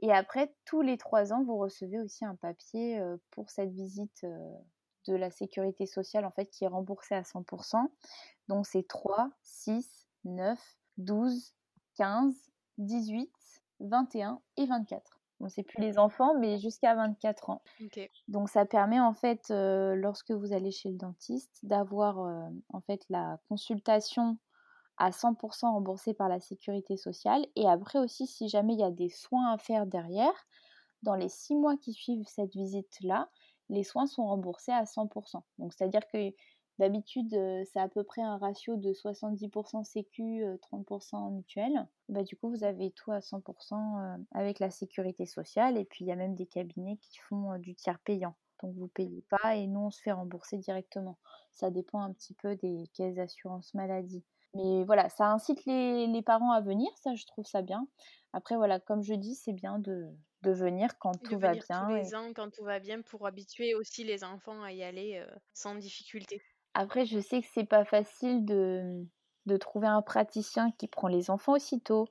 Et 0.00 0.12
après, 0.12 0.54
tous 0.66 0.82
les 0.82 0.98
3 0.98 1.32
ans, 1.32 1.42
vous 1.44 1.56
recevez 1.56 1.98
aussi 2.00 2.24
un 2.24 2.34
papier 2.34 3.00
euh, 3.00 3.16
pour 3.30 3.50
cette 3.50 3.72
visite 3.72 4.24
euh, 4.24 4.54
de 5.08 5.14
la 5.14 5.30
sécurité 5.30 5.86
sociale, 5.86 6.26
en 6.26 6.30
fait, 6.30 6.46
qui 6.46 6.64
est 6.64 6.68
remboursée 6.68 7.14
à 7.14 7.22
100%. 7.22 7.76
Donc 8.48 8.66
c'est 8.66 8.86
3, 8.86 9.30
6, 9.42 10.06
9, 10.24 10.58
12, 10.98 11.54
15, 11.96 12.34
18, 12.78 13.30
21 13.80 14.40
et 14.58 14.66
24. 14.66 15.13
Bon, 15.44 15.50
c'est 15.50 15.62
plus 15.62 15.82
les 15.82 15.98
enfants, 15.98 16.34
mais 16.38 16.56
jusqu'à 16.56 16.94
24 16.94 17.50
ans. 17.50 17.60
Donc 18.28 18.48
ça 18.48 18.64
permet 18.64 18.98
en 18.98 19.12
fait, 19.12 19.50
euh, 19.50 19.94
lorsque 19.94 20.30
vous 20.30 20.54
allez 20.54 20.70
chez 20.70 20.88
le 20.88 20.96
dentiste, 20.96 21.58
d'avoir 21.62 22.18
euh, 22.20 22.48
en 22.72 22.80
fait 22.80 23.04
la 23.10 23.38
consultation 23.50 24.38
à 24.96 25.10
100% 25.10 25.70
remboursée 25.70 26.14
par 26.14 26.30
la 26.30 26.40
sécurité 26.40 26.96
sociale. 26.96 27.44
Et 27.56 27.68
après 27.68 27.98
aussi, 27.98 28.26
si 28.26 28.48
jamais 28.48 28.72
il 28.72 28.80
y 28.80 28.84
a 28.84 28.90
des 28.90 29.10
soins 29.10 29.52
à 29.52 29.58
faire 29.58 29.84
derrière, 29.84 30.46
dans 31.02 31.14
les 31.14 31.28
six 31.28 31.54
mois 31.54 31.76
qui 31.76 31.92
suivent 31.92 32.26
cette 32.26 32.54
visite-là, 32.54 33.28
les 33.68 33.84
soins 33.84 34.06
sont 34.06 34.24
remboursés 34.24 34.72
à 34.72 34.86
100%. 34.86 35.42
Donc 35.58 35.74
c'est-à-dire 35.74 36.06
que 36.10 36.32
d'habitude, 36.78 37.32
euh, 37.34 37.64
c'est 37.64 37.78
à 37.80 37.88
peu 37.88 38.04
près 38.04 38.22
un 38.22 38.36
ratio 38.38 38.76
de 38.76 38.92
70% 38.92 39.84
sécu, 39.84 40.42
euh, 40.44 40.56
30% 40.58 41.30
mutuelle. 41.30 41.88
Bah, 42.08 42.22
du 42.22 42.36
coup, 42.36 42.50
vous 42.50 42.64
avez 42.64 42.90
tout 42.90 43.12
à 43.12 43.20
100% 43.20 43.98
euh, 44.00 44.16
avec 44.32 44.58
la 44.58 44.70
sécurité 44.70 45.26
sociale. 45.26 45.76
Et 45.78 45.84
puis, 45.84 46.04
il 46.04 46.08
y 46.08 46.12
a 46.12 46.16
même 46.16 46.34
des 46.34 46.46
cabinets 46.46 46.96
qui 46.98 47.18
font 47.18 47.52
euh, 47.52 47.58
du 47.58 47.74
tiers 47.74 47.98
payant. 48.00 48.36
Donc, 48.62 48.74
vous 48.76 48.88
payez 48.88 49.22
pas 49.28 49.56
et 49.56 49.66
nous, 49.66 49.80
on 49.80 49.90
se 49.90 50.00
fait 50.00 50.12
rembourser 50.12 50.58
directement. 50.58 51.18
Ça 51.52 51.70
dépend 51.70 52.00
un 52.02 52.12
petit 52.12 52.34
peu 52.34 52.56
des 52.56 52.84
caisses 52.94 53.16
d'assurance 53.16 53.74
maladie. 53.74 54.24
Mais 54.54 54.84
voilà, 54.84 55.08
ça 55.08 55.26
incite 55.32 55.64
les, 55.66 56.06
les 56.06 56.22
parents 56.22 56.52
à 56.52 56.60
venir, 56.60 56.88
ça, 56.96 57.14
je 57.16 57.26
trouve 57.26 57.44
ça 57.46 57.62
bien. 57.62 57.88
Après, 58.32 58.56
voilà, 58.56 58.78
comme 58.80 59.02
je 59.02 59.14
dis, 59.14 59.34
c'est 59.34 59.52
bien 59.52 59.78
de, 59.80 60.08
de 60.42 60.50
venir 60.52 60.98
quand 60.98 61.16
De 61.22 61.34
tout 61.34 61.38
va 61.38 61.56
bien. 61.56 61.88
tous 61.88 61.90
et- 61.96 62.06
les 62.06 62.14
ans 62.14 62.32
quand 62.32 62.50
tout 62.50 62.62
va 62.62 62.78
bien 62.78 63.02
pour 63.02 63.26
habituer 63.26 63.74
aussi 63.74 64.04
les 64.04 64.22
enfants 64.22 64.62
à 64.62 64.70
y 64.72 64.84
aller 64.84 65.16
euh, 65.16 65.26
sans 65.52 65.74
difficulté. 65.74 66.40
Après, 66.74 67.06
je 67.06 67.18
sais 67.20 67.40
que 67.40 67.46
c'est 67.52 67.64
pas 67.64 67.84
facile 67.84 68.44
de, 68.44 69.06
de 69.46 69.56
trouver 69.56 69.86
un 69.86 70.02
praticien 70.02 70.70
qui 70.72 70.88
prend 70.88 71.08
les 71.08 71.30
enfants 71.30 71.54
aussitôt. 71.54 72.06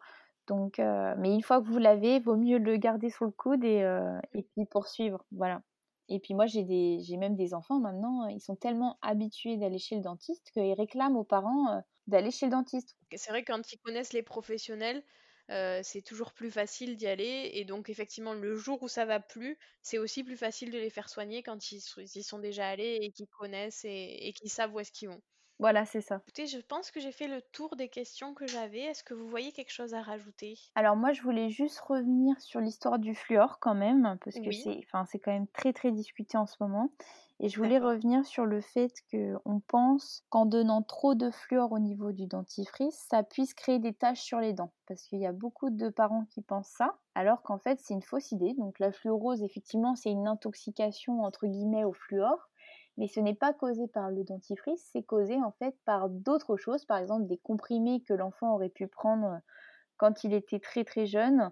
Donc, 0.48 0.80
euh, 0.80 1.16
mais 1.18 1.34
une 1.34 1.42
fois 1.42 1.62
que 1.62 1.68
vous 1.68 1.78
l'avez, 1.80 2.20
vaut 2.20 2.36
mieux 2.36 2.58
le 2.58 2.78
garder 2.78 3.10
sous 3.10 3.26
le 3.26 3.32
coude 3.32 3.64
et, 3.64 3.84
euh, 3.84 4.20
et 4.34 4.44
puis 4.44 4.66
poursuivre. 4.66 5.26
Voilà. 5.32 5.62
Et 6.10 6.20
puis 6.20 6.34
moi, 6.34 6.46
j'ai 6.48 7.18
même 7.18 7.36
des 7.36 7.54
enfants 7.54 7.80
maintenant, 7.80 8.28
ils 8.28 8.42
sont 8.42 8.56
tellement 8.56 8.98
habitués 9.02 9.58
d'aller 9.58 9.80
chez 9.80 9.96
le 9.96 10.02
dentiste 10.02 10.52
qu'ils 10.52 10.74
réclament 10.74 11.16
aux 11.16 11.24
parents 11.24 11.70
euh, 11.70 11.80
d'aller 12.08 12.32
chez 12.32 12.48
le 12.48 12.52
dentiste. 12.52 12.98
C'est 13.16 13.32
vrai 13.32 13.44
quand 13.44 13.72
ils 13.72 13.80
connaissent 13.80 14.12
les 14.12 14.24
professionnels, 14.24 15.04
c'est 15.50 16.02
toujours 16.06 16.34
plus 16.34 16.52
facile 16.52 16.98
d'y 16.98 17.08
aller. 17.08 17.52
Et 17.54 17.66
donc, 17.66 17.90
effectivement, 17.90 18.34
le 18.34 18.56
jour 18.56 18.82
où 18.84 18.88
ça 18.88 19.06
va 19.06 19.20
plus, 19.20 19.58
c'est 19.82 19.98
aussi 19.98 20.24
plus 20.24 20.38
facile 20.38 20.72
de 20.72 20.78
les 20.80 20.90
faire 20.90 21.10
soigner 21.10 21.44
quand 21.44 21.72
ils 21.72 21.82
y 22.16 22.24
sont 22.24 22.40
déjà 22.40 22.68
allés 22.70 23.00
et 23.02 23.12
qu'ils 23.12 23.28
connaissent 23.28 23.86
et, 23.86 24.28
et 24.28 24.34
qu'ils 24.34 24.50
savent 24.52 24.74
où 24.74 24.80
est-ce 24.80 24.92
qu'ils 24.92 25.10
vont. 25.10 25.22
Voilà, 25.64 25.86
c'est 25.86 26.02
ça. 26.02 26.22
Écoutez, 26.24 26.46
je 26.46 26.60
pense 26.60 26.92
que 26.92 27.00
j'ai 27.00 27.14
fait 27.14 27.30
le 27.30 27.42
tour 27.42 27.78
des 27.78 27.88
questions 27.88 28.34
que 28.34 28.46
j'avais. 28.48 28.82
Est-ce 28.82 29.02
que 29.02 29.14
vous 29.14 29.30
voyez 29.30 29.54
quelque 29.54 29.72
chose 29.72 29.94
à 29.94 30.02
rajouter? 30.02 30.60
Alors 30.76 30.98
moi, 30.98 31.14
je 31.14 31.22
voulais 31.22 31.50
juste 31.50 31.80
revenir 31.80 32.40
sur 32.42 32.60
l'histoire 32.60 33.00
du 33.00 33.16
fluor 33.16 33.60
quand 33.60 33.76
même, 33.76 34.18
parce 34.24 34.40
que 34.40 34.50
Oui. 34.50 34.64
c'est, 34.64 34.80
enfin, 34.86 35.06
c'est 35.06 35.20
quand 35.20 35.32
même 35.32 35.48
très 35.48 35.72
très 35.72 35.92
discuté 35.92 36.38
en 36.38 36.48
ce 36.48 36.58
moment. 36.60 36.90
Et 37.40 37.48
je 37.48 37.58
voulais 37.58 37.80
revenir 37.80 38.26
sur 38.26 38.46
le 38.46 38.60
fait 38.60 38.92
que 39.12 39.36
on 39.46 39.60
pense 39.62 40.26
qu'en 40.30 40.46
donnant 40.46 40.82
trop 40.82 41.16
de 41.16 41.32
fluor 41.32 41.72
au 41.72 41.80
niveau 41.80 42.12
du 42.12 42.28
dentifrice, 42.28 43.06
ça 43.10 43.24
puisse 43.24 43.54
créer 43.54 43.80
des 43.80 43.94
taches 43.94 44.22
sur 44.22 44.40
les 44.40 44.54
dents, 44.54 44.74
parce 44.88 45.04
qu'il 45.04 45.20
y 45.20 45.26
a 45.26 45.32
beaucoup 45.32 45.70
de 45.70 45.90
parents 45.90 46.26
qui 46.30 46.42
pensent 46.42 46.70
ça, 46.76 46.98
alors 47.16 47.42
qu'en 47.42 47.58
fait 47.58 47.80
c'est 47.80 47.94
une 47.94 48.04
fausse 48.04 48.32
idée. 48.32 48.54
Donc 48.58 48.80
la 48.80 48.92
fluorose, 48.92 49.44
effectivement, 49.44 49.96
c'est 49.96 50.12
une 50.12 50.28
intoxication 50.28 51.22
entre 51.22 51.48
guillemets 51.48 51.84
au 51.86 51.94
fluor. 51.94 52.50
Mais 52.98 53.08
ce 53.08 53.20
n'est 53.20 53.36
pas 53.36 53.54
causé 53.54 53.88
par 53.88 54.12
le 54.12 54.24
dentifrice, 54.24 54.90
c'est 54.92 55.04
causé 55.04 55.36
en 55.42 55.52
fait 55.52 55.76
par 55.86 56.10
d'autres 56.10 56.58
choses, 56.58 56.86
par 56.86 56.98
exemple 56.98 57.26
des 57.28 57.38
comprimés 57.38 58.02
que 58.02 58.14
l'enfant 58.14 58.54
aurait 58.54 58.70
pu 58.70 58.88
prendre 58.88 59.40
quand 59.98 60.24
il 60.24 60.34
était 60.34 60.60
très 60.60 60.84
très 60.84 61.06
jeune 61.06 61.52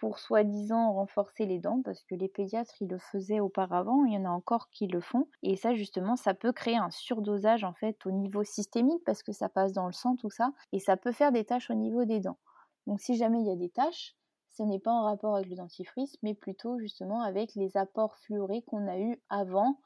pour 0.00 0.18
soi-disant 0.18 0.94
renforcer 0.94 1.44
les 1.44 1.58
dents, 1.58 1.82
parce 1.84 2.02
que 2.04 2.14
les 2.14 2.28
pédiatres, 2.28 2.74
ils 2.80 2.88
le 2.88 2.98
faisaient 2.98 3.40
auparavant, 3.40 4.06
il 4.06 4.14
y 4.14 4.16
en 4.16 4.24
a 4.24 4.30
encore 4.30 4.70
qui 4.70 4.86
le 4.86 5.02
font. 5.02 5.28
Et 5.42 5.56
ça, 5.56 5.74
justement, 5.74 6.16
ça 6.16 6.32
peut 6.32 6.52
créer 6.52 6.78
un 6.78 6.90
surdosage, 6.90 7.64
en 7.64 7.74
fait, 7.74 7.98
au 8.06 8.10
niveau 8.10 8.42
systémique, 8.42 9.04
parce 9.04 9.22
que 9.22 9.32
ça 9.32 9.50
passe 9.50 9.74
dans 9.74 9.84
le 9.84 9.92
sang, 9.92 10.16
tout 10.16 10.30
ça, 10.30 10.52
et 10.72 10.78
ça 10.78 10.96
peut 10.96 11.12
faire 11.12 11.32
des 11.32 11.44
taches 11.44 11.70
au 11.70 11.74
niveau 11.74 12.06
des 12.06 12.20
dents. 12.20 12.38
Donc 12.86 13.00
si 13.00 13.14
jamais 13.14 13.40
il 13.40 13.46
y 13.46 13.52
a 13.52 13.56
des 13.56 13.68
taches, 13.68 14.16
ce 14.48 14.62
n'est 14.62 14.78
pas 14.78 14.90
en 14.90 15.02
rapport 15.04 15.36
avec 15.36 15.50
le 15.50 15.56
dentifrice, 15.56 16.16
mais 16.22 16.34
plutôt 16.34 16.78
justement 16.78 17.20
avec 17.20 17.54
les 17.54 17.76
apports 17.76 18.16
fluorés 18.16 18.62
qu'on 18.62 18.88
a 18.88 18.98
eu 18.98 19.20
avant, 19.28 19.80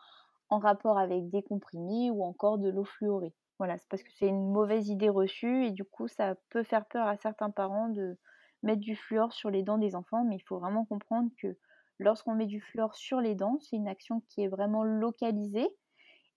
en 0.55 0.59
rapport 0.61 0.99
avec 0.99 1.29
des 1.31 1.43
comprimés 1.43 2.11
ou 2.11 2.23
encore 2.23 2.59
de 2.59 2.71
l'eau 2.71 2.85
fluorée. 2.85 3.35
Voilà, 3.59 3.77
c'est 3.77 3.89
parce 3.89 4.03
que 4.03 4.13
c'est 4.13 4.29
une 4.29 4.53
mauvaise 4.53 4.89
idée 4.89 5.09
reçue 5.09 5.67
et 5.67 5.71
du 5.73 5.85
coup 5.85 6.07
ça 6.07 6.37
peut 6.51 6.63
faire 6.63 6.87
peur 6.87 7.07
à 7.07 7.17
certains 7.17 7.51
parents 7.51 7.89
de 7.89 8.17
mettre 8.63 8.81
du 8.81 8.95
fluor 8.97 9.33
sur 9.33 9.51
les 9.51 9.63
dents 9.63 9.79
des 9.79 9.97
enfants, 9.97 10.25
mais 10.25 10.37
il 10.37 10.43
faut 10.43 10.59
vraiment 10.59 10.85
comprendre 10.85 11.31
que 11.41 11.59
lorsqu'on 11.99 12.35
met 12.35 12.47
du 12.47 12.61
fluor 12.61 12.95
sur 12.95 13.21
les 13.21 13.35
dents, 13.35 13.59
c'est 13.61 13.77
une 13.77 13.89
action 13.89 14.23
qui 14.29 14.43
est 14.43 14.49
vraiment 14.49 14.85
localisée 14.85 15.69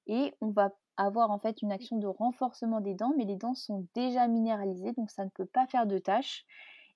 et 0.07 0.33
on 0.41 0.49
va 0.49 0.71
avoir 0.97 1.29
en 1.29 1.39
fait 1.39 1.61
une 1.61 1.71
action 1.71 1.97
de 1.97 2.07
renforcement 2.07 2.81
des 2.81 2.95
dents, 2.95 3.13
mais 3.15 3.25
les 3.25 3.35
dents 3.35 3.53
sont 3.53 3.87
déjà 3.93 4.27
minéralisées, 4.27 4.93
donc 4.93 5.11
ça 5.11 5.25
ne 5.25 5.29
peut 5.29 5.45
pas 5.45 5.67
faire 5.67 5.85
de 5.85 5.99
tâches. 5.99 6.43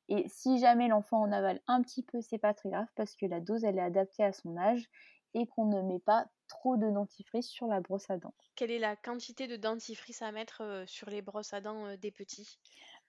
Et 0.10 0.28
si 0.28 0.60
jamais 0.60 0.88
l'enfant 0.88 1.22
en 1.22 1.32
avale 1.32 1.62
un 1.68 1.82
petit 1.82 2.04
peu, 2.04 2.20
c'est 2.22 2.40
pas 2.40 2.54
très 2.54 2.70
grave 2.70 2.88
parce 2.96 3.16
que 3.16 3.28
la 3.28 3.40
dose 3.40 3.64
elle 3.64 3.78
est 3.78 3.82
adaptée 3.82 4.24
à 4.24 4.34
son 4.34 4.58
âge 4.58 4.90
et 5.34 5.48
qu'on 5.48 5.66
ne 5.66 5.82
met 5.82 6.00
pas 6.00 6.28
trop 6.52 6.76
de 6.76 6.90
dentifrice 6.90 7.48
sur 7.48 7.68
la 7.68 7.80
brosse 7.80 8.10
à 8.10 8.18
dents. 8.18 8.34
Quelle 8.56 8.72
est 8.72 8.80
la 8.80 8.96
quantité 8.96 9.48
de 9.48 9.56
dentifrice 9.56 10.22
à 10.22 10.32
mettre 10.32 10.62
euh, 10.62 10.86
sur 10.86 11.10
les 11.10 11.22
brosses 11.22 11.54
à 11.54 11.62
dents 11.62 11.86
euh, 11.86 11.98
des 11.98 12.12
petits? 12.12 12.60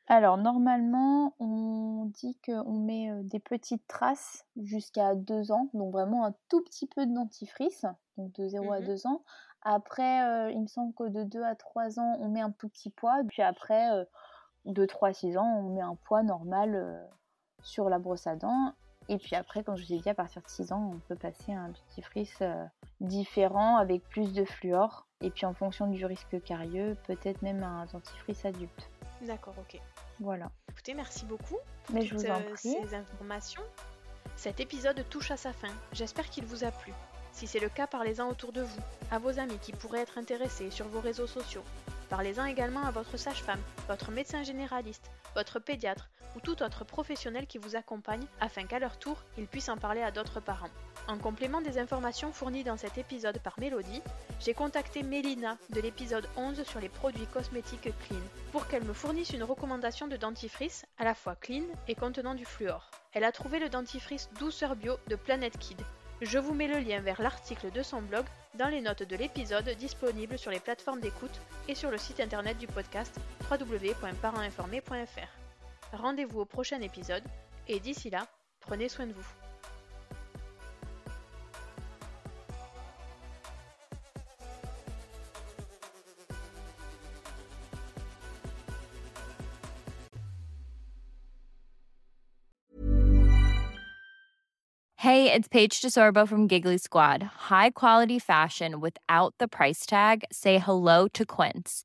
Alors 0.07 0.39
normalement, 0.39 1.35
on 1.41 2.07
dit 2.07 2.39
qu'on 2.45 2.79
met 2.79 3.11
euh, 3.11 3.23
des 3.25 3.41
petites 3.41 3.87
traces 3.89 4.47
jusqu'à 4.57 5.15
2 5.15 5.51
ans, 5.51 5.69
donc 5.75 5.93
vraiment 5.93 6.25
un 6.25 6.35
tout 6.49 6.63
petit 6.63 6.87
peu 6.87 7.05
de 7.05 7.13
dentifrice, 7.13 7.85
donc 8.17 8.33
de 8.35 8.47
0 8.47 8.73
à 8.73 8.81
2 8.81 8.95
mmh 8.95 9.09
ans. 9.09 9.25
Après, 9.65 10.53
il 10.53 10.61
me 10.61 10.67
semble 10.67 10.93
que 10.93 11.09
de 11.09 11.23
2 11.23 11.43
à 11.45 11.55
3 11.55 12.01
ans, 12.01 12.17
on 12.19 12.29
met 12.31 12.41
un 12.41 12.51
tout 12.51 12.69
petit 12.69 12.91
poids, 12.91 13.21
puis 13.29 13.43
après, 13.43 13.91
de 14.65 14.87
3 14.87 15.11
à 15.11 15.13
6 15.13 15.37
ans, 15.37 15.47
on 15.59 15.75
met 15.75 15.83
un 15.83 15.95
poids 15.95 16.25
normal 16.25 17.09
sur 17.63 17.89
la 17.89 18.01
brosse 18.01 18.27
à 18.27 18.35
dents. 18.35 18.75
Et 19.09 19.19
puis 19.19 19.35
après, 19.35 19.65
comme 19.65 19.77
je 19.77 19.87
vous 19.87 19.93
ai 19.95 19.99
dit, 19.99 20.09
à 20.09 20.15
partir 20.15 20.43
de 20.43 20.49
6 20.49 20.73
ans, 20.73 20.93
on 20.95 20.99
peut 21.09 21.17
passer 21.17 21.53
à 21.53 21.61
un 21.61 21.69
dentifrice 21.69 22.39
euh, 22.41 22.65
différent 23.01 23.77
avec 23.77 24.03
plus 24.09 24.33
de 24.33 24.45
fluor. 24.45 25.07
Et 25.21 25.31
puis 25.31 25.47
en 25.47 25.55
fonction 25.55 25.87
du 25.87 26.05
risque 26.05 26.43
carieux, 26.43 26.97
peut-être 27.07 27.43
même 27.43 27.63
un 27.63 27.87
dentifrice 27.87 28.45
adulte. 28.45 28.91
D'accord, 29.23 29.55
ok. 29.59 29.81
Voilà. 30.21 30.51
Écoutez, 30.71 30.95
merci 30.95 31.25
beaucoup 31.27 31.59
pour 31.85 31.95
Mais 31.95 32.03
je 32.03 32.15
vous 32.15 32.27
en 32.27 32.41
euh, 32.41 32.53
prie. 32.55 32.77
ces 32.83 32.95
informations. 32.95 33.63
Cet 34.37 34.61
épisode 34.61 35.05
touche 35.11 35.31
à 35.31 35.37
sa 35.37 35.53
fin. 35.53 35.69
J'espère 35.93 36.29
qu'il 36.31 36.45
vous 36.45 36.65
a 36.65 36.71
plu. 36.71 36.93
Si 37.33 37.47
c'est 37.47 37.61
le 37.61 37.69
cas, 37.69 37.87
parlez-en 37.87 38.29
autour 38.29 38.53
de 38.53 38.63
vous, 38.63 38.81
à 39.11 39.19
vos 39.19 39.39
amis 39.39 39.59
qui 39.59 39.73
pourraient 39.73 40.01
être 40.01 40.19
intéressés 40.19 40.71
sur 40.71 40.87
vos 40.89 41.01
réseaux 41.01 41.27
sociaux. 41.27 41.65
Parlez-en 42.09 42.45
également 42.45 42.83
à 42.85 42.91
votre 42.91 43.17
sage-femme, 43.17 43.61
votre 43.89 44.11
médecin 44.11 44.43
généraliste, 44.43 45.11
votre 45.35 45.59
pédiatre 45.59 46.11
ou 46.37 46.41
tout 46.41 46.63
autre 46.63 46.85
professionnel 46.85 47.47
qui 47.47 47.59
vous 47.59 47.77
accompagne 47.77 48.25
afin 48.41 48.65
qu'à 48.65 48.79
leur 48.79 48.99
tour, 48.99 49.23
ils 49.39 49.47
puissent 49.47 49.69
en 49.69 49.77
parler 49.77 50.03
à 50.03 50.11
d'autres 50.11 50.41
parents. 50.41 50.71
En 51.09 51.19
complément 51.19 51.61
des 51.61 51.79
informations 51.79 52.33
fournies 52.33 52.65
dans 52.65 52.77
cet 52.77 52.99
épisode 52.99 53.39
par 53.41 53.59
Mélodie, 53.59 54.03
j'ai 54.41 54.55
contacté 54.55 55.03
Mélina 55.03 55.59
de 55.71 55.81
l'épisode 55.81 56.29
11 56.37 56.63
sur 56.65 56.81
les 56.81 56.89
produits 56.89 57.27
cosmétiques 57.27 57.93
clean 58.07 58.21
pour 58.53 58.69
qu'elle 58.69 58.85
me 58.85 58.93
fournisse 58.93 59.31
une 59.31 59.43
recommandation 59.43 60.07
de 60.07 60.17
dentifrice 60.17 60.87
à 60.99 61.05
la 61.05 61.15
fois 61.15 61.35
clean 61.37 61.65
et 61.89 61.95
contenant 61.95 62.35
du 62.35 62.45
fluor. 62.45 62.91
Elle 63.13 63.25
a 63.25 63.33
trouvé 63.33 63.59
le 63.59 63.69
dentifrice 63.69 64.31
Douceur 64.39 64.77
Bio 64.77 64.97
de 65.09 65.17
Planet 65.17 65.59
Kid. 65.59 65.81
Je 66.23 66.39
vous 66.39 66.55
mets 66.55 66.69
le 66.69 66.79
lien 66.79 67.01
vers 67.01 67.21
l'article 67.21 67.73
de 67.73 67.83
son 67.83 68.01
blog 68.01 68.25
dans 68.55 68.69
les 68.69 68.81
notes 68.81 69.03
de 69.03 69.17
l'épisode 69.17 69.69
disponible 69.71 70.39
sur 70.39 70.53
les 70.53 70.61
plateformes 70.61 71.01
d'écoute 71.01 71.41
et 71.69 71.75
sur 71.75 71.91
le 71.91 71.99
site 71.99 72.21
internet 72.21 72.59
du 72.59 72.69
podcast 72.69 73.19
www.parentinformé.fr. 73.51 75.42
Rendez-vous 75.93 76.41
au 76.41 76.45
prochain 76.45 76.81
épisode 76.81 77.23
et 77.69 77.79
d'ici 77.79 78.11
là, 78.11 78.27
prenez 78.61 78.89
soin 78.89 79.07
de 79.07 79.13
vous. 79.13 79.27
Hey, 94.97 95.33
it's 95.33 95.49
Paige 95.49 95.81
DeSorbo 95.81 96.29
from 96.29 96.47
Giggly 96.47 96.79
Squad. 96.79 97.25
High 97.51 97.71
quality 97.71 98.21
fashion 98.21 98.81
without 98.81 99.35
the 99.39 99.49
price 99.49 99.85
tag. 99.85 100.25
Say 100.31 100.59
hello 100.59 101.09
to 101.09 101.27
Quince. 101.27 101.85